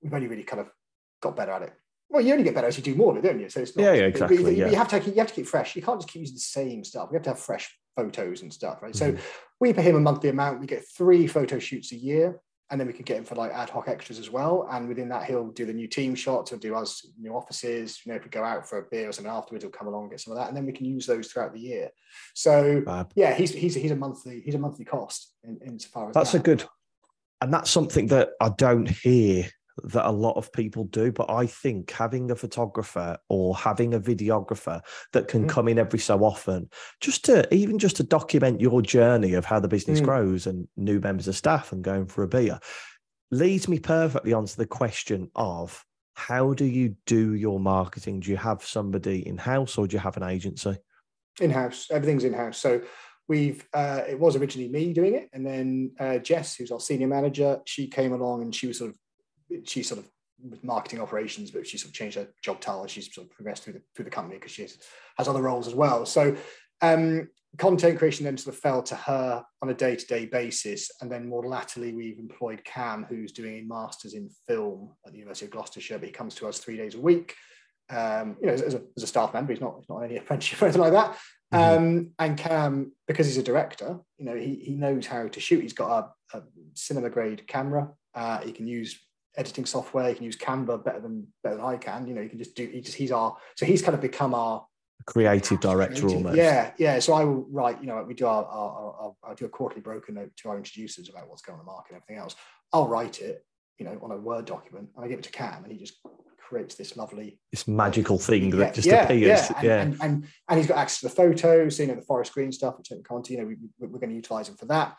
we've 0.02 0.14
only 0.14 0.28
really 0.28 0.44
kind 0.44 0.62
of 0.62 0.70
got 1.22 1.36
better 1.36 1.52
at 1.52 1.62
it. 1.62 1.74
Well, 2.10 2.24
you 2.24 2.32
only 2.34 2.44
get 2.44 2.56
better 2.56 2.68
as 2.68 2.78
you 2.78 2.84
do 2.84 2.96
more 2.96 3.12
of 3.12 3.24
it, 3.24 3.28
don't 3.28 3.40
you? 3.40 3.50
So 3.50 3.62
it's 3.62 3.76
not, 3.76 3.84
yeah, 3.84 3.94
yeah, 3.94 4.06
exactly. 4.06 4.38
You, 4.38 4.50
yeah. 4.50 4.70
you 4.70 4.76
have 4.76 4.88
to 4.90 5.00
keep, 5.00 5.16
you 5.16 5.20
have 5.20 5.28
to 5.28 5.34
keep 5.34 5.48
fresh. 5.48 5.76
You 5.76 5.82
can't 5.82 6.00
just 6.00 6.12
keep 6.12 6.22
using 6.22 6.36
the 6.36 6.40
same 6.40 6.84
stuff. 6.84 7.10
You 7.12 7.16
have 7.16 7.24
to 7.24 7.30
have 7.32 7.40
fresh 7.40 7.76
photos 7.96 8.42
and 8.42 8.54
stuff, 8.54 8.82
right? 8.82 8.94
Mm-hmm. 8.94 9.18
So 9.18 9.24
we 9.60 9.74
pay 9.74 9.84
him 9.84 9.96
a 9.96 10.00
monthly 10.00 10.30
amount. 10.30 10.60
We 10.60 10.68
get 10.68 10.86
three 10.96 11.28
photo 11.28 11.60
shoots 11.60 11.92
a 11.92 11.96
year, 11.96 12.40
and 12.72 12.80
then 12.80 12.88
we 12.88 12.94
can 12.94 13.04
get 13.06 13.18
him 13.18 13.26
for 13.26 13.36
like 13.36 13.52
ad 13.52 13.70
hoc 13.70 13.88
extras 13.88 14.20
as 14.20 14.30
well. 14.30 14.68
And 14.72 14.88
within 14.88 15.10
that, 15.10 15.26
he'll 15.26 15.50
do 15.52 15.66
the 15.66 15.74
new 15.74 15.88
team 15.88 16.16
shots. 16.16 16.50
He'll 16.50 16.60
do 16.60 16.76
us 16.76 17.06
new 17.20 17.36
offices. 17.36 18.02
You 18.04 18.12
know, 18.12 18.18
if 18.18 18.24
we 18.24 18.30
go 18.30 18.44
out 18.44 18.68
for 18.68 18.80
a 18.80 18.86
beer 18.90 19.10
or 19.10 19.12
something 19.12 19.32
afterwards, 19.32 19.64
he'll 19.64 19.72
come 19.72 19.88
along 19.88 20.04
and 20.04 20.12
get 20.12 20.20
some 20.20 20.34
of 20.34 20.40
that, 20.40 20.48
and 20.48 20.58
then 20.58 20.66
we 20.66 20.74
can 20.74 20.86
use 20.86 21.06
those 21.06 21.28
throughout 21.28 21.54
the 21.54 21.60
year. 21.60 21.90
So 22.34 22.84
yeah, 23.16 23.34
he's 23.34 23.52
he's 23.52 23.76
he's 23.76 23.92
a 23.92 23.96
monthly 23.96 24.42
he's 24.42 24.56
a 24.56 24.60
monthly 24.60 24.86
cost 24.86 25.34
in, 25.44 25.60
insofar 25.66 26.10
as 26.10 26.14
that's 26.14 26.32
that. 26.34 26.40
a 26.40 26.44
good, 26.44 26.64
and 27.42 27.54
that's 27.54 27.70
something 27.70 28.08
that 28.08 28.30
I 28.42 28.50
don't 28.50 28.90
hear 28.90 29.48
that 29.84 30.08
a 30.08 30.12
lot 30.12 30.38
of 30.38 30.52
people 30.52 30.86
do. 30.86 31.12
But 31.12 31.30
I 31.30 31.46
think 31.46 31.92
having 31.92 32.32
a 32.32 32.36
photographer 32.36 33.18
or 33.30 33.56
having 33.56 33.94
a 33.94 34.00
videographer 34.00 34.82
that 35.14 35.28
can 35.28 35.46
mm. 35.46 35.50
come 35.50 35.68
in 35.68 35.80
every 35.80 36.00
so 36.00 36.24
often, 36.24 36.70
just 37.02 37.26
to 37.26 37.54
even 37.54 37.78
just 37.78 37.98
to 37.98 38.04
document 38.04 38.62
your 38.62 38.82
journey 38.82 39.34
of 39.34 39.46
how 39.46 39.60
the 39.60 39.68
business 39.68 40.02
mm. 40.02 40.06
grows 40.06 40.48
and 40.48 40.68
new 40.78 41.00
members 41.00 41.28
of 41.28 41.36
staff 41.36 41.72
and 41.72 41.84
going 41.84 42.08
for 42.08 42.24
a 42.24 42.28
beer, 42.28 42.60
leads 43.32 43.68
me 43.68 43.80
perfectly 43.80 44.34
onto 44.34 44.56
the 44.56 44.68
question 44.68 45.30
of 45.36 45.84
how 46.14 46.54
do 46.54 46.66
you 46.66 46.96
do 47.06 47.34
your 47.34 47.60
marketing? 47.60 48.22
Do 48.22 48.32
you 48.32 48.38
have 48.38 48.64
somebody 48.64 49.28
in 49.28 49.38
house 49.38 49.78
or 49.78 49.88
do 49.88 49.96
you 49.96 50.00
have 50.00 50.18
an 50.18 50.24
agency? 50.24 50.78
In 51.42 51.52
house, 51.52 51.88
everything's 51.92 52.24
in 52.24 52.32
house. 52.32 52.58
So 52.58 52.82
we've 53.28 53.68
uh, 53.74 54.02
it 54.08 54.18
was 54.18 54.38
originally 54.38 54.70
me 54.70 54.94
doing 54.94 55.16
it, 55.16 55.30
and 55.34 55.46
then 55.46 55.92
uh, 56.00 56.20
Jess, 56.20 56.56
who's 56.56 56.72
our 56.72 56.80
senior 56.80 57.08
manager, 57.08 57.60
she 57.66 57.88
came 57.88 58.14
along 58.14 58.42
and 58.42 58.56
she 58.56 58.68
was 58.68 58.78
sort 58.78 58.92
of 58.92 58.98
she 59.66 59.84
sort 59.84 60.00
of 60.00 60.10
with 60.44 60.64
marketing 60.64 61.00
operations, 61.00 61.52
but 61.52 61.66
she 61.66 61.78
sort 61.78 61.90
of 61.90 61.94
changed 61.94 62.18
her 62.18 62.28
job 62.44 62.60
title. 62.60 62.88
She's 62.88 63.14
sort 63.14 63.28
of 63.28 63.32
progressed 63.34 63.64
through 63.64 63.74
the 63.74 63.82
through 63.96 64.06
the 64.06 64.12
company 64.12 64.38
because 64.38 64.52
she 64.52 64.64
has 65.18 65.28
other 65.28 65.42
roles 65.42 65.68
as 65.68 65.76
well. 65.76 66.06
So 66.06 66.36
um, 66.82 67.30
content 67.58 67.98
creation 67.98 68.26
then 68.26 68.38
sort 68.38 68.56
of 68.56 68.62
fell 68.62 68.84
to 68.84 68.96
her 68.96 69.44
on 69.62 69.70
a 69.70 69.74
day 69.74 69.96
to 69.96 70.06
day 70.06 70.26
basis, 70.26 70.92
and 71.02 71.12
then 71.12 71.28
more 71.28 71.46
latterly 71.48 71.94
we've 71.94 72.20
employed 72.20 72.64
Cam, 72.66 73.06
who's 73.10 73.32
doing 73.32 73.60
a 73.60 73.62
masters 73.62 74.14
in 74.14 74.30
film 74.48 74.92
at 75.06 75.12
the 75.12 75.20
University 75.20 75.46
of 75.46 75.52
Gloucestershire. 75.52 76.00
But 76.00 76.08
he 76.08 76.14
comes 76.14 76.36
to 76.36 76.48
us 76.48 76.60
three 76.60 76.78
days 76.78 76.96
a 76.96 77.00
week. 77.00 77.36
Um, 77.90 78.38
you 78.42 78.48
know, 78.48 78.54
as, 78.54 78.74
a, 78.74 78.82
as 78.98 79.04
a 79.04 79.08
staff 79.08 79.34
member, 79.34 79.54
he's 79.54 79.62
not 79.62 79.76
he's 79.80 79.90
not 79.90 80.00
any 80.00 80.18
apprenticeship 80.18 80.62
or 80.62 80.66
anything 80.66 80.82
like 80.82 80.94
that. 80.94 81.18
Mm-hmm. 81.54 81.78
Um, 81.78 82.12
and 82.20 82.38
Cam, 82.38 82.92
because 83.08 83.28
he's 83.28 83.38
a 83.38 83.44
director, 83.44 84.00
you 84.18 84.26
know, 84.26 84.36
he, 84.36 84.56
he 84.56 84.74
knows 84.74 85.06
how 85.06 85.28
to 85.28 85.40
shoot. 85.40 85.62
He's 85.62 85.74
got 85.74 86.12
a, 86.34 86.38
a 86.38 86.44
cinema 86.74 87.10
grade 87.10 87.48
camera. 87.48 87.92
Uh, 88.16 88.40
he 88.40 88.52
can 88.52 88.68
use 88.68 89.00
editing 89.38 89.66
software. 89.66 90.10
He 90.10 90.16
can 90.16 90.26
use 90.26 90.38
Canva 90.38 90.84
better 90.84 91.00
than 91.00 91.28
better 91.44 91.58
than 91.58 91.66
I 91.66 91.78
can. 91.78 92.08
You 92.08 92.14
know, 92.14 92.22
you 92.22 92.30
can 92.30 92.40
just 92.40 92.56
do. 92.56 92.68
He 92.68 92.82
just 92.82 92.98
he's 92.98 93.12
our 93.12 93.36
so 93.56 93.66
he's 93.66 93.82
kind 93.82 93.96
of 93.96 94.02
become 94.02 94.34
our 94.34 94.66
creative 95.06 95.60
director 95.60 96.02
creative. 96.02 96.18
almost. 96.18 96.38
Yeah, 96.38 96.72
yeah. 96.78 97.00
So 97.00 97.14
I 97.14 97.24
will 97.24 97.46
write. 97.50 97.82
You 97.82 97.88
know, 97.88 98.04
we 98.04 98.14
do 98.14 98.28
our, 98.28 98.46
our, 98.46 98.96
our, 99.00 99.16
I 99.24 99.34
do 99.34 99.46
a 99.46 99.50
quarterly 99.50 99.82
broker 99.82 100.12
note 100.12 100.32
to 100.38 100.50
our 100.50 100.58
introducers 100.58 101.10
about 101.10 101.30
what's 101.30 101.42
going 101.42 101.60
on 101.60 101.66
the 101.66 101.72
market 101.72 101.94
and 101.94 102.02
everything 102.02 102.22
else. 102.22 102.36
I'll 102.74 102.88
write 102.88 103.22
it, 103.22 103.46
you 103.78 103.86
know, 103.86 104.00
on 104.02 104.12
a 104.12 104.18
Word 104.18 104.46
document, 104.46 104.90
and 104.96 105.06
I 105.06 105.08
give 105.08 105.20
it 105.20 105.26
to 105.26 105.32
Cam, 105.32 105.64
and 105.64 105.72
he 105.72 105.78
just 105.78 105.96
creates 106.38 106.76
this 106.76 106.96
lovely, 106.96 107.40
this 107.52 107.68
magical 107.68 108.20
thing 108.20 108.52
that 108.52 108.76
just 108.76 108.88
yeah, 108.88 109.04
appears. 109.04 109.50
Yeah, 109.50 109.54
and, 109.58 109.64
yeah. 109.64 109.82
And, 109.82 109.98
and, 110.02 110.28
and 110.48 110.58
he's 110.60 110.68
got 110.68 110.78
access 110.78 111.00
to 111.00 111.08
the 111.08 111.16
photos, 111.16 111.78
so, 111.78 111.84
you 111.84 111.90
know, 111.90 111.96
the 111.96 112.02
forest 112.04 112.34
green 112.34 112.52
stuff, 112.52 112.78
which 112.78 112.92
Conti, 113.04 113.34
you 113.34 113.40
know, 113.40 113.48
we, 113.48 113.56
we're 113.80 114.00
going 114.00 114.10
to 114.10 114.16
utilize 114.16 114.48
him 114.48 114.56
for 114.56 114.66
that 114.68 114.96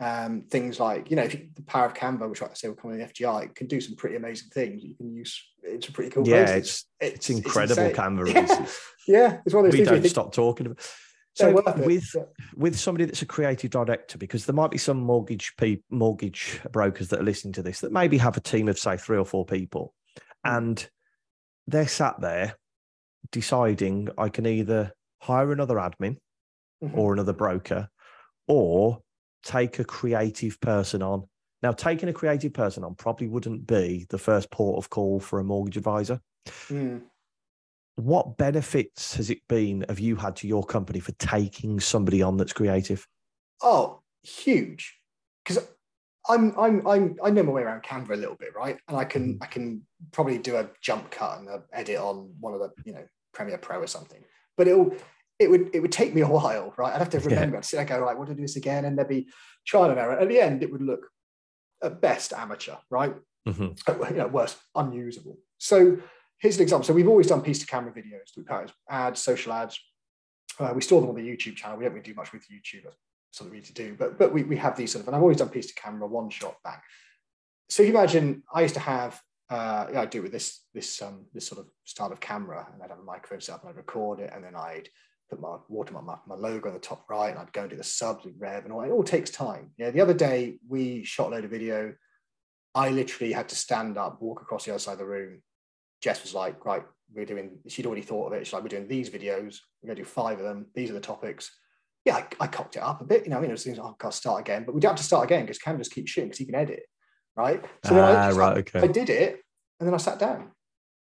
um, 0.00 0.42
things 0.48 0.78
like 0.78 1.10
you 1.10 1.16
know 1.16 1.24
you, 1.24 1.48
the 1.54 1.62
power 1.62 1.86
of 1.86 1.94
Canva, 1.94 2.28
which 2.28 2.42
I 2.42 2.48
say 2.54 2.68
will 2.68 2.76
come 2.76 2.92
in 2.92 2.98
the 2.98 3.04
FGI, 3.04 3.54
can 3.54 3.66
do 3.66 3.80
some 3.80 3.96
pretty 3.96 4.16
amazing 4.16 4.50
things. 4.50 4.82
You 4.82 4.94
can 4.94 5.12
use 5.12 5.42
it's 5.62 5.88
a 5.88 5.92
pretty 5.92 6.10
cool. 6.10 6.26
Yeah, 6.26 6.46
it's, 6.54 6.86
it's, 7.00 7.14
it's 7.14 7.30
incredible. 7.30 7.82
It's 7.82 7.98
Canva 7.98 8.32
yeah. 8.34 8.66
yeah, 9.06 9.40
it's 9.44 9.54
one 9.54 9.66
of 9.66 9.72
those 9.72 9.78
we 9.78 9.84
don't 9.84 10.08
stop 10.08 10.32
talking 10.32 10.66
about. 10.66 10.80
so 11.34 11.52
with 11.84 12.14
yeah. 12.14 12.22
with 12.56 12.78
somebody 12.78 13.04
that's 13.04 13.22
a 13.22 13.26
creative 13.26 13.70
director, 13.70 14.18
because 14.18 14.46
there 14.46 14.54
might 14.54 14.70
be 14.70 14.78
some 14.78 14.98
mortgage 14.98 15.54
pe- 15.56 15.82
mortgage 15.90 16.60
brokers 16.70 17.08
that 17.08 17.20
are 17.20 17.24
listening 17.24 17.52
to 17.54 17.62
this 17.62 17.80
that 17.80 17.92
maybe 17.92 18.18
have 18.18 18.36
a 18.36 18.40
team 18.40 18.68
of 18.68 18.78
say 18.78 18.96
three 18.96 19.18
or 19.18 19.26
four 19.26 19.44
people, 19.44 19.94
hmm. 20.44 20.56
and 20.56 20.88
they're 21.66 21.88
sat 21.88 22.20
there 22.20 22.54
deciding 23.32 24.08
I 24.16 24.28
can 24.28 24.46
either 24.46 24.92
hire 25.20 25.52
another 25.52 25.74
admin 25.74 26.18
mm-hmm. 26.82 26.98
or 26.98 27.12
another 27.12 27.32
broker, 27.32 27.88
or 28.46 29.02
take 29.42 29.78
a 29.78 29.84
creative 29.84 30.60
person 30.60 31.02
on. 31.02 31.24
Now, 31.62 31.72
taking 31.72 32.08
a 32.08 32.12
creative 32.12 32.52
person 32.52 32.84
on 32.84 32.94
probably 32.94 33.26
wouldn't 33.26 33.66
be 33.66 34.06
the 34.10 34.18
first 34.18 34.50
port 34.50 34.78
of 34.78 34.90
call 34.90 35.20
for 35.20 35.40
a 35.40 35.44
mortgage 35.44 35.76
advisor. 35.76 36.20
Mm 36.68 37.02
what 37.98 38.36
benefits 38.36 39.16
has 39.16 39.28
it 39.28 39.40
been 39.48 39.84
have 39.88 39.98
you 39.98 40.14
had 40.14 40.36
to 40.36 40.46
your 40.46 40.64
company 40.64 41.00
for 41.00 41.10
taking 41.12 41.80
somebody 41.80 42.22
on 42.22 42.36
that's 42.36 42.52
creative? 42.52 43.06
Oh, 43.60 44.00
huge. 44.22 45.00
Because 45.44 45.66
I'm 46.28 46.56
I'm 46.56 46.86
I'm 46.86 47.16
I 47.24 47.30
know 47.30 47.42
my 47.42 47.52
way 47.52 47.62
around 47.62 47.82
Canva 47.82 48.10
a 48.10 48.16
little 48.16 48.36
bit, 48.36 48.50
right? 48.56 48.78
And 48.86 48.96
I 48.96 49.04
can 49.04 49.34
mm-hmm. 49.34 49.42
I 49.42 49.46
can 49.46 49.82
probably 50.12 50.38
do 50.38 50.56
a 50.56 50.68
jump 50.80 51.10
cut 51.10 51.40
and 51.40 51.48
a 51.48 51.62
edit 51.72 51.98
on 51.98 52.32
one 52.38 52.54
of 52.54 52.60
the 52.60 52.70
you 52.84 52.92
know 52.92 53.04
Premiere 53.32 53.58
Pro 53.58 53.80
or 53.80 53.88
something. 53.88 54.22
But 54.56 54.68
it'll 54.68 54.94
it 55.38 55.50
would 55.50 55.70
it 55.74 55.80
would 55.80 55.92
take 55.92 56.14
me 56.14 56.22
a 56.22 56.28
while, 56.28 56.74
right? 56.76 56.92
I'd 56.92 56.98
have 56.98 57.10
to 57.10 57.20
remember. 57.20 57.56
Yeah. 57.56 57.58
I'd 57.58 57.64
sit 57.64 57.76
there, 57.76 57.86
go 57.86 58.00
right, 58.00 58.18
what 58.18 58.26
do 58.26 58.32
I 58.32 58.36
do 58.36 58.42
this 58.42 58.56
again? 58.56 58.84
And 58.84 58.96
there'd 58.96 59.08
be 59.08 59.28
trial 59.66 59.90
and 59.90 59.98
error. 59.98 60.18
At 60.18 60.28
the 60.28 60.40
end, 60.40 60.62
it 60.62 60.72
would 60.72 60.82
look 60.82 61.08
at 61.82 62.00
best 62.00 62.32
amateur, 62.32 62.76
right? 62.90 63.14
Mm-hmm. 63.48 63.90
At, 63.90 64.10
you 64.10 64.16
know, 64.16 64.26
worst 64.26 64.58
unusable. 64.74 65.38
So 65.58 65.98
here's 66.38 66.56
an 66.56 66.62
example. 66.62 66.86
So 66.86 66.92
we've 66.92 67.08
always 67.08 67.28
done 67.28 67.42
piece 67.42 67.60
to 67.60 67.66
camera 67.66 67.92
videos. 67.92 68.36
We 68.36 68.42
post 68.42 68.74
ads, 68.90 69.20
social 69.20 69.52
ads. 69.52 69.78
Uh, 70.58 70.72
we 70.74 70.80
store 70.80 71.00
them 71.00 71.10
on 71.10 71.16
the 71.16 71.22
YouTube 71.22 71.56
channel. 71.56 71.76
We 71.76 71.84
don't 71.84 71.92
really 71.92 72.04
do 72.04 72.14
much 72.14 72.32
with 72.32 72.42
YouTube. 72.42 72.84
That's 72.84 72.96
something 73.32 73.52
we 73.52 73.58
need 73.58 73.66
to 73.66 73.74
do, 73.74 73.94
but 73.98 74.18
but 74.18 74.32
we, 74.32 74.42
we 74.42 74.56
have 74.56 74.76
these 74.76 74.92
sort 74.92 75.02
of, 75.02 75.08
and 75.08 75.16
I've 75.16 75.22
always 75.22 75.36
done 75.36 75.50
piece 75.50 75.66
to 75.66 75.74
camera, 75.74 76.08
one 76.08 76.30
shot 76.30 76.56
back. 76.64 76.82
So 77.68 77.82
if 77.82 77.88
you 77.88 77.94
imagine 77.94 78.42
I 78.52 78.62
used 78.62 78.74
to 78.74 78.80
have, 78.80 79.20
uh, 79.50 79.86
yeah, 79.92 80.00
I 80.00 80.06
do 80.06 80.22
with 80.22 80.32
this 80.32 80.64
this 80.74 81.00
um, 81.02 81.26
this 81.32 81.46
sort 81.46 81.60
of 81.60 81.68
style 81.84 82.10
of 82.10 82.18
camera, 82.20 82.66
and 82.72 82.82
I'd 82.82 82.90
have 82.90 82.98
a 82.98 83.04
microphone 83.04 83.40
set 83.40 83.56
up 83.56 83.62
and 83.62 83.70
I'd 83.70 83.76
record 83.76 84.20
it, 84.20 84.32
and 84.34 84.42
then 84.42 84.56
I'd 84.56 84.88
put 85.30 85.40
my 85.40 85.56
watermark, 85.68 86.04
my, 86.04 86.16
my 86.26 86.34
logo 86.34 86.68
on 86.68 86.74
the 86.74 86.80
top 86.80 87.04
right, 87.08 87.30
and 87.30 87.38
I'd 87.38 87.52
go 87.52 87.62
and 87.62 87.70
do 87.70 87.76
the 87.76 87.84
subs 87.84 88.24
with 88.24 88.34
Rev, 88.38 88.64
and 88.64 88.72
all. 88.72 88.82
It 88.82 88.90
all 88.90 89.04
takes 89.04 89.30
time. 89.30 89.70
Yeah, 89.76 89.90
the 89.90 90.00
other 90.00 90.14
day 90.14 90.58
we 90.68 91.04
shot 91.04 91.28
a 91.28 91.30
load 91.30 91.44
of 91.44 91.50
video. 91.50 91.94
I 92.74 92.90
literally 92.90 93.32
had 93.32 93.48
to 93.48 93.56
stand 93.56 93.98
up, 93.98 94.20
walk 94.20 94.40
across 94.40 94.64
the 94.64 94.70
other 94.70 94.78
side 94.78 94.92
of 94.92 94.98
the 94.98 95.06
room, 95.06 95.42
Jess 96.00 96.22
was 96.22 96.34
like, 96.34 96.64
right, 96.64 96.82
we're 97.12 97.24
doing, 97.24 97.58
she'd 97.66 97.86
already 97.86 98.02
thought 98.02 98.28
of 98.28 98.32
it. 98.34 98.46
She's 98.46 98.52
like, 98.52 98.62
we're 98.62 98.68
doing 98.68 98.88
these 98.88 99.10
videos. 99.10 99.58
We're 99.82 99.88
going 99.88 99.96
to 99.96 100.02
do 100.02 100.04
five 100.04 100.38
of 100.38 100.44
them. 100.44 100.66
These 100.74 100.90
are 100.90 100.94
the 100.94 101.00
topics. 101.00 101.50
Yeah, 102.04 102.16
I, 102.16 102.26
I 102.40 102.46
cocked 102.46 102.76
it 102.76 102.82
up 102.82 103.00
a 103.00 103.04
bit. 103.04 103.24
You 103.24 103.30
know, 103.30 103.38
I 103.38 103.40
mean, 103.40 103.50
it 103.50 103.54
was 103.54 103.64
things, 103.64 103.78
oh, 103.78 103.88
I've 103.88 103.98
got 103.98 104.12
to 104.12 104.16
start 104.16 104.40
again. 104.40 104.64
But 104.64 104.74
we 104.74 104.80
don't 104.80 104.90
have 104.90 104.98
to 104.98 105.04
start 105.04 105.24
again 105.24 105.42
because 105.42 105.58
Cam 105.58 105.78
just 105.78 105.92
keeps 105.92 106.10
shooting 106.10 106.28
because 106.28 106.38
he 106.38 106.44
can 106.44 106.54
edit. 106.54 106.84
Right. 107.36 107.64
So 107.84 107.94
then 107.94 108.04
ah, 108.04 108.24
I, 108.24 108.26
just, 108.28 108.38
right, 108.38 108.58
okay. 108.58 108.80
I 108.80 108.86
did 108.86 109.10
it 109.10 109.40
and 109.80 109.86
then 109.86 109.94
I 109.94 109.98
sat 109.98 110.18
down. 110.18 110.50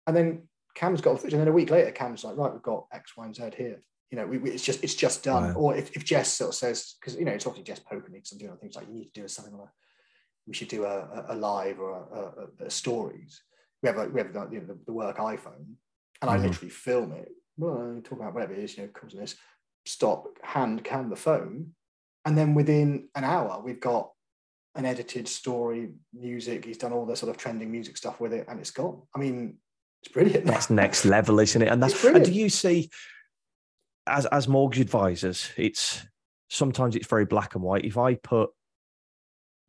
And 0.07 0.15
then 0.15 0.47
Cam's 0.75 1.01
got 1.01 1.17
footage. 1.17 1.33
And 1.33 1.41
then 1.41 1.47
a 1.47 1.53
week 1.53 1.69
later, 1.69 1.91
Cam's 1.91 2.23
like, 2.23 2.37
right, 2.37 2.51
we've 2.51 2.61
got 2.61 2.85
X, 2.91 3.15
Y, 3.15 3.25
and 3.25 3.35
Z 3.35 3.51
here. 3.55 3.79
You 4.11 4.17
know, 4.17 4.27
we, 4.27 4.37
we, 4.37 4.51
it's 4.51 4.63
just 4.63 4.83
it's 4.83 4.95
just 4.95 5.23
done. 5.23 5.53
Wow. 5.53 5.59
Or 5.59 5.75
if, 5.75 5.95
if 5.95 6.05
Jess 6.05 6.33
sort 6.33 6.49
of 6.49 6.55
says, 6.55 6.95
because 6.99 7.15
you 7.17 7.25
know, 7.25 7.31
it's 7.31 7.47
obviously 7.47 7.63
Jess 7.63 7.79
poking 7.79 8.11
me 8.11 8.19
because 8.19 8.33
I'm 8.33 8.37
doing 8.37 8.57
things 8.57 8.75
like 8.75 8.87
you 8.87 8.93
need 8.93 9.13
to 9.13 9.21
do 9.21 9.27
something 9.27 9.53
on 9.53 9.61
a 9.61 9.71
we 10.47 10.53
should 10.53 10.69
do 10.69 10.85
a, 10.85 11.25
a 11.29 11.35
live 11.35 11.79
or 11.79 11.91
a, 11.91 12.63
a, 12.63 12.65
a 12.65 12.69
stories 12.69 13.41
we 13.81 13.87
have 13.87 13.97
like 13.97 14.13
we 14.13 14.19
have 14.19 14.33
the, 14.33 14.47
you 14.51 14.59
know, 14.59 14.67
the, 14.67 14.79
the 14.85 14.93
work 14.93 15.17
iPhone, 15.17 15.75
and 16.21 16.29
I 16.29 16.35
mm-hmm. 16.35 16.47
literally 16.47 16.69
film 16.69 17.11
it. 17.13 17.29
Well, 17.57 17.99
talk 18.03 18.19
about 18.19 18.33
whatever 18.33 18.53
it 18.53 18.59
is, 18.59 18.77
you 18.77 18.83
know, 18.83 18.89
comes 18.89 19.13
in 19.13 19.19
this. 19.19 19.35
Stop, 19.85 20.27
hand 20.43 20.83
Cam 20.83 21.09
the 21.09 21.15
phone, 21.15 21.71
and 22.25 22.37
then 22.37 22.53
within 22.53 23.09
an 23.15 23.23
hour, 23.23 23.61
we've 23.63 23.79
got 23.79 24.11
an 24.75 24.85
edited 24.85 25.27
story, 25.27 25.89
music. 26.13 26.65
He's 26.65 26.77
done 26.77 26.93
all 26.93 27.05
the 27.05 27.15
sort 27.15 27.31
of 27.31 27.37
trending 27.37 27.71
music 27.71 27.97
stuff 27.97 28.19
with 28.19 28.33
it, 28.33 28.45
and 28.47 28.59
it's 28.59 28.71
gone. 28.71 29.01
I 29.15 29.19
mean, 29.19 29.57
it's 30.03 30.11
brilliant. 30.11 30.45
That's 30.45 30.69
next 30.69 31.05
level, 31.05 31.39
isn't 31.39 31.61
it? 31.61 31.69
And 31.69 31.81
that's 31.81 32.03
and 32.03 32.23
do 32.23 32.31
you 32.31 32.49
see 32.49 32.89
as 34.07 34.25
as 34.27 34.47
mortgage 34.47 34.79
advisors, 34.79 35.49
it's 35.57 36.05
sometimes 36.49 36.95
it's 36.95 37.07
very 37.07 37.25
black 37.25 37.55
and 37.55 37.63
white. 37.63 37.85
If 37.85 37.97
I 37.97 38.15
put 38.15 38.51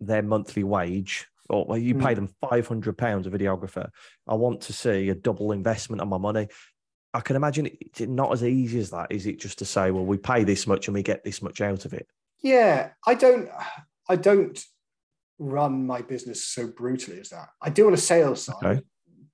their 0.01 0.23
monthly 0.23 0.65
wage 0.65 1.29
or 1.49 1.79
you 1.79 1.95
pay 1.95 2.15
hmm. 2.15 2.27
them 2.27 2.35
five 2.49 2.67
hundred 2.67 2.97
pounds 2.97 3.27
a 3.27 3.31
videographer. 3.31 3.89
I 4.27 4.35
want 4.35 4.63
to 4.63 4.73
see 4.73 5.09
a 5.09 5.15
double 5.15 5.53
investment 5.53 6.01
on 6.01 6.09
my 6.09 6.19
money. 6.19 6.49
I 7.15 7.21
can 7.21 7.37
imagine 7.37 7.69
it's 7.81 8.01
not 8.01 8.33
as 8.33 8.43
easy 8.43 8.79
as 8.79 8.91
that. 8.91 9.13
Is 9.13 9.27
it 9.27 9.39
just 9.39 9.59
to 9.59 9.67
say, 9.67 9.91
well, 9.91 10.05
we 10.05 10.17
pay 10.17 10.45
this 10.45 10.67
much 10.67 10.89
and 10.89 10.95
we 10.95 11.03
get 11.03 11.25
this 11.25 11.43
much 11.43 11.61
out 11.61 11.85
of 11.85 11.93
it? 11.93 12.07
Yeah, 12.43 12.91
I 13.07 13.15
don't. 13.15 13.49
I 14.09 14.17
don't 14.17 14.59
run 15.39 15.87
my 15.87 16.03
business 16.03 16.45
so 16.45 16.67
brutally 16.67 17.21
as 17.21 17.31
that. 17.31 17.49
I 17.61 17.71
do 17.71 17.87
on 17.87 17.95
a 17.95 17.99
sales 17.99 18.45
side, 18.45 18.57
okay. 18.65 18.83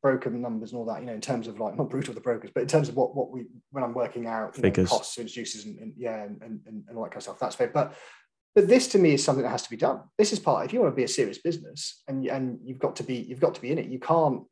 Broker 0.03 0.31
numbers 0.31 0.73
and 0.73 0.79
all 0.79 0.87
that. 0.87 1.01
You 1.01 1.07
know, 1.07 1.15
in 1.15 1.21
terms 1.21 1.47
of 1.47 1.59
like 1.59 1.77
not 1.77 1.91
brutal 1.91 2.15
the 2.15 2.21
brokers, 2.21 2.51
but 2.55 2.63
in 2.63 2.69
terms 2.69 2.89
of 2.89 2.97
what 2.97 3.15
what 3.15 3.31
we 3.31 3.47
when 3.71 3.85
I'm 3.85 3.95
working 3.95 4.27
out 4.27 4.57
Figures. 4.57 4.91
Know, 4.91 4.97
costs, 4.97 5.19
introduces, 5.19 5.65
and, 5.65 5.79
and 5.79 5.93
yeah, 5.97 6.23
and, 6.23 6.41
and, 6.43 6.61
and 6.89 6.97
all 6.97 7.05
that 7.05 7.11
kind 7.11 7.19
of 7.19 7.23
stuff. 7.25 7.39
That's 7.39 7.57
fair. 7.57 7.69
But 7.69 7.95
but 8.55 8.69
this 8.69 8.89
to 8.89 8.99
me 8.99 9.15
is 9.15 9.25
something 9.25 9.43
that 9.43 9.51
has 9.51 9.63
to 9.63 9.71
be 9.71 9.77
done. 9.77 10.01
This 10.17 10.33
is 10.33 10.39
part. 10.39 10.65
If 10.65 10.73
you 10.73 10.81
want 10.81 10.93
to 10.93 10.97
be 10.97 11.05
a 11.05 11.09
serious 11.09 11.39
business, 11.39 12.03
and 12.09 12.27
and 12.27 12.59
you've 12.65 12.79
got 12.79 12.97
to 12.97 13.03
be 13.03 13.17
you've 13.17 13.41
got 13.41 13.55
to 13.55 13.61
be 13.61 13.71
in 13.71 13.79
it. 13.79 13.87
You 13.87 13.99
can't. 13.99 14.43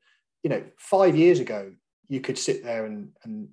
You 0.43 0.51
know, 0.51 0.63
five 0.79 1.17
years 1.17 1.41
ago, 1.41 1.73
you 2.09 2.21
could 2.21 2.39
sit 2.39 2.63
there 2.63 2.87
and 2.87 3.11
and 3.25 3.49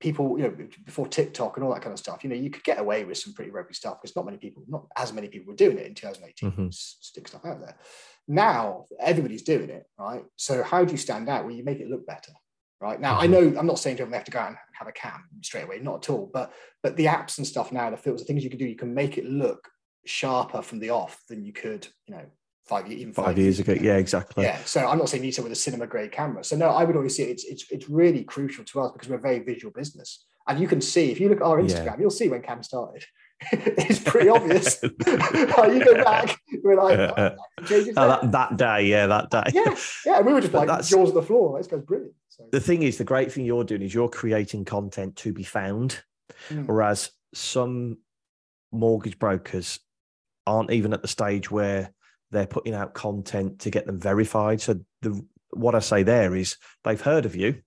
people, 0.00 0.38
you 0.38 0.44
know, 0.44 0.56
before 0.84 1.06
TikTok 1.06 1.56
and 1.56 1.64
all 1.64 1.72
that 1.74 1.82
kind 1.82 1.92
of 1.92 1.98
stuff, 1.98 2.24
you 2.24 2.30
know, 2.30 2.36
you 2.36 2.50
could 2.50 2.64
get 2.64 2.78
away 2.78 3.04
with 3.04 3.18
some 3.18 3.34
pretty 3.34 3.50
rugby 3.50 3.74
stuff 3.74 3.98
because 4.00 4.16
not 4.16 4.24
many 4.24 4.38
people, 4.38 4.64
not 4.66 4.86
as 4.96 5.12
many 5.12 5.28
people 5.28 5.52
were 5.52 5.56
doing 5.56 5.78
it 5.78 5.86
in 5.86 5.94
2018. 5.94 6.50
Mm-hmm. 6.50 6.68
Stick 6.70 7.28
stuff 7.28 7.44
out 7.44 7.60
there. 7.60 7.76
Now 8.26 8.86
everybody's 8.98 9.42
doing 9.42 9.70
it, 9.70 9.84
right? 9.98 10.24
So 10.36 10.62
how 10.62 10.84
do 10.84 10.92
you 10.92 10.98
stand 10.98 11.28
out? 11.28 11.44
Well, 11.44 11.54
you 11.54 11.64
make 11.64 11.80
it 11.80 11.88
look 11.88 12.06
better 12.06 12.32
right 12.80 13.00
now 13.00 13.18
i 13.18 13.26
mm-hmm. 13.26 13.52
know 13.52 13.60
i'm 13.60 13.66
not 13.66 13.78
saying 13.78 13.96
to 13.96 14.02
them 14.02 14.10
they 14.10 14.16
have 14.16 14.24
to 14.24 14.30
go 14.30 14.38
out 14.38 14.48
and 14.48 14.56
have 14.72 14.88
a 14.88 14.92
cam 14.92 15.22
straight 15.42 15.64
away 15.64 15.78
not 15.80 16.02
at 16.02 16.10
all 16.10 16.30
but 16.32 16.52
but 16.82 16.96
the 16.96 17.04
apps 17.04 17.38
and 17.38 17.46
stuff 17.46 17.72
now 17.72 17.90
the 17.90 17.96
filters 17.96 18.22
the 18.22 18.26
things 18.26 18.42
you 18.42 18.50
can 18.50 18.58
do 18.58 18.64
you 18.64 18.76
can 18.76 18.94
make 18.94 19.18
it 19.18 19.26
look 19.26 19.68
sharper 20.06 20.62
from 20.62 20.78
the 20.78 20.90
off 20.90 21.20
than 21.28 21.44
you 21.44 21.52
could 21.52 21.86
you 22.06 22.14
know 22.14 22.24
five 22.70 22.90
even 22.90 23.12
five, 23.12 23.26
five 23.26 23.38
years, 23.38 23.58
years 23.58 23.68
ago. 23.68 23.72
ago. 23.72 23.82
yeah 23.82 23.96
exactly 23.96 24.44
yeah 24.44 24.58
so 24.64 24.86
i'm 24.86 24.98
not 24.98 25.08
saying 25.08 25.24
you 25.24 25.32
to 25.32 25.42
with 25.42 25.52
a 25.52 25.56
cinema 25.56 25.86
grade 25.86 26.12
camera 26.12 26.42
so 26.44 26.56
no 26.56 26.68
i 26.70 26.84
would 26.84 26.96
always 26.96 27.16
say 27.16 27.24
it's 27.24 27.44
it's 27.44 27.64
it's 27.70 27.88
really 27.88 28.22
crucial 28.24 28.64
to 28.64 28.80
us 28.80 28.92
because 28.92 29.08
we're 29.08 29.16
a 29.16 29.20
very 29.20 29.40
visual 29.40 29.72
business 29.72 30.24
and 30.48 30.60
you 30.60 30.68
can 30.68 30.80
see 30.80 31.10
if 31.10 31.18
you 31.20 31.28
look 31.28 31.40
at 31.40 31.44
our 31.44 31.60
instagram 31.60 31.84
yeah. 31.84 31.96
you'll 31.98 32.10
see 32.10 32.28
when 32.28 32.40
cam 32.42 32.62
started 32.62 33.04
it's 33.52 33.98
pretty 34.00 34.28
obvious. 34.28 34.82
you 35.06 35.84
go 35.84 36.04
back, 36.04 36.38
we're 36.62 36.76
like, 36.76 36.98
oh, 36.98 37.36
that, 37.94 38.32
that, 38.32 38.56
day, 38.58 38.84
yeah, 38.84 39.06
that 39.06 39.30
day. 39.30 39.44
Yeah, 39.54 39.74
yeah. 40.04 40.20
we 40.20 40.32
were 40.34 40.42
just 40.42 40.52
but 40.52 40.68
like 40.68 40.84
jaws 40.84 41.08
of 41.08 41.14
the 41.14 41.22
floor. 41.22 41.56
This 41.56 41.66
guy's 41.66 41.80
brilliant. 41.80 42.12
So. 42.28 42.44
The 42.52 42.60
thing 42.60 42.82
is, 42.82 42.98
the 42.98 43.04
great 43.04 43.32
thing 43.32 43.46
you're 43.46 43.64
doing 43.64 43.80
is 43.82 43.94
you're 43.94 44.10
creating 44.10 44.66
content 44.66 45.16
to 45.16 45.32
be 45.32 45.42
found, 45.42 46.02
mm. 46.50 46.66
whereas 46.66 47.12
some 47.32 47.98
mortgage 48.72 49.18
brokers 49.18 49.80
aren't 50.46 50.70
even 50.70 50.92
at 50.92 51.00
the 51.00 51.08
stage 51.08 51.50
where 51.50 51.94
they're 52.30 52.46
putting 52.46 52.74
out 52.74 52.94
content 52.94 53.60
to 53.60 53.70
get 53.70 53.86
them 53.86 54.00
verified. 54.00 54.60
So 54.60 54.80
the 55.02 55.24
what 55.50 55.74
I 55.74 55.80
say 55.80 56.02
there 56.02 56.34
is 56.36 56.56
they've 56.84 57.00
heard 57.00 57.26
of 57.26 57.34
you, 57.34 57.60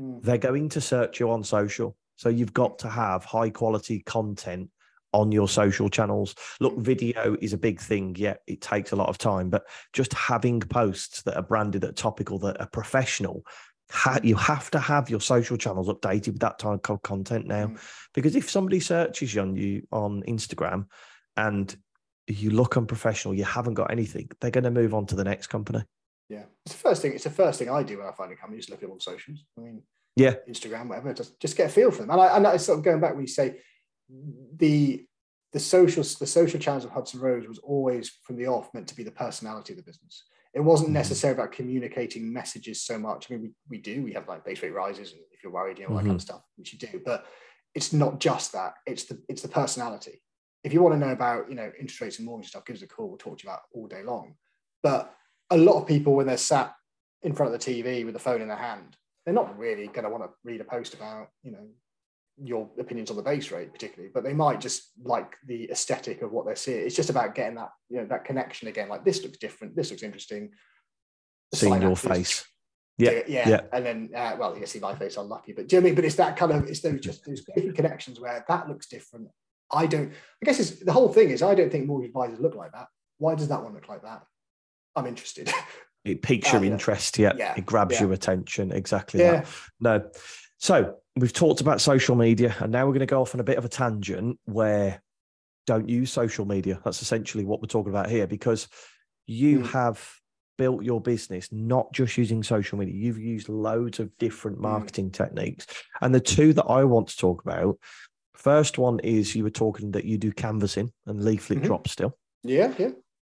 mm. 0.00 0.22
they're 0.22 0.38
going 0.38 0.70
to 0.70 0.80
search 0.80 1.20
you 1.20 1.30
on 1.30 1.44
social. 1.44 1.96
So 2.16 2.28
you've 2.30 2.54
got 2.54 2.78
to 2.80 2.88
have 2.88 3.24
high 3.24 3.50
quality 3.50 4.00
content 4.00 4.70
on 5.12 5.32
your 5.32 5.48
social 5.48 5.88
channels. 5.88 6.34
Look, 6.60 6.78
video 6.78 7.36
is 7.40 7.52
a 7.52 7.58
big 7.58 7.80
thing. 7.80 8.16
Yeah, 8.18 8.34
it 8.46 8.60
takes 8.60 8.92
a 8.92 8.96
lot 8.96 9.08
of 9.08 9.18
time, 9.18 9.50
but 9.50 9.66
just 9.92 10.12
having 10.12 10.60
posts 10.60 11.22
that 11.22 11.36
are 11.36 11.42
branded, 11.42 11.82
that 11.82 11.90
are 11.90 11.92
topical, 11.94 12.38
that 12.40 12.60
are 12.60 12.68
professional, 12.68 13.44
you 14.22 14.34
have 14.34 14.70
to 14.70 14.78
have 14.78 15.08
your 15.08 15.20
social 15.20 15.56
channels 15.56 15.88
updated 15.88 16.28
with 16.28 16.40
that 16.40 16.58
type 16.58 16.90
of 16.90 17.02
content 17.02 17.46
now. 17.46 17.68
Mm. 17.68 17.80
Because 18.14 18.36
if 18.36 18.50
somebody 18.50 18.80
searches 18.80 19.36
on 19.36 19.56
you 19.56 19.86
on 19.92 20.22
Instagram 20.22 20.86
and 21.36 21.74
you 22.26 22.50
look 22.50 22.76
unprofessional, 22.76 23.34
you 23.34 23.44
haven't 23.44 23.74
got 23.74 23.90
anything, 23.90 24.30
they're 24.40 24.50
going 24.50 24.64
to 24.64 24.70
move 24.70 24.94
on 24.94 25.06
to 25.06 25.16
the 25.16 25.24
next 25.24 25.48
company. 25.48 25.84
Yeah, 26.28 26.44
it's 26.64 26.74
the 26.74 26.80
first 26.80 27.02
thing. 27.02 27.12
It's 27.12 27.24
the 27.24 27.30
first 27.30 27.58
thing 27.58 27.70
I 27.70 27.82
do 27.82 27.98
when 27.98 28.06
I 28.06 28.12
find 28.12 28.32
a 28.32 28.36
company. 28.36 28.58
Just 28.58 28.70
look 28.70 28.82
at 28.82 28.88
all 28.88 28.98
socials. 28.98 29.44
I 29.56 29.60
mean, 29.60 29.82
yeah, 30.16 30.34
Instagram, 30.48 30.88
whatever. 30.88 31.14
Just 31.14 31.38
just 31.38 31.56
get 31.56 31.70
a 31.70 31.72
feel 31.72 31.92
for 31.92 32.02
them. 32.02 32.10
And 32.10 32.20
I, 32.20 32.36
and 32.36 32.46
I 32.46 32.56
sort 32.56 32.78
of 32.78 32.84
going 32.84 33.00
back 33.00 33.12
when 33.12 33.20
you 33.20 33.28
say 33.28 33.60
the 34.56 35.06
the 35.52 35.60
social 35.60 36.02
the 36.02 36.26
social 36.26 36.58
challenge 36.58 36.84
of 36.84 36.90
Hudson 36.90 37.20
Rose 37.20 37.46
was 37.46 37.58
always 37.58 38.10
from 38.24 38.36
the 38.36 38.46
off 38.48 38.74
meant 38.74 38.88
to 38.88 38.96
be 38.96 39.04
the 39.04 39.10
personality 39.12 39.72
of 39.72 39.76
the 39.76 39.84
business. 39.84 40.24
It 40.52 40.60
wasn't 40.60 40.88
mm-hmm. 40.88 40.94
necessarily 40.94 41.38
about 41.38 41.52
communicating 41.52 42.32
messages 42.32 42.82
so 42.82 42.98
much. 42.98 43.30
I 43.30 43.34
mean, 43.34 43.42
we, 43.42 43.76
we 43.76 43.78
do, 43.78 44.02
we 44.02 44.14
have 44.14 44.26
like 44.26 44.44
base 44.44 44.62
rate 44.62 44.72
rises 44.72 45.12
and 45.12 45.20
if 45.32 45.42
you're 45.42 45.52
worried, 45.52 45.78
you 45.78 45.84
know, 45.84 45.90
all 45.90 45.96
that 45.96 46.00
mm-hmm. 46.00 46.08
kind 46.08 46.16
of 46.18 46.22
stuff, 46.22 46.42
which 46.56 46.72
you 46.72 46.78
do, 46.78 47.00
but 47.04 47.26
it's 47.74 47.92
not 47.92 48.20
just 48.20 48.52
that, 48.52 48.72
it's 48.86 49.04
the 49.04 49.22
it's 49.28 49.42
the 49.42 49.48
personality. 49.48 50.22
If 50.66 50.72
you 50.72 50.82
want 50.82 50.96
to 50.96 50.98
know 50.98 51.12
about, 51.12 51.48
you 51.48 51.54
know, 51.54 51.70
interest 51.78 52.00
rates 52.00 52.18
and 52.18 52.26
mortgage 52.26 52.48
stuff, 52.48 52.64
give 52.64 52.74
us 52.74 52.82
a 52.82 52.88
call, 52.88 53.06
we'll 53.06 53.18
talk 53.18 53.38
to 53.38 53.44
you 53.44 53.50
about 53.50 53.62
all 53.72 53.86
day 53.86 54.02
long. 54.02 54.34
But 54.82 55.14
a 55.50 55.56
lot 55.56 55.80
of 55.80 55.86
people, 55.86 56.16
when 56.16 56.26
they're 56.26 56.36
sat 56.36 56.74
in 57.22 57.32
front 57.32 57.54
of 57.54 57.60
the 57.60 57.64
TV 57.64 58.04
with 58.04 58.14
the 58.14 58.20
phone 58.20 58.42
in 58.42 58.48
their 58.48 58.56
hand, 58.56 58.96
they're 59.24 59.32
not 59.32 59.56
really 59.56 59.86
going 59.86 60.02
to 60.02 60.10
want 60.10 60.24
to 60.24 60.30
read 60.42 60.60
a 60.60 60.64
post 60.64 60.94
about, 60.94 61.28
you 61.44 61.52
know, 61.52 61.68
your 62.42 62.68
opinions 62.80 63.10
on 63.10 63.16
the 63.16 63.22
base 63.22 63.52
rate 63.52 63.72
particularly, 63.72 64.10
but 64.12 64.24
they 64.24 64.34
might 64.34 64.60
just 64.60 64.90
like 65.02 65.36
the 65.46 65.70
aesthetic 65.70 66.20
of 66.22 66.32
what 66.32 66.44
they're 66.44 66.56
seeing. 66.56 66.84
It's 66.84 66.96
just 66.96 67.10
about 67.10 67.36
getting 67.36 67.54
that 67.54 67.70
you 67.88 67.98
know 67.98 68.06
that 68.08 68.24
connection 68.24 68.68
again. 68.68 68.88
Like 68.88 69.04
this 69.04 69.22
looks 69.22 69.38
different. 69.38 69.74
This 69.74 69.90
looks 69.90 70.02
interesting. 70.02 70.50
Seeing 71.54 71.80
your 71.80 71.96
face. 71.96 72.44
Yeah, 72.98 73.22
yeah, 73.26 73.48
yeah, 73.48 73.60
and 73.72 73.86
then 73.86 74.10
uh, 74.14 74.36
well, 74.38 74.58
you 74.58 74.66
see 74.66 74.80
my 74.80 74.94
face. 74.94 75.16
I'm 75.16 75.28
lucky, 75.28 75.52
but 75.52 75.68
do 75.68 75.76
you 75.76 75.80
know 75.80 75.86
I 75.86 75.88
mean? 75.88 75.94
But 75.94 76.04
it's 76.04 76.16
that 76.16 76.36
kind 76.36 76.52
of 76.52 76.64
it's 76.64 76.80
those 76.80 77.00
just 77.00 77.24
those 77.24 77.42
connections 77.74 78.20
where 78.20 78.44
that 78.48 78.68
looks 78.68 78.86
different. 78.86 79.28
I 79.70 79.86
don't. 79.86 80.12
I 80.42 80.44
guess 80.44 80.60
it's 80.60 80.84
the 80.84 80.92
whole 80.92 81.12
thing 81.12 81.30
is 81.30 81.42
I 81.42 81.54
don't 81.54 81.70
think 81.70 81.86
mortgage 81.86 82.08
advisors 82.08 82.40
look 82.40 82.54
like 82.54 82.72
that. 82.72 82.88
Why 83.18 83.34
does 83.34 83.48
that 83.48 83.62
one 83.62 83.74
look 83.74 83.88
like 83.88 84.02
that? 84.02 84.22
I'm 84.94 85.06
interested. 85.06 85.52
It 86.06 86.22
piques 86.22 86.52
your 86.52 86.62
uh, 86.62 86.66
interest, 86.66 87.18
yeah. 87.18 87.32
yeah. 87.36 87.54
It 87.56 87.66
grabs 87.66 87.96
yeah. 87.96 88.02
your 88.02 88.12
attention. 88.12 88.70
Exactly 88.70 89.18
yeah. 89.18 89.40
that. 89.40 89.48
No. 89.80 90.10
So 90.58 90.94
we've 91.16 91.32
talked 91.32 91.60
about 91.60 91.80
social 91.80 92.14
media, 92.14 92.54
and 92.60 92.70
now 92.70 92.86
we're 92.86 92.92
going 92.92 93.00
to 93.00 93.06
go 93.06 93.20
off 93.20 93.34
on 93.34 93.40
a 93.40 93.44
bit 93.44 93.58
of 93.58 93.64
a 93.64 93.68
tangent 93.68 94.38
where 94.44 95.02
don't 95.66 95.88
use 95.88 96.12
social 96.12 96.44
media. 96.44 96.80
That's 96.84 97.02
essentially 97.02 97.44
what 97.44 97.60
we're 97.60 97.66
talking 97.66 97.92
about 97.92 98.08
here 98.08 98.28
because 98.28 98.68
you 99.26 99.60
mm. 99.60 99.70
have 99.72 100.00
built 100.56 100.84
your 100.84 101.00
business 101.00 101.48
not 101.52 101.92
just 101.92 102.16
using 102.16 102.42
social 102.42 102.78
media, 102.78 102.94
you've 102.94 103.18
used 103.18 103.48
loads 103.48 104.00
of 104.00 104.16
different 104.18 104.56
hmm. 104.56 104.62
marketing 104.62 105.10
mm. 105.10 105.12
techniques. 105.12 105.66
And 106.00 106.14
the 106.14 106.20
two 106.20 106.52
that 106.54 106.64
I 106.64 106.84
want 106.84 107.08
to 107.08 107.16
talk 107.16 107.42
about 107.42 107.78
first 108.36 108.78
one 108.78 109.00
is 109.00 109.34
you 109.34 109.44
were 109.44 109.50
talking 109.50 109.92
that 109.92 110.04
you 110.04 110.18
do 110.18 110.32
canvassing 110.32 110.92
and 111.06 111.24
leaflet 111.24 111.58
mm-hmm. 111.58 111.66
drops 111.66 111.92
still. 111.92 112.16
Yeah, 112.42 112.72
yeah. 112.78 112.90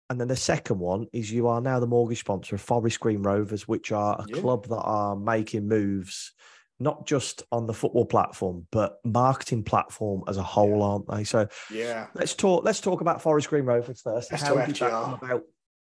And 0.08 0.20
then 0.20 0.28
the 0.28 0.36
second 0.36 0.78
one 0.78 1.06
is 1.12 1.32
you 1.32 1.48
are 1.48 1.60
now 1.60 1.80
the 1.80 1.86
mortgage 1.86 2.20
sponsor 2.20 2.54
of 2.54 2.60
Forest 2.60 3.00
Green 3.00 3.22
Rovers, 3.22 3.66
which 3.66 3.90
are 3.90 4.20
a 4.20 4.24
yeah. 4.28 4.40
club 4.40 4.68
that 4.68 4.82
are 4.82 5.16
making 5.16 5.66
moves 5.66 6.32
not 6.78 7.06
just 7.06 7.42
on 7.50 7.66
the 7.66 7.72
football 7.72 8.04
platform, 8.04 8.66
but 8.70 8.98
marketing 9.04 9.64
platform 9.64 10.22
as 10.28 10.36
a 10.36 10.42
whole, 10.42 10.78
yeah. 10.78 10.84
aren't 10.84 11.08
they? 11.08 11.24
So 11.24 11.48
yeah, 11.72 12.06
let's 12.14 12.34
talk. 12.34 12.64
Let's 12.64 12.80
talk 12.80 13.00
about 13.00 13.22
Forest 13.22 13.48
Green 13.48 13.64
Rovers 13.64 14.02
first. 14.02 14.30
Let's 14.30 14.42
How 14.42 14.54
did 14.54 14.76
that 14.76 14.90
come 14.90 15.14
about? 15.14 15.42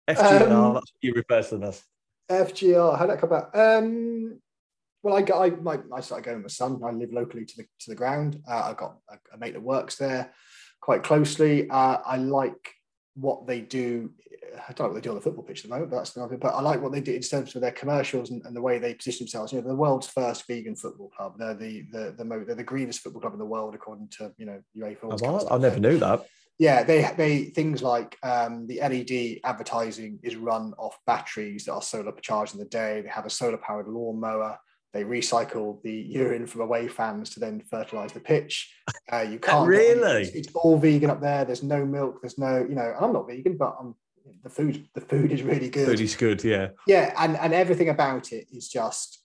FGR. 0.09 0.51
Um, 0.51 0.73
that's 0.73 0.91
what 0.91 1.01
you 1.01 1.13
refer 1.13 1.43
to 1.43 1.49
them 1.49 1.63
as. 1.63 1.83
FGR. 2.29 2.97
How 2.97 3.05
did 3.05 3.15
that 3.15 3.21
come 3.21 3.31
about? 3.31 3.55
Um, 3.55 4.39
well, 5.03 5.15
I 5.15 5.21
got 5.21 5.41
I, 5.41 5.49
my, 5.51 5.79
I 5.95 6.01
started 6.01 6.25
going 6.25 6.37
with 6.37 6.45
my 6.45 6.49
son. 6.49 6.81
I 6.83 6.91
live 6.91 7.13
locally 7.13 7.45
to 7.45 7.57
the 7.57 7.63
to 7.63 7.89
the 7.89 7.95
ground. 7.95 8.41
Uh, 8.47 8.63
I've 8.65 8.77
got 8.77 8.97
a, 9.09 9.17
a, 9.33 9.37
mate 9.37 9.53
that 9.53 9.61
works 9.61 9.95
there 9.95 10.31
quite 10.81 11.03
closely. 11.03 11.69
Uh, 11.69 11.99
I 12.05 12.17
like 12.17 12.73
what 13.15 13.47
they 13.47 13.61
do. 13.61 14.11
I 14.67 14.73
don't 14.73 14.87
know 14.87 14.93
what 14.93 14.95
they 14.95 15.01
do 15.01 15.09
on 15.09 15.15
the 15.15 15.21
football 15.21 15.43
pitch 15.43 15.59
at 15.59 15.63
the 15.63 15.69
moment, 15.69 15.91
but 15.91 15.97
that's 15.97 16.15
another. 16.15 16.37
But 16.37 16.53
I 16.53 16.61
like 16.61 16.81
what 16.81 16.91
they 16.91 17.01
do 17.01 17.13
in 17.13 17.21
terms 17.21 17.55
of 17.55 17.61
their 17.61 17.71
commercials 17.71 18.31
and, 18.31 18.43
and, 18.45 18.55
the 18.55 18.61
way 18.61 18.77
they 18.77 18.93
position 18.93 19.25
themselves. 19.25 19.53
You 19.53 19.61
know, 19.61 19.67
the 19.67 19.75
world's 19.75 20.07
first 20.07 20.45
vegan 20.47 20.75
football 20.75 21.09
club. 21.15 21.35
They're 21.37 21.53
the 21.53 21.85
the 21.91 22.15
the, 22.17 22.43
they're 22.45 22.55
the 22.55 22.63
greenest 22.63 22.99
football 22.99 23.21
club 23.21 23.33
in 23.33 23.39
the 23.39 23.45
world 23.45 23.75
according 23.75 24.09
to 24.17 24.33
you 24.37 24.45
know 24.45 24.61
UEFA. 24.77 25.21
Oh, 25.23 25.47
I 25.55 25.57
never 25.57 25.79
knew 25.79 25.97
that. 25.99 26.25
Yeah, 26.57 26.83
they 26.83 27.09
they 27.15 27.43
things 27.45 27.81
like 27.81 28.17
um, 28.21 28.67
the 28.67 28.79
LED 28.81 29.39
advertising 29.49 30.19
is 30.23 30.35
run 30.35 30.73
off 30.77 30.97
batteries 31.07 31.63
that 31.65 31.73
are 31.73 31.81
solar 31.81 32.11
charged 32.21 32.53
in 32.53 32.59
the 32.59 32.65
day. 32.65 32.99
They 32.99 33.09
have 33.09 33.25
a 33.25 33.29
solar 33.29 33.57
powered 33.57 33.87
lawnmower. 33.87 34.59
They 34.93 35.03
recycle 35.03 35.81
the 35.83 35.93
urine 35.93 36.47
from 36.47 36.61
away 36.61 36.87
fans 36.87 37.29
to 37.31 37.39
then 37.39 37.61
fertilize 37.69 38.11
the 38.11 38.19
pitch. 38.19 38.73
Uh, 39.11 39.21
you 39.21 39.39
can't 39.41 39.67
really. 39.67 40.23
It's, 40.23 40.35
it's, 40.35 40.55
all 40.55 40.77
vegan 40.77 41.09
up 41.09 41.21
there. 41.21 41.45
There's 41.45 41.63
no 41.63 41.85
milk. 41.85 42.21
There's 42.21 42.37
no, 42.37 42.59
you 42.67 42.75
know. 42.75 42.95
I'm 42.99 43.13
not 43.13 43.27
vegan, 43.27 43.57
but 43.57 43.75
I'm, 43.79 43.95
the 44.43 44.49
food. 44.49 44.87
The 44.95 45.01
food 45.01 45.31
is 45.31 45.43
really 45.43 45.69
good. 45.69 45.87
Food 45.87 46.01
is 46.01 46.15
good. 46.15 46.43
Yeah. 46.43 46.69
Yeah, 46.87 47.13
and 47.17 47.37
and 47.37 47.53
everything 47.53 47.89
about 47.89 48.31
it 48.31 48.47
is 48.51 48.67
just, 48.67 49.23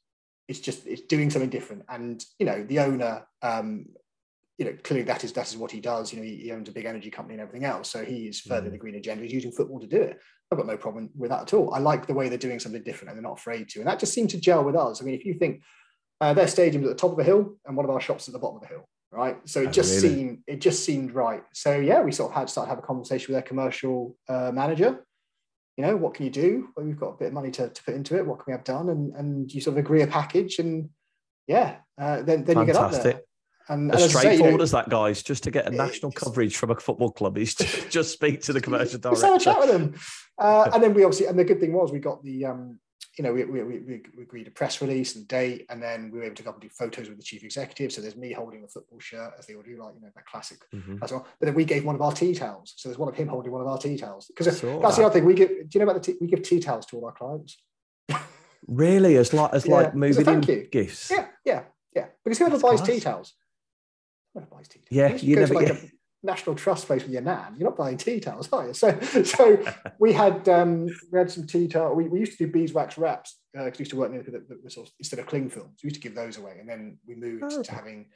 it's 0.48 0.60
just 0.60 0.86
it's 0.86 1.02
doing 1.02 1.30
something 1.30 1.50
different. 1.50 1.84
And 1.88 2.22
you 2.38 2.46
know, 2.46 2.62
the 2.64 2.80
owner 2.80 3.26
um, 3.42 3.86
you 4.58 4.64
know, 4.64 4.76
clearly 4.84 5.04
that 5.04 5.24
is 5.24 5.32
that 5.32 5.48
is 5.48 5.56
what 5.56 5.70
he 5.70 5.80
does. 5.80 6.12
You 6.12 6.20
know, 6.20 6.24
he, 6.24 6.36
he 6.36 6.52
owns 6.52 6.68
a 6.68 6.72
big 6.72 6.84
energy 6.84 7.10
company 7.10 7.34
and 7.34 7.42
everything 7.42 7.64
else. 7.64 7.90
So 7.90 8.04
he 8.04 8.28
is 8.28 8.40
furthering 8.40 8.70
mm. 8.70 8.72
the 8.72 8.78
green 8.78 8.94
agenda. 8.94 9.24
He's 9.24 9.32
using 9.32 9.52
football 9.52 9.80
to 9.80 9.86
do 9.86 10.00
it. 10.00 10.20
I've 10.50 10.58
got 10.58 10.66
no 10.66 10.76
problem 10.76 11.10
with 11.16 11.30
that 11.30 11.42
at 11.42 11.54
all. 11.54 11.74
I 11.74 11.78
like 11.78 12.06
the 12.06 12.14
way 12.14 12.28
they're 12.28 12.38
doing 12.38 12.60
something 12.60 12.82
different 12.82 13.10
and 13.10 13.16
they're 13.18 13.30
not 13.30 13.38
afraid 13.38 13.68
to. 13.70 13.80
And 13.80 13.88
that 13.88 13.98
just 13.98 14.12
seemed 14.12 14.30
to 14.30 14.40
gel 14.40 14.64
with 14.64 14.76
us. 14.76 15.00
I 15.00 15.04
mean, 15.04 15.14
if 15.14 15.24
you 15.24 15.34
think 15.34 15.62
uh, 16.20 16.34
their 16.34 16.48
stadium's 16.48 16.86
at 16.86 16.90
the 16.90 17.00
top 17.00 17.12
of 17.12 17.18
a 17.18 17.24
hill 17.24 17.56
and 17.66 17.76
one 17.76 17.84
of 17.84 17.90
our 17.90 18.00
shops 18.00 18.28
at 18.28 18.32
the 18.32 18.38
bottom 18.38 18.56
of 18.56 18.62
the 18.62 18.68
hill, 18.68 18.84
right? 19.10 19.36
So 19.48 19.62
it 19.62 19.72
just 19.72 20.00
seemed 20.00 20.42
it 20.46 20.60
just 20.60 20.84
seemed 20.84 21.12
right. 21.12 21.42
So 21.52 21.76
yeah, 21.76 22.02
we 22.02 22.12
sort 22.12 22.30
of 22.30 22.36
had 22.36 22.46
to 22.46 22.52
start 22.52 22.68
have 22.68 22.78
a 22.78 22.82
conversation 22.82 23.32
with 23.32 23.42
their 23.42 23.48
commercial 23.48 24.16
uh, 24.28 24.50
manager. 24.52 25.04
You 25.76 25.84
know, 25.84 25.96
what 25.96 26.14
can 26.14 26.24
you 26.24 26.30
do? 26.30 26.68
Well, 26.76 26.86
we've 26.86 26.98
got 26.98 27.14
a 27.14 27.16
bit 27.16 27.28
of 27.28 27.32
money 27.32 27.50
to, 27.52 27.68
to 27.68 27.84
put 27.84 27.94
into 27.94 28.16
it. 28.16 28.24
What 28.24 28.36
can 28.38 28.44
we 28.46 28.52
have 28.52 28.64
done? 28.64 28.90
And 28.90 29.14
and 29.14 29.52
you 29.52 29.60
sort 29.60 29.74
of 29.74 29.78
agree 29.78 30.02
a 30.02 30.06
package 30.06 30.58
and 30.58 30.90
yeah, 31.46 31.76
uh, 32.00 32.22
then 32.22 32.44
then 32.44 32.56
Fantastic. 32.56 32.66
you 32.66 32.72
get 32.72 32.76
up 32.76 33.02
there. 33.02 33.20
And, 33.68 33.94
as 33.94 34.10
straightforward 34.10 34.38
say, 34.38 34.44
you 34.44 34.56
know, 34.56 34.62
as 34.62 34.70
that, 34.72 34.88
guys. 34.90 35.22
Just 35.22 35.44
to 35.44 35.50
get 35.50 35.66
a 35.66 35.70
national 35.70 36.12
coverage 36.12 36.56
from 36.56 36.70
a 36.70 36.76
football 36.76 37.10
club 37.10 37.38
is 37.38 37.54
just, 37.54 37.90
just 37.90 38.12
speak 38.12 38.42
to 38.42 38.52
the 38.52 38.60
commercial 38.60 38.98
director. 38.98 39.22
Just 39.22 39.24
have 39.24 39.36
a 39.36 39.58
chat 39.58 39.58
with 39.58 39.70
them. 39.70 39.94
Uh, 40.38 40.70
and 40.74 40.82
then 40.82 40.92
we 40.92 41.04
obviously, 41.04 41.26
and 41.26 41.38
the 41.38 41.44
good 41.44 41.60
thing 41.60 41.72
was 41.72 41.90
we 41.90 41.98
got 41.98 42.22
the, 42.22 42.44
um, 42.44 42.78
you 43.16 43.24
know, 43.24 43.32
we, 43.32 43.44
we, 43.44 43.62
we, 43.62 44.02
we, 44.16 44.22
agreed 44.22 44.48
a 44.48 44.50
press 44.50 44.82
release 44.82 45.14
and 45.14 45.26
date, 45.28 45.66
and 45.70 45.80
then 45.82 46.10
we 46.10 46.18
were 46.18 46.24
able 46.24 46.34
to 46.34 46.42
go 46.42 46.50
up 46.50 46.56
and 46.56 46.62
do 46.62 46.68
photos 46.68 47.08
with 47.08 47.16
the 47.16 47.22
chief 47.22 47.44
executive. 47.44 47.92
So 47.92 48.00
there's 48.00 48.16
me 48.16 48.32
holding 48.32 48.64
a 48.64 48.68
football 48.68 48.98
shirt, 48.98 49.34
as 49.38 49.46
they 49.46 49.54
all 49.54 49.62
do, 49.62 49.76
like 49.76 49.94
you 49.94 50.02
know, 50.02 50.10
that 50.14 50.26
classic 50.26 50.58
mm-hmm. 50.74 50.96
as 51.02 51.12
well. 51.12 51.26
But 51.38 51.46
then 51.46 51.54
we 51.54 51.64
gave 51.64 51.84
one 51.84 51.94
of 51.94 52.02
our 52.02 52.12
tea 52.12 52.34
towels. 52.34 52.74
So 52.76 52.88
there's 52.88 52.98
one 52.98 53.08
of 53.08 53.14
him 53.14 53.28
holding 53.28 53.52
one 53.52 53.60
of 53.60 53.68
our 53.68 53.78
tea 53.78 53.96
towels. 53.96 54.26
Because 54.26 54.46
that's 54.46 54.60
that. 54.60 54.80
the 54.80 55.04
other 55.04 55.10
thing. 55.10 55.24
We 55.24 55.34
give. 55.34 55.48
Do 55.48 55.68
you 55.72 55.78
know 55.78 55.90
about 55.90 56.02
the 56.02 56.12
tea, 56.12 56.18
we 56.20 56.26
give 56.26 56.42
tea 56.42 56.58
towels 56.58 56.86
to 56.86 56.96
all 56.96 57.06
our 57.06 57.12
clients? 57.12 57.56
really, 58.66 59.16
as 59.16 59.32
like 59.32 59.54
as 59.54 59.64
yeah. 59.64 59.74
like 59.74 59.94
moving 59.94 60.26
in 60.26 60.42
you. 60.42 60.66
gifts. 60.70 61.10
Yeah, 61.10 61.26
yeah, 61.44 61.62
yeah. 61.94 62.06
Because 62.24 62.38
whoever 62.38 62.58
buys 62.58 62.82
tea 62.82 62.98
towels 62.98 63.34
buys 64.42 64.68
tea 64.68 64.80
towels. 64.80 64.88
Yeah, 64.90 65.16
you, 65.16 65.30
you 65.30 65.36
never 65.36 65.54
like 65.54 65.66
get. 65.66 65.76
A 65.76 65.90
National 66.24 66.56
Trust 66.56 66.86
place 66.86 67.02
with 67.02 67.12
your 67.12 67.22
nan. 67.22 67.54
You're 67.56 67.68
not 67.68 67.76
buying 67.76 67.98
tea 67.98 68.18
towels, 68.18 68.48
are 68.52 68.68
you? 68.68 68.74
So, 68.74 68.98
so 69.00 69.62
we 69.98 70.12
had 70.12 70.48
um, 70.48 70.86
we 71.12 71.18
had 71.18 71.30
some 71.30 71.46
tea 71.46 71.68
towels. 71.68 71.96
We, 71.96 72.08
we 72.08 72.20
used 72.20 72.38
to 72.38 72.46
do 72.46 72.52
beeswax 72.52 72.96
wraps 72.96 73.38
because 73.52 73.66
uh, 73.66 73.70
we 73.78 73.78
used 73.80 73.90
to 73.90 73.96
work 73.96 74.10
near 74.10 74.22
the, 74.22 74.30
the, 74.30 74.60
the 74.64 74.70
sort 74.70 74.88
of, 74.88 74.94
instead 74.98 75.18
of 75.18 75.26
cling 75.26 75.50
film. 75.50 75.68
So 75.76 75.80
we 75.84 75.88
used 75.88 75.96
to 75.96 76.08
give 76.08 76.14
those 76.14 76.38
away, 76.38 76.56
and 76.58 76.68
then 76.68 76.98
we 77.06 77.14
moved 77.14 77.44
oh, 77.46 77.62
to 77.62 77.72
having 77.72 78.06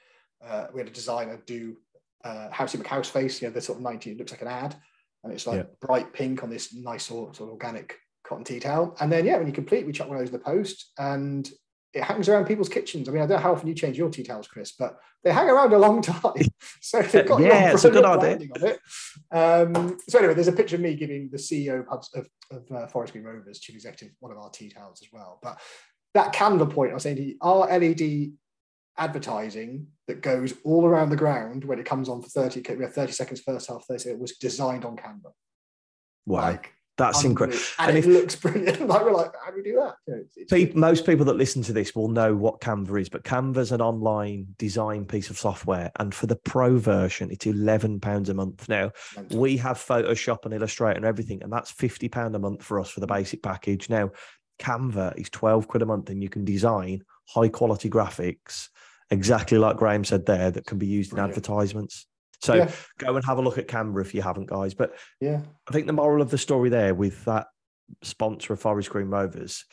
uh, 0.45 0.67
we 0.73 0.81
had 0.81 0.89
a 0.89 0.93
designer 0.93 1.41
do 1.47 1.77
uh, 2.25 2.49
Housey 2.53 2.83
McHouse 2.83 3.07
face. 3.07 3.43
You 3.43 3.49
know, 3.49 3.55
the 3.55 3.61
sort 3.61 3.79
of 3.79 3.85
90 3.85 4.13
it 4.13 4.19
looks 4.19 4.33
like 4.33 4.43
an 4.43 4.49
ad, 4.49 4.75
and 5.23 5.33
it's 5.33 5.47
like 5.47 5.59
yeah. 5.59 5.87
bright 5.87 6.13
pink 6.13 6.43
on 6.43 6.51
this 6.51 6.75
nice 6.75 7.05
sort, 7.05 7.37
sort 7.37 7.49
of 7.49 7.53
organic 7.53 7.97
cotton 8.25 8.45
tea 8.45 8.61
towel. 8.61 8.97
And 9.01 9.13
then 9.13 9.27
yeah, 9.27 9.37
when 9.37 9.47
you 9.47 9.53
complete, 9.53 9.87
we 9.87 9.93
chuck 9.93 10.09
one 10.09 10.17
of 10.17 10.23
those 10.23 10.33
in 10.33 10.39
the 10.39 10.45
post, 10.45 10.93
and 10.99 11.49
it 11.95 12.05
hangs 12.05 12.29
around 12.29 12.47
people's 12.47 12.69
kitchens. 12.69 13.09
I 13.09 13.13
mean, 13.13 13.23
I 13.23 13.27
don't 13.27 13.37
know 13.37 13.43
how 13.43 13.53
often 13.53 13.69
you 13.69 13.75
change 13.75 13.97
your 13.97 14.11
tea 14.11 14.23
towels, 14.23 14.47
Chris, 14.47 14.73
but 14.73 14.99
they 15.25 15.33
hang 15.33 15.49
around 15.49 15.73
a 15.73 15.79
long 15.79 16.03
time. 16.03 16.45
So 16.81 17.01
they've 17.01 17.27
got 17.29 17.41
yeah, 17.41 17.73
it's 17.73 17.85
a 17.85 17.91
good 17.91 18.05
idea. 18.05 18.49
It. 18.57 18.81
Um, 19.31 19.99
so 20.09 20.19
anyway, 20.19 20.35
there's 20.35 20.49
a 20.49 20.53
picture 20.53 20.77
of 20.77 20.83
me 20.83 20.95
giving 20.95 21.31
the 21.31 21.39
CEO 21.39 21.87
of, 21.89 22.05
of, 22.15 22.29
of 22.51 22.73
uh, 22.73 22.87
Forest 22.89 23.15
Green 23.15 23.25
Rovers, 23.25 23.61
chief 23.61 23.75
executive, 23.75 24.15
one 24.21 24.33
of 24.33 24.39
our 24.39 24.51
tea 24.51 24.69
towels 24.69 25.01
as 25.03 25.09
well. 25.13 25.39
But 25.43 25.61
that 26.15 26.35
Canva 26.35 26.71
point, 26.73 26.91
I 26.91 26.95
was 26.95 27.03
saying 27.03 27.17
to 27.17 27.23
you, 27.23 27.37
our 27.41 27.67
LED 27.79 28.33
advertising 28.99 29.87
that 30.09 30.21
goes 30.21 30.55
all 30.65 30.85
around 30.85 31.11
the 31.11 31.17
ground 31.17 31.65
when 31.65 31.79
it 31.79 31.87
comes 31.87 32.09
on 32.09 32.21
for 32.21 32.29
30, 32.29 32.63
we 32.77 32.83
have 32.83 32.95
30 32.95 33.13
seconds 33.13 33.41
first 33.41 33.69
half, 33.69 33.85
30 33.87 34.11
it 34.11 34.19
was 34.19 34.37
designed 34.37 34.85
on 34.85 34.97
Canva. 34.97 35.33
Wow. 36.27 36.43
Like, 36.43 36.75
that's 36.99 37.23
incredible. 37.23 37.59
And, 37.79 37.91
and, 37.91 37.99
it 37.99 38.05
if, 38.05 38.07
looks 38.07 38.37
brilliant. 38.37 38.81
like 38.89 39.03
we're 39.03 39.13
like, 39.13 39.33
how 39.43 39.51
do 39.51 39.57
we 39.57 39.63
do 39.63 39.77
that? 39.77 39.95
You 40.07 40.15
know, 40.15 40.25
it's, 40.37 40.53
people, 40.53 40.81
most 40.81 41.07
people 41.07 41.25
that 41.27 41.37
listen 41.37 41.63
to 41.63 41.73
this 41.73 41.95
will 41.95 42.09
know 42.09 42.35
what 42.35 42.61
Canva 42.61 43.01
is, 43.01 43.09
but 43.09 43.23
Canva 43.23 43.59
is 43.59 43.73
an 43.73 43.81
online 43.81 44.49
design 44.59 45.05
piece 45.05 45.31
of 45.31 45.39
software. 45.39 45.93
And 45.97 46.13
for 46.13 46.27
the 46.27 46.37
pro 46.37 46.77
version, 46.77 47.31
it's 47.31 47.47
£11 47.47 48.29
a 48.29 48.35
month. 48.35 48.69
Now, 48.69 48.91
we 49.31 49.57
have 49.59 49.79
Photoshop 49.79 50.45
and 50.45 50.53
Illustrator 50.53 50.97
and 50.97 51.07
everything, 51.07 51.43
and 51.43 51.53
that's 51.53 51.73
£50 51.73 52.35
a 52.35 52.39
month 52.39 52.65
for 52.65 52.81
us 52.81 52.91
for 52.91 52.99
the 52.99 53.07
basic 53.07 53.43
package. 53.43 53.89
Now, 53.89 54.11
Canva 54.59 55.17
is 55.17 55.31
12 55.31 55.69
quid 55.69 55.83
a 55.83 55.87
month, 55.87 56.11
and 56.11 56.21
you 56.21 56.29
can 56.29 56.45
design 56.45 57.05
high 57.29 57.49
quality 57.49 57.89
graphics, 57.89 58.71
exactly 59.11 59.57
like 59.57 59.77
Graham 59.77 60.05
said 60.05 60.27
there, 60.27 60.51
that 60.51 60.67
can 60.67 60.79
be 60.79 60.87
used 60.89 61.13
in 61.13 61.21
advertisements. 61.21 62.08
So 62.41 62.55
yeah. 62.55 62.71
go 62.99 63.17
and 63.17 63.25
have 63.25 63.39
a 63.39 63.43
look 63.43 63.59
at 63.59 63.69
Canva 63.69 64.01
if 64.01 64.15
you 64.15 64.23
haven't, 64.23 64.47
guys. 64.47 64.75
But 64.75 64.95
yeah, 65.21 65.43
I 65.69 65.73
think 65.73 65.87
the 65.87 65.93
moral 65.93 66.23
of 66.23 66.31
the 66.31 66.39
story 66.39 66.71
there 66.71 66.95
with 66.95 67.25
that 67.25 67.49
sponsor 68.03 68.53
of 68.53 68.61
Forest 68.61 68.91
Green 68.91 69.09
Rovers 69.09 69.65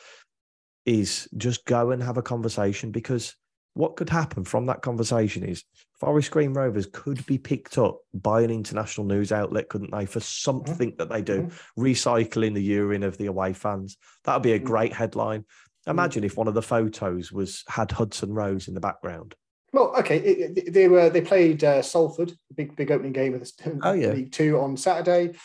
is 0.84 1.28
just 1.36 1.64
go 1.64 1.90
and 1.90 2.02
have 2.02 2.16
a 2.16 2.22
conversation 2.22 2.90
because 2.90 3.34
what 3.74 3.96
could 3.96 4.08
happen 4.08 4.42
from 4.42 4.66
that 4.66 4.80
conversation 4.80 5.44
is 5.44 5.62
Forest 6.00 6.30
Green 6.30 6.54
Rovers 6.54 6.88
could 6.90 7.24
be 7.26 7.36
picked 7.36 7.76
up 7.76 7.98
by 8.14 8.40
an 8.40 8.50
international 8.50 9.06
news 9.06 9.32
outlet, 9.32 9.68
couldn't 9.68 9.92
they, 9.92 10.06
for 10.06 10.20
something 10.20 10.92
mm-hmm. 10.92 10.96
that 10.96 11.10
they 11.10 11.20
do, 11.20 11.42
mm-hmm. 11.42 11.82
recycling 11.82 12.54
the 12.54 12.62
urine 12.62 13.02
of 13.02 13.18
the 13.18 13.26
away 13.26 13.52
fans. 13.52 13.98
That 14.24 14.34
would 14.34 14.42
be 14.42 14.52
a 14.52 14.56
mm-hmm. 14.56 14.66
great 14.66 14.92
headline. 14.94 15.44
Imagine 15.86 16.24
if 16.24 16.36
one 16.36 16.48
of 16.48 16.54
the 16.54 16.62
photos 16.62 17.30
was 17.30 17.62
had 17.68 17.92
Hudson 17.92 18.32
Rose 18.32 18.66
in 18.66 18.74
the 18.74 18.80
background. 18.80 19.34
Well, 19.76 19.94
okay, 19.98 20.16
it, 20.16 20.58
it, 20.58 20.72
they 20.72 20.88
were 20.88 21.10
they 21.10 21.20
played 21.20 21.62
uh, 21.62 21.82
Salford, 21.82 22.32
big 22.54 22.74
big 22.76 22.90
opening 22.90 23.12
game 23.12 23.34
of 23.34 23.40
the 23.40 23.78
oh, 23.82 23.92
yeah. 24.04 24.08
League 24.08 24.32
Two 24.32 24.58
on 24.58 24.74
Saturday, 24.78 25.36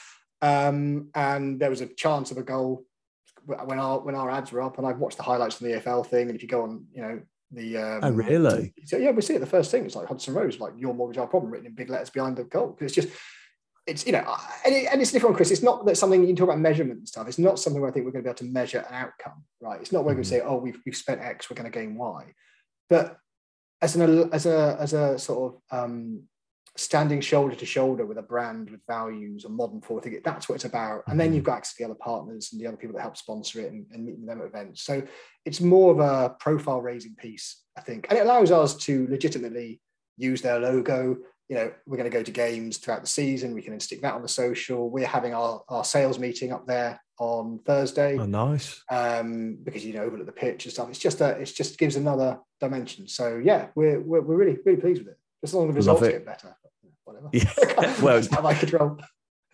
um, 0.41 1.09
and 1.13 1.59
there 1.59 1.69
was 1.69 1.81
a 1.81 1.87
chance 1.87 2.31
of 2.31 2.37
a 2.37 2.43
goal 2.43 2.85
when 3.45 3.77
our 3.77 3.99
when 3.99 4.15
our 4.15 4.29
ads 4.31 4.53
were 4.53 4.61
up, 4.61 4.77
and 4.77 4.87
I've 4.87 4.99
watched 4.99 5.17
the 5.17 5.23
highlights 5.23 5.55
from 5.55 5.67
the 5.67 5.81
EFL 5.81 6.07
thing, 6.07 6.27
and 6.27 6.35
if 6.35 6.41
you 6.41 6.47
go 6.47 6.63
on, 6.63 6.85
you 6.93 7.01
know, 7.01 7.21
The 7.51 7.77
um, 7.77 7.99
oh 8.03 8.11
really? 8.11 8.73
So 8.85 8.95
yeah, 8.95 9.11
we 9.11 9.21
see 9.21 9.35
it. 9.35 9.39
The 9.39 9.45
first 9.45 9.69
thing 9.69 9.85
it's 9.85 9.95
like 9.95 10.07
Hudson 10.07 10.33
Rose, 10.33 10.61
like 10.61 10.73
your 10.77 10.93
mortgage 10.93 11.17
our 11.17 11.27
problem, 11.27 11.51
written 11.51 11.67
in 11.67 11.75
big 11.75 11.89
letters 11.89 12.09
behind 12.09 12.37
the 12.37 12.45
goal. 12.45 12.67
Because 12.67 12.85
it's 12.85 12.95
just 12.95 13.19
it's 13.85 14.05
you 14.05 14.13
know, 14.13 14.23
and, 14.65 14.73
it, 14.73 14.87
and 14.89 15.01
it's 15.01 15.11
different, 15.11 15.35
Chris. 15.35 15.51
It's 15.51 15.63
not 15.63 15.85
that 15.85 15.97
something 15.97 16.21
you 16.21 16.27
can 16.27 16.37
talk 16.37 16.47
about 16.47 16.59
measurement 16.59 16.99
and 16.99 17.07
stuff. 17.07 17.27
It's 17.27 17.37
not 17.39 17.59
something 17.59 17.81
where 17.81 17.89
I 17.89 17.93
think 17.93 18.05
we're 18.05 18.13
going 18.13 18.23
to 18.23 18.27
be 18.27 18.31
able 18.31 18.37
to 18.37 18.53
measure 18.53 18.79
an 18.79 18.93
outcome, 18.93 19.43
right? 19.59 19.81
It's 19.81 19.91
not 19.91 20.05
where 20.05 20.15
we're 20.15 20.21
mm-hmm. 20.21 20.29
say, 20.29 20.41
oh, 20.41 20.55
we've, 20.55 20.79
we've 20.85 20.95
spent 20.95 21.19
X, 21.19 21.49
we're 21.49 21.55
going 21.55 21.69
to 21.69 21.77
gain 21.77 21.95
Y. 21.95 22.33
But 22.89 23.17
as 23.81 23.95
an 23.95 24.29
as 24.31 24.45
a 24.45 24.77
as 24.79 24.93
a 24.93 25.17
sort 25.17 25.53
of 25.53 25.79
um, 25.79 26.23
standing 26.77 27.19
shoulder 27.19 27.55
to 27.55 27.65
shoulder 27.65 28.05
with 28.05 28.17
a 28.17 28.21
brand 28.21 28.69
with 28.69 28.81
values, 28.87 29.45
and 29.45 29.55
modern 29.55 29.81
forward 29.81 30.03
thinking. 30.03 30.21
That's 30.23 30.47
what 30.47 30.55
it's 30.55 30.65
about. 30.65 31.03
And 31.07 31.19
then 31.19 31.27
mm-hmm. 31.27 31.35
you've 31.35 31.43
got 31.43 31.57
access 31.57 31.75
to 31.75 31.83
the 31.83 31.89
other 31.89 31.99
partners 31.99 32.49
and 32.51 32.61
the 32.61 32.67
other 32.67 32.77
people 32.77 32.95
that 32.95 33.01
help 33.01 33.17
sponsor 33.17 33.61
it 33.61 33.71
and, 33.71 33.85
and 33.91 34.05
meeting 34.05 34.25
them 34.25 34.39
at 34.39 34.47
events. 34.47 34.83
So 34.83 35.03
it's 35.45 35.61
more 35.61 35.91
of 35.91 35.99
a 35.99 36.35
profile 36.39 36.81
raising 36.81 37.15
piece, 37.15 37.61
I 37.77 37.81
think. 37.81 38.07
And 38.09 38.17
it 38.17 38.21
allows 38.21 38.51
us 38.51 38.75
to 38.85 39.07
legitimately 39.09 39.81
use 40.17 40.41
their 40.41 40.59
logo. 40.59 41.17
You 41.49 41.55
know, 41.55 41.71
we're 41.85 41.97
going 41.97 42.09
to 42.09 42.17
go 42.17 42.23
to 42.23 42.31
games 42.31 42.77
throughout 42.77 43.01
the 43.01 43.07
season. 43.07 43.53
We 43.53 43.61
can 43.61 43.77
stick 43.79 44.01
that 44.01 44.13
on 44.13 44.21
the 44.21 44.27
social. 44.29 44.89
We're 44.89 45.07
having 45.07 45.33
our, 45.33 45.63
our 45.67 45.83
sales 45.83 46.19
meeting 46.19 46.53
up 46.53 46.65
there 46.65 47.01
on 47.21 47.59
Thursday. 47.59 48.17
Oh, 48.17 48.25
nice. 48.25 48.83
Um, 48.89 49.57
because 49.63 49.85
you 49.85 49.93
know, 49.93 50.03
overlook 50.03 50.25
the 50.25 50.31
pitch 50.31 50.65
and 50.65 50.73
stuff. 50.73 50.89
It's 50.89 50.99
just 50.99 51.21
a, 51.21 51.29
it's 51.39 51.51
just 51.51 51.77
gives 51.77 51.95
another 51.95 52.39
dimension. 52.59 53.07
So 53.07 53.39
yeah, 53.41 53.67
we're, 53.75 53.99
we're, 53.99 54.21
we're 54.21 54.35
really, 54.35 54.57
really 54.65 54.81
pleased 54.81 54.99
with 54.99 55.09
it. 55.09 55.19
Just 55.41 55.51
as 55.51 55.55
long 55.55 55.69
as 55.69 55.73
the 55.73 55.77
results 55.77 56.01
get 56.01 56.25
better 56.25 56.55
whatever. 57.11 57.29
Yeah. 57.33 58.01
well, 58.01 58.21
out 58.33 58.43
my 58.43 58.53
control. 58.53 58.97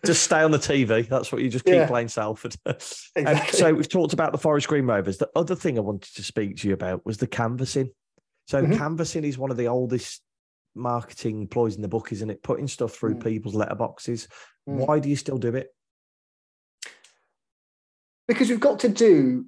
Just 0.04 0.22
stay 0.22 0.42
on 0.42 0.52
the 0.52 0.58
TV. 0.58 1.08
That's 1.08 1.32
what 1.32 1.42
you 1.42 1.48
just 1.48 1.64
keep 1.64 1.74
yeah. 1.74 1.86
playing 1.86 2.08
Salford. 2.08 2.54
exactly. 2.66 3.24
Um, 3.24 3.40
so 3.50 3.74
we've 3.74 3.88
talked 3.88 4.12
about 4.12 4.32
the 4.32 4.38
Forest 4.38 4.68
Green 4.68 4.86
Rovers. 4.86 5.18
The 5.18 5.28
other 5.34 5.56
thing 5.56 5.76
I 5.76 5.80
wanted 5.80 6.14
to 6.14 6.22
speak 6.22 6.56
to 6.58 6.68
you 6.68 6.74
about 6.74 7.04
was 7.04 7.18
the 7.18 7.26
canvassing. 7.26 7.90
So 8.46 8.62
mm-hmm. 8.62 8.76
canvassing 8.76 9.24
is 9.24 9.38
one 9.38 9.50
of 9.50 9.56
the 9.56 9.66
oldest 9.66 10.22
marketing 10.74 11.48
ploys 11.48 11.74
in 11.74 11.82
the 11.82 11.88
book, 11.88 12.12
isn't 12.12 12.30
it? 12.30 12.42
Putting 12.42 12.68
stuff 12.68 12.94
through 12.94 13.16
mm. 13.16 13.24
people's 13.24 13.56
letterboxes. 13.56 14.28
Mm. 14.68 14.86
Why 14.86 15.00
do 15.00 15.08
you 15.08 15.16
still 15.16 15.38
do 15.38 15.54
it? 15.56 15.74
Because 18.28 18.50
we've 18.50 18.60
got 18.60 18.78
to 18.80 18.88
do. 18.88 19.46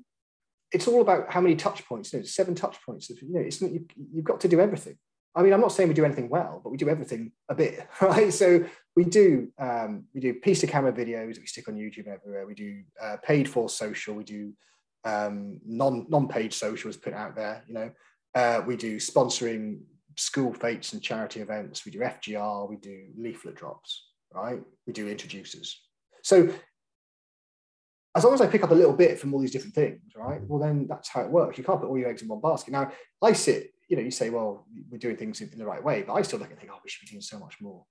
It's 0.72 0.88
all 0.88 1.02
about 1.02 1.30
how 1.30 1.40
many 1.40 1.56
touch 1.56 1.84
points. 1.86 2.12
You 2.12 2.20
know, 2.20 2.24
seven 2.24 2.54
touch 2.54 2.78
points. 2.84 3.10
You 3.10 3.16
know, 3.28 3.40
it's 3.40 3.60
you, 3.60 3.86
you've 4.12 4.24
got 4.24 4.40
to 4.40 4.48
do 4.48 4.60
everything. 4.60 4.96
I 5.34 5.42
mean, 5.42 5.52
I'm 5.52 5.60
not 5.60 5.72
saying 5.72 5.88
we 5.88 5.94
do 5.94 6.04
anything 6.04 6.28
well, 6.28 6.60
but 6.62 6.70
we 6.70 6.76
do 6.76 6.88
everything 6.88 7.32
a 7.48 7.54
bit, 7.54 7.86
right? 8.00 8.32
So 8.32 8.64
we 8.96 9.04
do 9.04 9.48
um, 9.58 10.04
we 10.14 10.20
do 10.20 10.34
piece 10.34 10.60
to 10.60 10.66
camera 10.66 10.92
videos 10.92 11.34
that 11.34 11.40
we 11.40 11.46
stick 11.46 11.68
on 11.68 11.76
YouTube 11.76 12.08
everywhere. 12.08 12.46
We 12.46 12.54
do 12.54 12.82
uh, 13.00 13.16
paid 13.22 13.48
for 13.48 13.68
social. 13.68 14.14
We 14.14 14.24
do 14.24 14.52
um, 15.04 15.60
non 15.64 16.06
non 16.08 16.28
paid 16.28 16.52
socials 16.52 16.96
put 16.96 17.14
out 17.14 17.36
there. 17.36 17.62
You 17.68 17.74
know, 17.74 17.90
uh, 18.34 18.62
we 18.66 18.76
do 18.76 18.96
sponsoring 18.96 19.80
school 20.16 20.52
fetes 20.52 20.92
and 20.92 21.02
charity 21.02 21.40
events. 21.40 21.84
We 21.84 21.92
do 21.92 22.00
FGR. 22.00 22.68
We 22.68 22.76
do 22.76 23.06
leaflet 23.16 23.54
drops. 23.54 24.08
Right? 24.32 24.60
We 24.86 24.92
do 24.92 25.08
introducers. 25.08 25.80
So 26.22 26.52
as 28.14 28.24
long 28.24 28.34
as 28.34 28.40
I 28.40 28.46
pick 28.46 28.64
up 28.64 28.70
a 28.70 28.74
little 28.74 28.92
bit 28.92 29.18
from 29.18 29.32
all 29.32 29.40
these 29.40 29.52
different 29.52 29.74
things, 29.74 30.00
right? 30.16 30.40
Well, 30.42 30.58
then 30.58 30.86
that's 30.88 31.08
how 31.08 31.22
it 31.22 31.30
works. 31.30 31.58
You 31.58 31.64
can't 31.64 31.80
put 31.80 31.88
all 31.88 31.98
your 31.98 32.08
eggs 32.08 32.22
in 32.22 32.28
one 32.28 32.40
basket. 32.40 32.72
Now, 32.72 32.90
I 33.22 33.32
sit 33.32 33.70
you 33.90 33.96
know, 33.96 34.02
you 34.02 34.10
say, 34.12 34.30
well, 34.30 34.66
we're 34.88 34.98
doing 34.98 35.16
things 35.16 35.40
in, 35.40 35.50
in 35.50 35.58
the 35.58 35.66
right 35.66 35.82
way, 35.82 36.02
but 36.06 36.14
I 36.14 36.22
still 36.22 36.38
look 36.38 36.48
and 36.48 36.58
think, 36.58 36.70
oh, 36.72 36.78
we 36.82 36.88
should 36.88 37.04
be 37.04 37.10
doing 37.10 37.20
so 37.20 37.38
much 37.38 37.60
more. 37.60 37.84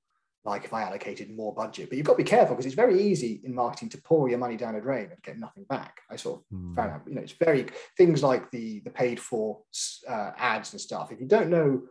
Like 0.45 0.63
if 0.63 0.73
I 0.73 0.83
allocated 0.83 1.29
more 1.29 1.53
budget, 1.53 1.89
but 1.89 1.97
you've 1.97 2.07
got 2.07 2.13
to 2.13 2.23
be 2.23 2.23
careful 2.23 2.55
because 2.55 2.65
it's 2.65 2.73
very 2.73 3.03
easy 3.03 3.41
in 3.43 3.53
marketing 3.53 3.89
to 3.89 4.01
pour 4.01 4.29
your 4.29 4.37
money 4.37 4.55
down 4.55 4.75
a 4.75 4.81
drain 4.81 5.09
and 5.11 5.21
get 5.21 5.37
nothing 5.37 5.65
back. 5.69 5.99
I 6.09 6.15
sort 6.15 6.39
of 6.39 6.57
mm. 6.57 6.73
found 6.73 6.91
out, 6.91 7.01
you 7.05 7.15
know, 7.15 7.21
it's 7.21 7.33
very 7.33 7.67
things 7.97 8.23
like 8.23 8.49
the 8.49 8.79
the 8.85 8.89
paid 8.89 9.19
for 9.19 9.59
uh, 10.07 10.31
ads 10.37 10.71
and 10.71 10.79
stuff. 10.79 11.11
If 11.11 11.19
you 11.19 11.27
don't 11.27 11.49
know 11.49 11.81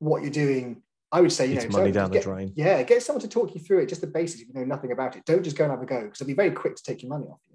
what 0.00 0.20
you're 0.20 0.30
doing, 0.30 0.82
I 1.10 1.22
would 1.22 1.32
say, 1.32 1.46
you 1.46 1.54
it's 1.54 1.64
know, 1.64 1.78
money 1.78 1.92
down 1.92 2.10
get, 2.10 2.22
the 2.22 2.30
drain. 2.30 2.52
Yeah, 2.54 2.82
get 2.82 3.02
someone 3.02 3.22
to 3.22 3.28
talk 3.28 3.54
you 3.54 3.60
through 3.62 3.78
it, 3.78 3.88
just 3.88 4.02
the 4.02 4.06
basics. 4.06 4.42
If 4.42 4.48
you 4.48 4.54
know 4.54 4.66
nothing 4.66 4.92
about 4.92 5.16
it, 5.16 5.24
don't 5.24 5.42
just 5.42 5.56
go 5.56 5.64
and 5.64 5.70
have 5.70 5.80
a 5.80 5.86
go 5.86 6.02
because 6.02 6.18
they'll 6.18 6.28
be 6.28 6.34
very 6.34 6.50
quick 6.50 6.76
to 6.76 6.82
take 6.82 7.02
your 7.02 7.08
money 7.08 7.24
off 7.24 7.40
you, 7.48 7.53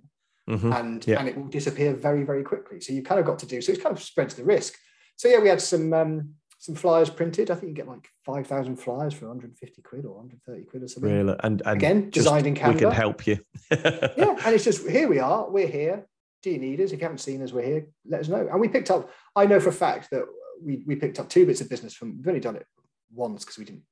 mm-hmm. 0.49 0.73
and 0.73 1.05
yeah. 1.07 1.19
and 1.19 1.27
it 1.29 1.37
will 1.37 1.47
disappear 1.47 1.93
very 1.93 2.23
very 2.23 2.43
quickly. 2.43 2.81
So 2.81 2.93
you 2.93 3.03
kind 3.03 3.19
of 3.19 3.25
got 3.25 3.39
to 3.39 3.45
do. 3.45 3.61
So 3.61 3.71
it's 3.71 3.81
kind 3.81 3.95
of 3.95 4.01
spreads 4.01 4.35
the 4.35 4.43
risk. 4.43 4.75
So 5.15 5.27
yeah, 5.27 5.39
we 5.39 5.49
had 5.49 5.61
some 5.61 5.93
um, 5.93 6.33
some 6.59 6.75
flyers 6.75 7.09
printed. 7.09 7.49
I 7.49 7.55
think 7.55 7.69
you 7.69 7.73
get 7.73 7.87
like 7.87 8.09
5,000 8.25 8.75
flyers 8.75 9.13
for 9.13 9.27
150 9.27 9.81
quid 9.81 10.05
or 10.05 10.15
130 10.15 10.65
quid 10.65 10.83
or 10.83 10.87
something. 10.89 11.11
Really? 11.11 11.35
And, 11.41 11.61
and 11.65 11.77
again, 11.77 12.09
designed 12.09 12.47
in 12.47 12.55
Canva. 12.55 12.73
We 12.73 12.79
can 12.81 12.91
help 12.91 13.25
you. 13.25 13.39
yeah. 13.71 14.35
And 14.45 14.53
it's 14.53 14.65
just, 14.65 14.87
here 14.87 15.07
we 15.07 15.19
are, 15.19 15.49
we're 15.49 15.69
here. 15.69 16.05
Do 16.43 16.49
you 16.49 16.57
need 16.57 16.81
us? 16.81 16.91
If 16.91 16.99
you 16.99 17.05
haven't 17.05 17.19
seen 17.19 17.41
us, 17.41 17.53
we're 17.53 17.63
here. 17.63 17.87
Let 18.05 18.21
us 18.21 18.27
know. 18.27 18.45
And 18.51 18.59
we 18.59 18.67
picked 18.67 18.91
up, 18.91 19.09
I 19.37 19.45
know 19.45 19.61
for 19.61 19.69
a 19.69 19.73
fact 19.73 20.09
that 20.11 20.23
we, 20.61 20.83
we 20.85 20.97
picked 20.97 21.17
up 21.17 21.29
two 21.29 21.45
bits 21.45 21.61
of 21.61 21.69
business 21.69 21.93
from, 21.93 22.17
we've 22.17 22.27
only 22.27 22.41
done 22.41 22.57
it 22.57 22.65
once 23.13 23.45
because 23.45 23.57
we 23.57 23.63
didn't, 23.63 23.83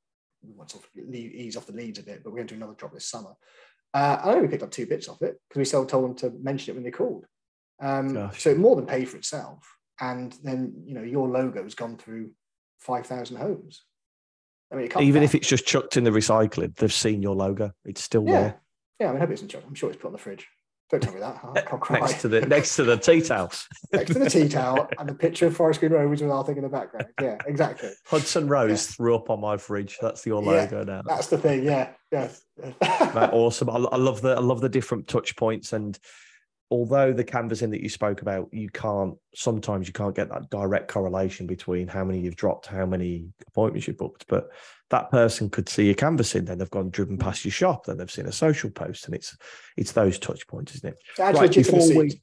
we 0.43 0.53
want 0.53 0.69
to 0.69 0.79
ease 1.09 1.55
off 1.55 1.67
the 1.67 1.73
leads 1.73 1.99
a 1.99 2.03
bit, 2.03 2.21
but 2.21 2.31
we're 2.31 2.37
going 2.37 2.47
to 2.47 2.53
do 2.53 2.59
another 2.59 2.75
drop 2.77 2.93
this 2.93 3.09
summer. 3.09 3.31
Uh, 3.93 4.19
I 4.23 4.33
only 4.33 4.47
picked 4.47 4.63
up 4.63 4.71
two 4.71 4.85
bits 4.85 5.07
off 5.07 5.21
it 5.21 5.39
because 5.47 5.59
we 5.59 5.65
still 5.65 5.85
told 5.85 6.03
them 6.03 6.15
to 6.15 6.37
mention 6.41 6.71
it 6.71 6.75
when 6.75 6.83
they 6.83 6.91
called. 6.91 7.25
Um, 7.79 8.31
so 8.37 8.51
it 8.51 8.57
more 8.57 8.75
than 8.75 8.85
paid 8.85 9.09
for 9.09 9.17
itself. 9.17 9.59
And 9.99 10.35
then, 10.43 10.83
you 10.85 10.93
know, 10.93 11.01
your 11.01 11.27
logo 11.27 11.63
has 11.63 11.75
gone 11.75 11.97
through 11.97 12.31
5,000 12.79 13.37
homes. 13.37 13.83
I 14.71 14.75
mean, 14.75 14.89
even 14.99 15.23
if 15.23 15.33
it's 15.33 15.47
just 15.47 15.65
chucked 15.65 15.95
in 15.95 16.03
the 16.03 16.09
recycling, 16.09 16.75
they've 16.75 16.91
seen 16.91 17.21
your 17.21 17.35
logo. 17.35 17.71
It's 17.85 18.03
still 18.03 18.25
yeah. 18.25 18.31
there. 18.31 18.61
Yeah, 18.99 19.07
I 19.07 19.09
mean, 19.09 19.17
I 19.17 19.19
hope 19.21 19.29
it 19.29 19.35
isn't 19.35 19.47
chucked. 19.47 19.65
I'm 19.65 19.75
sure 19.75 19.89
it's 19.89 19.99
put 19.99 20.07
on 20.07 20.13
the 20.13 20.19
fridge. 20.19 20.47
Don't 20.89 21.03
tell 21.03 21.13
me 21.13 21.19
that. 21.19 21.39
I'll, 21.71 21.77
cry. 21.77 21.99
next 21.99 22.21
to 22.21 22.27
the 22.27 22.41
next 22.41 22.75
to 22.77 22.83
the 22.83 22.97
tea 22.97 23.21
towel. 23.21 23.51
next 23.91 24.13
to 24.13 24.19
the 24.19 24.29
tea 24.29 24.47
towel 24.47 24.89
and 24.99 25.09
the 25.09 25.13
picture 25.13 25.47
of 25.47 25.55
Forest 25.55 25.81
Green 25.81 25.91
Rovers 25.91 26.21
with 26.21 26.31
our 26.31 26.45
thing 26.45 26.57
in 26.57 26.63
the 26.63 26.69
background. 26.69 27.07
Yeah, 27.21 27.37
exactly. 27.45 27.89
Hudson 28.05 28.47
Rose 28.47 28.69
yeah. 28.89 28.95
threw 28.95 29.15
up 29.15 29.29
on 29.29 29.41
my 29.41 29.57
fridge. 29.57 29.97
That's 30.01 30.25
your 30.25 30.41
logo 30.41 30.79
yeah, 30.79 30.83
now. 30.83 31.01
That's 31.05 31.27
the 31.27 31.37
thing. 31.37 31.63
Yeah, 31.63 31.89
yeah. 32.11 32.29
awesome. 33.31 33.69
I, 33.69 33.73
I 33.73 33.97
love 33.97 34.21
the 34.21 34.35
I 34.35 34.39
love 34.39 34.61
the 34.61 34.69
different 34.69 35.07
touch 35.07 35.35
points 35.35 35.73
and 35.73 35.99
although 36.69 37.13
the 37.13 37.23
canvassing 37.23 37.69
that 37.71 37.81
you 37.81 37.89
spoke 37.89 38.21
about, 38.21 38.49
you 38.51 38.69
can't 38.69 39.15
sometimes 39.33 39.87
you 39.87 39.93
can't 39.93 40.15
get 40.15 40.29
that 40.29 40.49
direct 40.49 40.89
correlation 40.89 41.47
between 41.47 41.87
how 41.87 42.03
many 42.03 42.19
you've 42.19 42.35
dropped, 42.35 42.67
how 42.67 42.85
many 42.85 43.27
appointments 43.47 43.87
you've 43.87 43.97
booked. 43.97 44.25
But 44.27 44.49
that 44.89 45.11
person 45.11 45.49
could 45.49 45.69
see 45.69 45.85
your 45.85 45.95
canvassing, 45.95 46.45
then 46.45 46.57
they've 46.57 46.69
gone 46.69 46.89
driven 46.89 47.17
past 47.17 47.43
your 47.43 47.51
shop, 47.51 47.85
then 47.85 47.97
they've 47.97 48.11
seen 48.11 48.25
a 48.25 48.31
social 48.31 48.69
post, 48.69 49.05
and 49.05 49.15
it's 49.15 49.37
it's 49.75 49.91
those 49.91 50.19
touch 50.19 50.47
points, 50.47 50.75
isn't 50.75 50.89
it? 50.89 50.99
That's 51.17 51.37
right, 51.37 51.53
before 51.53 51.95
we 51.95 52.21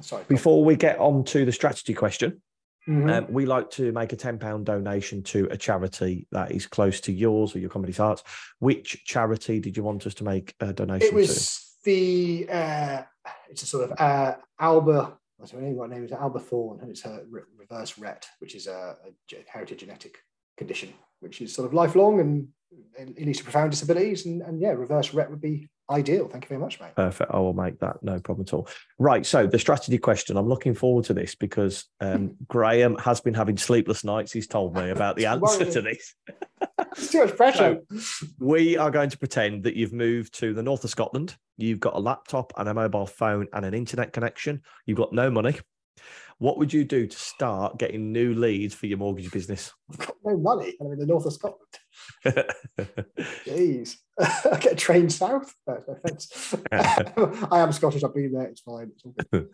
Sorry, 0.00 0.24
before 0.28 0.64
we 0.64 0.76
get 0.76 0.98
on 0.98 1.24
to 1.24 1.44
the 1.44 1.52
strategy 1.52 1.94
question. 1.94 2.42
Mm-hmm. 2.88 3.10
Um, 3.10 3.26
we 3.30 3.46
like 3.46 3.68
to 3.72 3.90
make 3.90 4.12
a 4.12 4.16
£10 4.16 4.62
donation 4.62 5.24
to 5.24 5.48
a 5.50 5.56
charity 5.56 6.28
that 6.30 6.52
is 6.52 6.68
close 6.68 7.00
to 7.00 7.12
yours 7.12 7.52
or 7.52 7.58
your 7.58 7.68
company's 7.68 7.96
hearts. 7.96 8.22
Which 8.60 9.04
charity 9.04 9.58
did 9.58 9.76
you 9.76 9.82
want 9.82 10.06
us 10.06 10.14
to 10.14 10.24
make 10.24 10.54
a 10.60 10.72
donation 10.72 11.08
it 11.08 11.12
was 11.12 11.56
to? 11.56 11.66
the 11.86 12.48
uh, 12.50 13.02
it's 13.48 13.62
a 13.62 13.66
sort 13.66 13.90
of 13.90 13.98
uh, 13.98 14.36
Alba. 14.60 15.16
I 15.42 15.46
don't 15.46 15.62
know 15.62 15.70
what 15.70 15.90
name 15.90 16.04
is 16.04 16.12
Alba 16.12 16.40
Thorn, 16.40 16.80
and 16.80 16.90
it's 16.90 17.04
a 17.04 17.22
reverse 17.56 17.94
Rett, 17.94 18.24
which 18.38 18.54
is 18.54 18.66
a, 18.66 18.96
a 19.08 19.36
heritage 19.46 19.80
genetic 19.80 20.18
condition, 20.56 20.92
which 21.20 21.40
is 21.40 21.54
sort 21.54 21.66
of 21.66 21.74
lifelong 21.74 22.20
and 22.20 22.48
it 22.98 23.24
leads 23.24 23.38
to 23.38 23.44
profound 23.44 23.70
disabilities. 23.70 24.26
And, 24.26 24.42
and 24.42 24.60
yeah, 24.60 24.70
reverse 24.70 25.10
Rett 25.10 25.30
would 25.30 25.40
be 25.40 25.68
ideal. 25.90 26.28
Thank 26.28 26.44
you 26.44 26.48
very 26.48 26.60
much, 26.60 26.80
mate. 26.80 26.94
Perfect. 26.96 27.30
I 27.32 27.38
will 27.38 27.52
make 27.52 27.78
that 27.80 28.02
no 28.02 28.18
problem 28.20 28.46
at 28.48 28.54
all. 28.54 28.68
Right. 28.98 29.24
So 29.24 29.46
the 29.46 29.58
strategy 29.58 29.98
question. 29.98 30.36
I'm 30.36 30.48
looking 30.48 30.74
forward 30.74 31.04
to 31.06 31.14
this 31.14 31.34
because 31.34 31.84
um, 32.00 32.36
Graham 32.48 32.96
has 32.96 33.20
been 33.20 33.34
having 33.34 33.56
sleepless 33.56 34.04
nights. 34.04 34.32
He's 34.32 34.46
told 34.46 34.74
me 34.74 34.90
about 34.90 35.16
the 35.16 35.26
answer 35.26 35.64
to 35.64 35.82
this. 35.82 36.14
too 37.10 37.24
much 37.24 37.36
pressure. 37.36 37.80
So 37.90 38.26
we 38.38 38.76
are 38.76 38.90
going 38.90 39.10
to 39.10 39.18
pretend 39.18 39.64
that 39.64 39.76
you've 39.76 39.92
moved 39.92 40.38
to 40.40 40.54
the 40.54 40.62
north 40.62 40.84
of 40.84 40.90
Scotland. 40.90 41.36
You've 41.56 41.80
got 41.80 41.94
a 41.94 41.98
laptop 41.98 42.52
and 42.56 42.68
a 42.68 42.74
mobile 42.74 43.06
phone 43.06 43.46
and 43.52 43.64
an 43.64 43.74
internet 43.74 44.12
connection. 44.12 44.62
You've 44.86 44.98
got 44.98 45.12
no 45.12 45.30
money. 45.30 45.56
What 46.38 46.58
would 46.58 46.72
you 46.72 46.84
do 46.84 47.06
to 47.06 47.16
start 47.16 47.78
getting 47.78 48.12
new 48.12 48.34
leads 48.34 48.74
for 48.74 48.86
your 48.86 48.98
mortgage 48.98 49.30
business? 49.30 49.72
I've 49.90 49.98
got 49.98 50.16
no 50.24 50.36
money. 50.36 50.74
I'm 50.80 50.92
in 50.92 50.98
the 50.98 51.06
north 51.06 51.24
of 51.24 51.32
Scotland. 51.32 51.62
Jeez. 53.46 53.96
I 54.20 54.58
get 54.58 54.72
a 54.72 54.76
train 54.76 55.08
south. 55.08 55.54
No, 55.66 55.82
no 55.88 55.94
offense. 55.94 56.54
I 56.72 57.60
am 57.60 57.72
Scottish. 57.72 58.04
I've 58.04 58.14
been 58.14 58.32
there. 58.32 58.48
It's 58.48 58.60
fine. 58.60 58.92
It's 59.32 59.48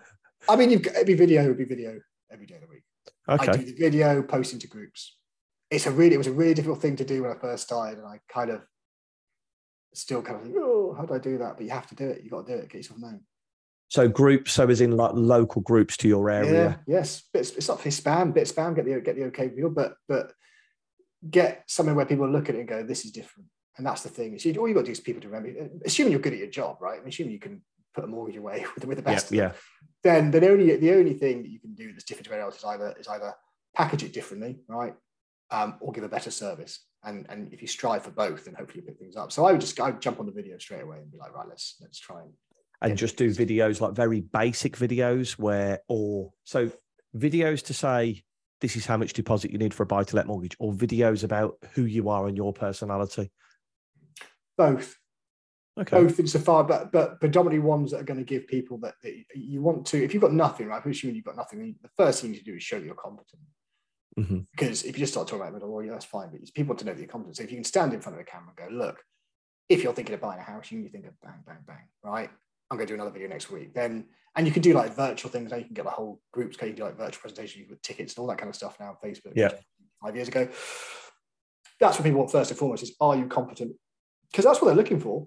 I 0.48 0.56
mean, 0.56 0.70
you've 0.70 0.82
got, 0.82 0.94
every 0.94 1.14
video 1.14 1.46
would 1.46 1.58
be 1.58 1.64
video 1.64 2.00
every 2.32 2.46
day 2.46 2.56
of 2.56 2.62
the 2.62 2.66
week. 2.66 2.82
Okay. 3.28 3.52
I 3.52 3.56
do 3.56 3.64
the 3.64 3.74
video, 3.74 4.22
post 4.22 4.52
into 4.52 4.66
groups 4.66 5.16
it's 5.72 5.86
a 5.86 5.90
really 5.90 6.14
it 6.14 6.18
was 6.18 6.26
a 6.26 6.32
really 6.32 6.54
difficult 6.54 6.80
thing 6.80 6.96
to 6.96 7.04
do 7.04 7.22
when 7.22 7.30
I 7.30 7.34
first 7.34 7.64
started, 7.64 7.98
and 7.98 8.06
I 8.06 8.20
kind 8.28 8.50
of 8.50 8.60
still 9.94 10.22
kind 10.22 10.36
of 10.36 10.42
think, 10.42 10.54
oh, 10.58 10.94
how 10.96 11.06
do 11.06 11.14
I 11.14 11.18
do 11.18 11.38
that? 11.38 11.56
But 11.56 11.64
you 11.64 11.70
have 11.70 11.86
to 11.88 11.94
do 11.94 12.08
it. 12.08 12.20
You've 12.22 12.30
got 12.30 12.46
to 12.46 12.56
do 12.56 12.58
it. 12.58 12.68
Get 12.68 12.78
yourself 12.78 13.00
known. 13.00 13.22
So 13.92 14.08
groups, 14.08 14.54
so 14.54 14.66
as 14.70 14.80
in 14.80 14.96
like 14.96 15.10
local 15.12 15.60
groups 15.60 15.98
to 15.98 16.08
your 16.08 16.30
area. 16.30 16.80
Yeah, 16.86 16.96
yes, 16.96 17.24
it's, 17.34 17.50
it's 17.50 17.68
not 17.68 17.78
for 17.78 17.90
spam, 17.90 18.32
bit 18.32 18.44
spam, 18.44 18.74
get 18.74 18.86
the 18.86 18.98
get 19.02 19.16
the 19.16 19.24
okay 19.24 19.50
feel, 19.50 19.68
but 19.68 19.96
but 20.08 20.32
get 21.28 21.64
something 21.66 21.94
where 21.94 22.06
people 22.06 22.26
look 22.26 22.48
at 22.48 22.54
it 22.54 22.60
and 22.60 22.68
go, 22.68 22.82
this 22.82 23.04
is 23.04 23.10
different. 23.10 23.50
And 23.76 23.86
that's 23.86 24.02
the 24.02 24.08
thing. 24.08 24.38
All 24.58 24.66
you 24.66 24.72
got 24.72 24.80
to 24.80 24.86
do 24.86 24.92
is 24.92 25.00
people 25.00 25.20
to 25.20 25.28
remember, 25.28 25.68
assuming 25.84 26.12
you're 26.12 26.22
good 26.22 26.32
at 26.32 26.38
your 26.38 26.48
job, 26.48 26.78
right? 26.80 27.02
I 27.04 27.06
assuming 27.06 27.34
you 27.34 27.38
can 27.38 27.60
put 27.94 28.04
a 28.04 28.06
mortgage 28.06 28.38
away 28.38 28.64
with, 28.74 28.86
with 28.86 28.96
the 28.96 29.02
best. 29.02 29.30
Yeah. 29.30 29.42
yeah. 29.42 29.52
Then 30.02 30.30
the 30.30 30.48
only 30.48 30.74
the 30.74 30.94
only 30.94 31.12
thing 31.12 31.42
that 31.42 31.50
you 31.50 31.60
can 31.60 31.74
do 31.74 31.92
that's 31.92 32.04
different 32.04 32.28
to 32.28 32.30
everyone 32.30 32.46
else 32.46 32.56
is 32.56 32.64
either 32.64 32.94
is 32.98 33.08
either 33.08 33.34
package 33.76 34.04
it 34.04 34.14
differently, 34.14 34.60
right? 34.68 34.94
Um, 35.50 35.76
or 35.80 35.92
give 35.92 36.04
a 36.04 36.08
better 36.08 36.30
service. 36.30 36.80
And 37.04 37.26
and 37.28 37.52
if 37.52 37.60
you 37.60 37.68
strive 37.68 38.04
for 38.04 38.10
both, 38.10 38.46
then 38.46 38.54
hopefully 38.54 38.80
you 38.80 38.86
pick 38.86 38.98
things 38.98 39.16
up. 39.16 39.32
So 39.32 39.44
I 39.44 39.52
would 39.52 39.60
just 39.60 39.78
I 39.78 39.90
would 39.90 40.00
jump 40.00 40.18
on 40.18 40.24
the 40.24 40.32
video 40.32 40.56
straight 40.56 40.82
away 40.82 40.96
and 40.96 41.12
be 41.12 41.18
like, 41.18 41.34
right, 41.34 41.46
let's 41.46 41.76
let's 41.82 41.98
try 41.98 42.22
and 42.22 42.32
and 42.82 42.98
just 42.98 43.16
do 43.16 43.30
videos 43.30 43.80
like 43.80 43.94
very 43.94 44.20
basic 44.20 44.76
videos 44.76 45.32
where 45.32 45.80
or 45.88 46.32
so 46.44 46.70
videos 47.16 47.64
to 47.66 47.74
say 47.74 48.22
this 48.62 48.76
is 48.76 48.86
how 48.86 48.96
much 48.96 49.12
deposit 49.12 49.50
you 49.50 49.58
need 49.58 49.74
for 49.74 49.82
a 49.82 49.86
buy 49.86 50.04
to 50.04 50.16
let 50.16 50.26
mortgage 50.26 50.56
or 50.58 50.72
videos 50.72 51.24
about 51.24 51.56
who 51.72 51.84
you 51.84 52.08
are 52.08 52.28
and 52.28 52.36
your 52.36 52.52
personality. 52.52 53.30
Both. 54.56 54.96
Okay. 55.78 56.02
Both 56.02 56.20
insofar 56.20 56.64
but 56.64 56.92
but 56.92 57.18
predominantly 57.18 57.66
ones 57.66 57.90
that 57.90 58.00
are 58.00 58.04
going 58.04 58.20
to 58.20 58.24
give 58.24 58.46
people 58.46 58.78
that, 58.78 58.94
that 59.02 59.14
you 59.34 59.62
want 59.62 59.86
to 59.86 60.02
if 60.02 60.12
you've 60.12 60.22
got 60.22 60.34
nothing 60.34 60.66
right 60.66 60.82
i'm 60.84 60.90
assuming 60.90 61.16
you've 61.16 61.24
got 61.24 61.34
nothing 61.34 61.74
the 61.80 61.88
first 61.96 62.20
thing 62.20 62.28
you 62.28 62.34
need 62.34 62.44
to 62.44 62.50
do 62.50 62.56
is 62.56 62.62
show 62.62 62.76
you're 62.76 62.94
competent. 62.94 63.40
Mm-hmm. 64.18 64.40
because 64.50 64.82
if 64.82 64.98
you 64.98 65.00
just 65.00 65.14
start 65.14 65.26
talking 65.26 65.48
about 65.48 65.66
well, 65.66 65.82
yeah, 65.82 65.92
that's 65.92 66.04
fine 66.04 66.28
but 66.30 66.40
people 66.52 66.72
want 66.72 66.80
to 66.80 66.84
know 66.84 66.92
that 66.92 66.98
you're 66.98 67.08
competent. 67.08 67.38
So 67.38 67.44
if 67.44 67.50
you 67.50 67.56
can 67.56 67.64
stand 67.64 67.94
in 67.94 68.02
front 68.02 68.16
of 68.16 68.20
a 68.20 68.24
camera 68.24 68.52
and 68.58 68.70
go 68.70 68.76
look 68.76 69.02
if 69.70 69.82
you're 69.82 69.94
thinking 69.94 70.14
of 70.14 70.20
buying 70.20 70.38
a 70.38 70.42
house 70.42 70.70
you 70.70 70.86
think 70.90 71.06
of 71.06 71.18
bang 71.22 71.42
bang 71.46 71.64
bang 71.66 71.88
right 72.04 72.28
I'm 72.72 72.78
going 72.78 72.86
to 72.86 72.92
do 72.92 72.94
another 72.94 73.10
video 73.10 73.28
next 73.28 73.50
week. 73.50 73.74
Then, 73.74 74.06
and 74.34 74.46
you 74.46 74.52
can 74.52 74.62
do 74.62 74.72
like 74.72 74.96
virtual 74.96 75.30
things. 75.30 75.50
Now 75.50 75.58
you 75.58 75.66
can 75.66 75.74
get 75.74 75.84
the 75.84 75.90
whole 75.90 76.22
groups. 76.32 76.56
Can 76.56 76.68
you 76.68 76.74
do 76.74 76.84
like 76.84 76.96
virtual 76.96 77.20
presentations 77.20 77.68
with 77.68 77.82
tickets 77.82 78.14
and 78.14 78.22
all 78.22 78.26
that 78.28 78.38
kind 78.38 78.48
of 78.48 78.56
stuff 78.56 78.80
now 78.80 78.96
Facebook? 79.04 79.34
Yeah. 79.36 79.50
Five 80.02 80.16
years 80.16 80.28
ago. 80.28 80.48
That's 81.78 81.98
what 81.98 82.04
people 82.04 82.20
want 82.20 82.32
first 82.32 82.50
and 82.50 82.58
foremost 82.58 82.82
is 82.82 82.94
are 82.98 83.14
you 83.14 83.26
competent? 83.26 83.74
Because 84.30 84.46
that's 84.46 84.62
what 84.62 84.68
they're 84.68 84.76
looking 84.76 85.00
for. 85.00 85.26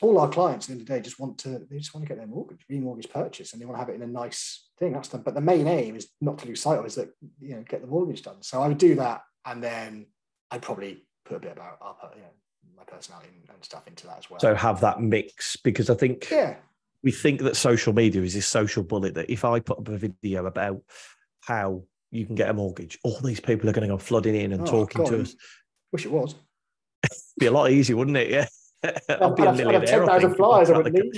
All 0.00 0.18
our 0.18 0.30
clients 0.30 0.66
at 0.66 0.68
the 0.68 0.72
end 0.72 0.80
of 0.80 0.86
the 0.86 0.94
day 0.94 1.00
just 1.02 1.20
want 1.20 1.36
to 1.38 1.66
they 1.70 1.76
just 1.76 1.94
want 1.94 2.06
to 2.06 2.08
get 2.08 2.16
their 2.16 2.26
mortgage, 2.26 2.64
remortgage 2.72 3.10
purchase, 3.10 3.52
and 3.52 3.60
they 3.60 3.66
want 3.66 3.76
to 3.76 3.80
have 3.80 3.90
it 3.90 3.96
in 3.96 4.02
a 4.02 4.06
nice 4.06 4.70
thing. 4.78 4.94
That's 4.94 5.08
the 5.08 5.18
but 5.18 5.34
the 5.34 5.42
main 5.42 5.68
aim 5.68 5.96
is 5.96 6.08
not 6.22 6.38
to 6.38 6.46
lose 6.46 6.62
sight 6.62 6.78
of 6.78 6.86
is 6.86 6.94
that 6.94 7.10
you 7.40 7.56
know 7.56 7.64
get 7.68 7.82
the 7.82 7.88
mortgage 7.88 8.22
done. 8.22 8.40
So 8.40 8.62
I 8.62 8.68
would 8.68 8.78
do 8.78 8.94
that, 8.94 9.20
and 9.44 9.62
then 9.62 10.06
I'd 10.50 10.62
probably 10.62 11.04
put 11.26 11.36
a 11.36 11.40
bit 11.40 11.52
about 11.52 11.76
our, 11.82 11.96
you 12.16 12.22
know 12.22 12.28
my 12.74 12.84
personality 12.84 13.28
and 13.52 13.64
stuff 13.64 13.86
into 13.86 14.06
that 14.06 14.18
as 14.18 14.30
well. 14.30 14.40
So 14.40 14.54
have 14.54 14.80
that 14.80 15.02
mix 15.02 15.56
because 15.56 15.90
I 15.90 15.94
think 15.94 16.30
yeah 16.30 16.56
we 17.02 17.10
think 17.10 17.40
that 17.42 17.56
social 17.56 17.92
media 17.92 18.22
is 18.22 18.34
this 18.34 18.46
social 18.46 18.82
bullet 18.82 19.14
that 19.14 19.30
if 19.30 19.44
I 19.44 19.60
put 19.60 19.78
up 19.78 19.88
a 19.88 19.96
video 19.96 20.46
about 20.46 20.82
how 21.40 21.84
you 22.10 22.26
can 22.26 22.34
get 22.34 22.50
a 22.50 22.54
mortgage, 22.54 22.98
all 23.04 23.18
these 23.20 23.40
people 23.40 23.68
are 23.68 23.72
going 23.72 23.88
to 23.88 23.94
go 23.94 23.98
flooding 23.98 24.34
in 24.34 24.52
and 24.52 24.62
oh, 24.62 24.66
talking 24.70 25.04
God, 25.04 25.10
to 25.10 25.20
us. 25.22 25.34
Wish 25.92 26.06
it 26.06 26.12
was. 26.12 26.34
It'd 27.04 27.16
be 27.38 27.46
a 27.46 27.52
lot 27.52 27.70
easier, 27.70 27.96
wouldn't 27.96 28.16
it? 28.16 28.30
Yeah. 28.30 28.46
I'd 28.82 29.36
be 29.36 29.44
a 29.44 29.52
millionaire. 29.52 30.10
I'd 30.10 30.22
think, 30.22 30.36
flies, 30.36 30.70
I 30.70 30.78
would 30.78 30.92
need. 30.92 31.12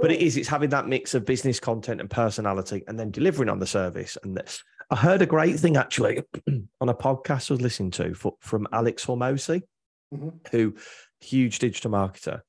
but 0.00 0.10
it 0.10 0.20
is, 0.20 0.36
it's 0.36 0.48
having 0.48 0.70
that 0.70 0.88
mix 0.88 1.14
of 1.14 1.26
business 1.26 1.60
content 1.60 2.00
and 2.00 2.08
personality 2.08 2.82
and 2.88 2.98
then 2.98 3.10
delivering 3.10 3.50
on 3.50 3.58
the 3.58 3.66
service. 3.66 4.16
And 4.22 4.40
I 4.90 4.96
heard 4.96 5.20
a 5.20 5.26
great 5.26 5.58
thing 5.58 5.76
actually 5.76 6.22
on 6.80 6.88
a 6.88 6.94
podcast 6.94 7.50
I 7.50 7.54
was 7.54 7.60
listening 7.60 7.90
to 7.92 8.14
for, 8.14 8.34
from 8.40 8.66
Alex 8.72 9.04
Hormozi, 9.04 9.62
mm-hmm. 10.14 10.30
who 10.50 10.74
huge 11.20 11.58
digital 11.58 11.90
marketer. 11.90 12.40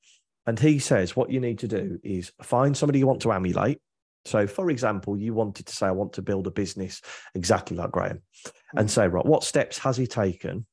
And 0.50 0.58
he 0.58 0.80
says 0.80 1.14
what 1.14 1.30
you 1.30 1.38
need 1.38 1.60
to 1.60 1.68
do 1.68 2.00
is 2.02 2.32
find 2.42 2.76
somebody 2.76 2.98
you 2.98 3.06
want 3.06 3.22
to 3.22 3.30
emulate. 3.30 3.78
So, 4.24 4.48
for 4.48 4.68
example, 4.68 5.16
you 5.16 5.32
wanted 5.32 5.66
to 5.66 5.72
say, 5.72 5.86
I 5.86 5.92
want 5.92 6.14
to 6.14 6.22
build 6.22 6.48
a 6.48 6.50
business 6.50 7.02
exactly 7.36 7.76
like 7.76 7.92
Graham, 7.92 8.22
and 8.74 8.88
mm. 8.88 8.90
say, 8.90 9.06
right, 9.06 9.24
what 9.24 9.44
steps 9.44 9.78
has 9.78 9.96
he 9.96 10.08
taken? 10.08 10.66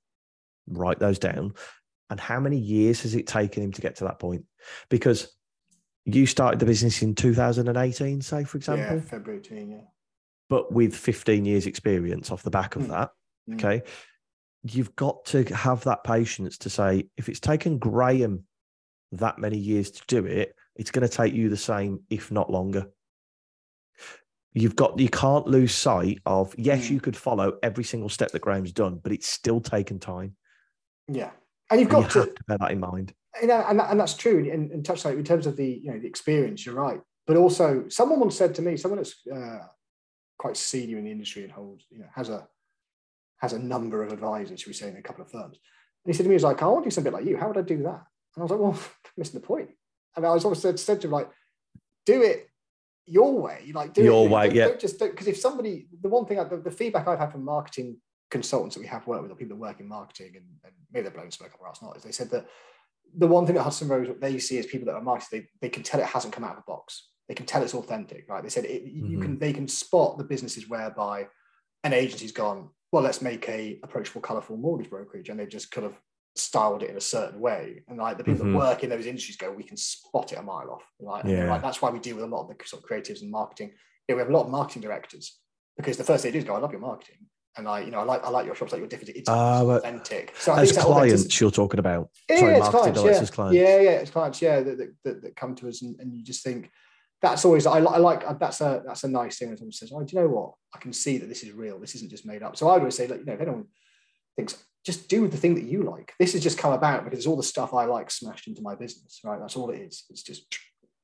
Write 0.65 0.97
those 0.97 1.19
down. 1.19 1.53
And 2.09 2.19
how 2.19 2.39
many 2.39 2.57
years 2.57 3.03
has 3.03 3.13
it 3.13 3.27
taken 3.27 3.61
him 3.61 3.71
to 3.73 3.81
get 3.81 3.97
to 3.97 4.05
that 4.05 4.17
point? 4.17 4.45
Because 4.89 5.31
you 6.05 6.25
started 6.25 6.59
the 6.59 6.65
business 6.65 7.03
in 7.03 7.13
2018, 7.13 8.21
say, 8.23 8.45
for 8.45 8.57
example. 8.57 8.95
Yeah, 8.95 9.01
February 9.01 9.41
18, 9.45 9.69
yeah. 9.69 9.77
But 10.49 10.71
with 10.71 10.95
15 10.95 11.45
years 11.45 11.67
experience 11.67 12.31
off 12.31 12.41
the 12.41 12.49
back 12.49 12.77
of 12.77 12.85
mm. 12.85 12.87
that, 12.87 13.11
mm. 13.47 13.53
okay, 13.53 13.83
you've 14.63 14.95
got 14.95 15.23
to 15.25 15.43
have 15.53 15.83
that 15.83 16.03
patience 16.03 16.57
to 16.57 16.71
say, 16.71 17.09
if 17.15 17.29
it's 17.29 17.39
taken 17.39 17.77
Graham 17.77 18.46
that 19.13 19.39
many 19.39 19.57
years 19.57 19.91
to 19.91 20.01
do 20.07 20.25
it, 20.25 20.55
it's 20.75 20.91
going 20.91 21.07
to 21.07 21.13
take 21.13 21.33
you 21.33 21.49
the 21.49 21.57
same, 21.57 22.01
if 22.09 22.31
not 22.31 22.51
longer. 22.51 22.87
You've 24.53 24.75
got 24.75 24.97
you 24.99 25.09
can't 25.09 25.45
lose 25.45 25.73
sight 25.73 26.19
of 26.25 26.55
yes, 26.57 26.87
mm. 26.87 26.91
you 26.91 26.99
could 26.99 27.15
follow 27.15 27.57
every 27.61 27.83
single 27.83 28.09
step 28.09 28.31
that 28.31 28.41
Graham's 28.41 28.71
done, 28.71 28.99
but 29.03 29.11
it's 29.11 29.27
still 29.27 29.61
taken 29.61 29.99
time. 29.99 30.35
Yeah, 31.07 31.29
and 31.69 31.79
you've 31.79 31.89
got 31.89 32.05
and 32.05 32.15
you 32.15 32.21
to, 32.21 32.33
to, 32.33 32.43
bear 32.47 32.57
that 32.59 32.71
in 32.71 32.79
mind. 32.79 33.13
You 33.39 33.49
know, 33.49 33.63
and, 33.67 33.79
and 33.79 33.99
that's 33.99 34.15
true. 34.15 34.49
And, 34.51 34.71
and 34.71 34.83
touch 34.83 35.05
in 35.05 35.23
terms 35.23 35.45
of 35.45 35.57
the 35.57 35.79
you 35.83 35.91
know 35.91 35.99
the 35.99 36.07
experience, 36.07 36.65
you're 36.65 36.75
right. 36.75 36.99
But 37.27 37.37
also, 37.37 37.85
someone 37.89 38.19
once 38.19 38.35
said 38.35 38.55
to 38.55 38.61
me, 38.61 38.77
someone 38.77 38.97
that's 38.97 39.15
uh, 39.27 39.59
quite 40.39 40.57
senior 40.57 40.97
in 40.97 41.03
the 41.03 41.11
industry 41.11 41.43
and 41.43 41.51
holds 41.51 41.85
you 41.91 41.99
know 41.99 42.07
has 42.15 42.29
a 42.29 42.47
has 43.37 43.53
a 43.53 43.59
number 43.59 44.01
of 44.01 44.11
advisors, 44.11 44.59
should 44.59 44.69
we 44.69 44.73
say, 44.73 44.87
in 44.87 44.97
a 44.97 45.01
couple 45.01 45.23
of 45.23 45.29
firms. 45.29 45.59
And 46.03 46.13
he 46.13 46.17
said 46.17 46.23
to 46.23 46.29
me, 46.29 46.35
"He's 46.35 46.43
like, 46.43 46.63
I 46.63 46.67
want 46.67 46.83
to 46.83 46.89
do 46.89 46.93
something 46.93 47.13
like 47.13 47.25
you. 47.25 47.37
How 47.37 47.47
would 47.47 47.57
I 47.57 47.61
do 47.61 47.83
that?" 47.83 48.01
And 48.37 48.43
I 48.43 48.45
was 48.45 48.51
like, 48.51 48.59
well, 48.59 48.79
missing 49.17 49.39
the 49.39 49.45
point. 49.45 49.69
I 50.15 50.19
mean, 50.19 50.29
I 50.29 50.33
was 50.33 50.45
always 50.45 50.61
said, 50.61 50.79
said 50.79 51.01
to 51.01 51.07
him, 51.07 51.11
like, 51.11 51.29
do 52.05 52.21
it 52.21 52.49
your 53.07 53.39
way. 53.39 53.71
Like, 53.73 53.93
do 53.93 54.03
your 54.03 54.27
it, 54.27 54.31
way, 54.31 54.47
don't, 54.47 54.55
yeah. 54.55 54.67
Don't 54.67 54.79
just 54.79 54.99
because 54.99 55.27
if 55.27 55.37
somebody, 55.37 55.87
the 56.01 56.09
one 56.09 56.25
thing, 56.25 56.39
I, 56.39 56.43
the, 56.43 56.57
the, 56.57 56.71
feedback 56.71 57.07
I've 57.07 57.17
had 57.17 57.31
from 57.31 57.43
marketing 57.43 57.97
consultants 58.29 58.75
that 58.75 58.81
we 58.81 58.87
have 58.87 59.07
worked 59.07 59.23
with, 59.23 59.31
or 59.31 59.35
people 59.35 59.57
that 59.57 59.61
work 59.61 59.79
in 59.79 59.87
marketing, 59.87 60.33
and, 60.35 60.45
and 60.63 60.73
maybe 60.93 61.03
they're 61.03 61.11
blowing 61.11 61.31
smoke 61.31 61.53
up 61.53 61.61
our 61.61 61.69
ass, 61.69 61.81
not, 61.81 61.97
is 61.97 62.03
they 62.03 62.11
said 62.11 62.29
that 62.29 62.45
the 63.17 63.27
one 63.27 63.45
thing 63.45 63.55
that 63.55 63.63
Hudson 63.63 63.87
Rose 63.87 64.09
they 64.19 64.37
see 64.37 64.57
is 64.57 64.67
people 64.67 64.85
that 64.85 64.95
are 64.95 65.01
marketing, 65.01 65.47
they, 65.61 65.67
they 65.67 65.69
can 65.69 65.81
tell 65.81 65.99
it 65.99 66.05
hasn't 66.05 66.33
come 66.33 66.43
out 66.43 66.51
of 66.51 66.59
a 66.59 66.63
box. 66.67 67.07
They 67.27 67.33
can 67.33 67.45
tell 67.45 67.63
it's 67.63 67.73
authentic, 67.73 68.29
right? 68.29 68.43
They 68.43 68.49
said 68.49 68.65
it, 68.65 68.85
mm-hmm. 68.85 69.11
you 69.11 69.19
can 69.19 69.39
they 69.39 69.53
can 69.53 69.67
spot 69.67 70.17
the 70.17 70.23
businesses 70.23 70.69
whereby 70.69 71.27
an 71.83 71.93
agency's 71.93 72.31
gone, 72.31 72.69
well, 72.91 73.03
let's 73.03 73.21
make 73.21 73.47
a 73.49 73.79
approachable, 73.83 74.21
colourful 74.21 74.57
mortgage 74.57 74.89
brokerage, 74.89 75.29
and 75.29 75.39
they've 75.39 75.49
just 75.49 75.71
kind 75.71 75.85
of 75.85 75.99
styled 76.37 76.83
it 76.83 76.89
in 76.89 76.97
a 76.97 77.01
certain 77.01 77.39
way. 77.39 77.83
And 77.87 77.97
like 77.97 78.17
the 78.17 78.23
people 78.23 78.45
mm-hmm. 78.45 78.53
that 78.53 78.59
work 78.59 78.83
in 78.83 78.89
those 78.89 79.05
industries 79.05 79.37
go, 79.37 79.51
we 79.51 79.63
can 79.63 79.77
spot 79.77 80.31
it 80.31 80.39
a 80.39 80.41
mile 80.41 80.69
off. 80.69 80.83
Like, 80.99 81.25
yeah. 81.25 81.49
like 81.49 81.61
that's 81.61 81.81
why 81.81 81.89
we 81.89 81.99
deal 81.99 82.15
with 82.15 82.25
a 82.25 82.27
lot 82.27 82.43
of 82.43 82.47
the 82.49 82.55
sort 82.65 82.83
of 82.83 82.89
creatives 82.89 83.21
and 83.21 83.31
marketing. 83.31 83.71
Yeah, 84.07 84.15
we 84.15 84.21
have 84.21 84.29
a 84.29 84.33
lot 84.33 84.45
of 84.45 84.51
marketing 84.51 84.81
directors 84.81 85.37
because 85.75 85.97
the 85.97 86.03
first 86.03 86.23
thing 86.23 86.31
they 86.31 86.39
do 86.39 86.43
is 86.43 86.47
go, 86.47 86.55
I 86.55 86.59
love 86.59 86.71
your 86.71 86.81
marketing. 86.81 87.27
And 87.57 87.67
I, 87.67 87.79
you 87.79 87.89
know, 87.89 87.99
I 87.99 88.03
like 88.03 88.23
I 88.23 88.29
like 88.29 88.45
your 88.45 88.53
shops, 88.53 88.71
like 88.71 88.79
your 88.79 88.87
different. 88.87 89.15
It's 89.15 89.27
uh, 89.27 89.65
authentic. 89.65 90.35
So 90.37 90.53
as 90.53 90.77
clients, 90.77 91.41
you're 91.41 91.49
talking 91.49 91.79
about. 91.79 92.09
Yeah, 92.29 92.37
Sorry, 92.37 92.53
yeah, 92.53 92.69
clients, 92.69 93.03
yeah. 93.03 93.25
clients. 93.25 93.55
Yeah, 93.55 93.79
yeah, 93.79 93.89
it's 93.91 94.11
clients. 94.11 94.41
Yeah, 94.43 94.59
that, 94.61 94.93
that, 95.03 95.21
that 95.23 95.35
come 95.35 95.55
to 95.55 95.67
us, 95.67 95.81
and, 95.81 95.99
and 95.99 96.13
you 96.13 96.23
just 96.23 96.43
think 96.43 96.69
that's 97.21 97.45
always 97.45 97.65
I, 97.65 97.79
I 97.79 97.97
like 97.97 98.39
that's 98.39 98.61
a 98.61 98.83
that's 98.85 99.03
a 99.03 99.07
nice 99.07 99.39
thing 99.39 99.49
when 99.49 99.57
someone 99.57 99.71
says, 99.71 99.91
"Oh, 99.91 100.03
do 100.03 100.15
you 100.15 100.21
know 100.21 100.27
what? 100.27 100.53
I 100.75 100.77
can 100.77 100.93
see 100.93 101.17
that 101.17 101.27
this 101.27 101.43
is 101.43 101.51
real. 101.51 101.79
This 101.79 101.95
isn't 101.95 102.11
just 102.11 102.25
made 102.25 102.43
up." 102.43 102.55
So 102.55 102.67
I 102.67 102.73
would 102.73 102.79
always 102.79 102.95
say, 102.95 103.07
like, 103.07 103.19
you 103.19 103.25
know, 103.25 103.33
if 103.33 103.41
anyone 103.41 103.65
thinks 104.35 104.63
just 104.87 105.09
do 105.09 105.27
the 105.27 105.35
thing 105.35 105.53
that 105.55 105.65
you 105.65 105.83
like. 105.83 106.13
This 106.17 106.31
has 106.31 106.41
just 106.41 106.57
come 106.57 106.71
about 106.71 107.03
because 107.03 107.27
all 107.27 107.35
the 107.35 107.43
stuff 107.43 107.73
I 107.73 107.83
like 107.83 108.09
smashed 108.09 108.47
into 108.47 108.61
my 108.61 108.73
business, 108.73 109.19
right? 109.21 109.37
That's 109.37 109.57
all 109.57 109.69
it 109.69 109.81
is. 109.81 110.05
It's 110.09 110.23
just 110.23 110.45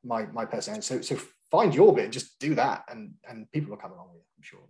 my 0.06 0.26
my 0.28 0.46
personality. 0.46 0.86
So 0.86 1.02
so 1.02 1.22
find 1.52 1.76
your 1.76 1.94
bit, 1.94 2.06
and 2.06 2.14
just 2.14 2.40
do 2.40 2.56
that, 2.56 2.86
and 2.90 3.16
and 3.30 3.52
people 3.52 3.72
will 3.72 3.78
come 3.78 3.92
along 3.92 4.08
with 4.14 4.22
it. 4.22 4.28
I'm 4.38 4.44
sure. 4.44 4.62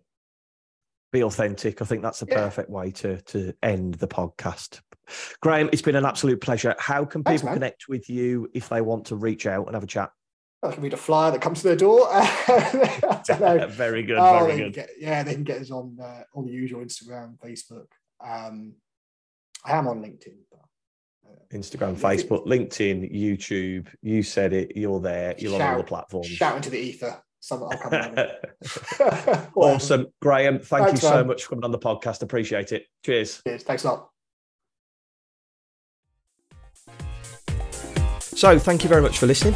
Be 1.11 1.23
authentic. 1.23 1.79
I 1.79 1.85
think 1.85 2.01
that's 2.01 2.21
the 2.21 2.25
yeah. 2.27 2.37
perfect 2.37 2.71
way 2.71 2.89
to 2.89 3.21
to 3.21 3.53
end 3.61 3.93
the 3.95 4.07
podcast. 4.07 4.81
Graham, 5.41 5.69
it's 5.71 5.83
been 5.83 5.95
an 5.95 6.05
absolute 6.05 6.41
pleasure. 6.41 6.73
How 6.79 7.05
can 7.05 7.23
people 7.23 7.37
Thanks, 7.37 7.53
connect 7.53 7.87
with 7.87 8.09
you 8.09 8.49
if 8.55 8.67
they 8.69 8.81
want 8.81 9.05
to 9.07 9.15
reach 9.15 9.45
out 9.45 9.67
and 9.67 9.75
have 9.75 9.83
a 9.83 9.87
chat? 9.87 10.09
I 10.63 10.71
can 10.71 10.81
read 10.81 10.93
a 10.93 10.97
flyer 10.97 11.29
that 11.29 11.41
comes 11.41 11.61
to 11.61 11.67
their 11.67 11.75
door. 11.75 12.07
very 13.69 14.01
good. 14.01 14.17
Oh, 14.17 14.45
very 14.45 14.57
good. 14.57 14.73
Get, 14.73 14.89
yeah, 14.97 15.21
they 15.21 15.35
can 15.35 15.43
get 15.43 15.61
us 15.61 15.69
on 15.69 15.99
uh, 16.01 16.23
on 16.33 16.47
the 16.47 16.51
usual 16.51 16.83
Instagram, 16.83 17.37
Facebook. 17.37 17.85
Um, 18.25 18.73
I 19.65 19.77
am 19.77 19.87
on 19.87 20.01
LinkedIn. 20.01 20.35
But, 20.51 20.59
uh, 21.25 21.57
Instagram, 21.57 21.95
Facebook, 21.95 22.45
LinkedIn, 22.45 23.13
YouTube. 23.13 23.87
You 24.01 24.23
said 24.23 24.53
it. 24.53 24.75
You're 24.75 24.99
there. 24.99 25.35
You're 25.37 25.57
shout, 25.57 25.61
on 25.61 25.71
all 25.73 25.77
the 25.77 25.83
platforms. 25.87 26.27
Shout 26.27 26.57
into 26.57 26.69
the 26.69 26.79
ether. 26.79 27.21
Some, 27.39 27.63
I'll 27.63 27.77
come 27.77 28.17
awesome, 29.55 30.07
Graham. 30.21 30.59
Thank 30.59 30.85
Thanks, 30.85 31.03
you 31.03 31.09
so 31.09 31.15
man. 31.15 31.27
much 31.27 31.43
for 31.43 31.49
coming 31.49 31.65
on 31.65 31.71
the 31.71 31.79
podcast. 31.79 32.21
Appreciate 32.21 32.71
it. 32.71 32.85
Cheers. 33.03 33.41
Cheers. 33.45 33.63
Thanks 33.63 33.83
a 33.83 33.89
lot. 33.89 34.09
So, 38.21 38.57
thank 38.57 38.83
you 38.83 38.89
very 38.89 39.01
much 39.01 39.17
for 39.17 39.27
listening. 39.27 39.55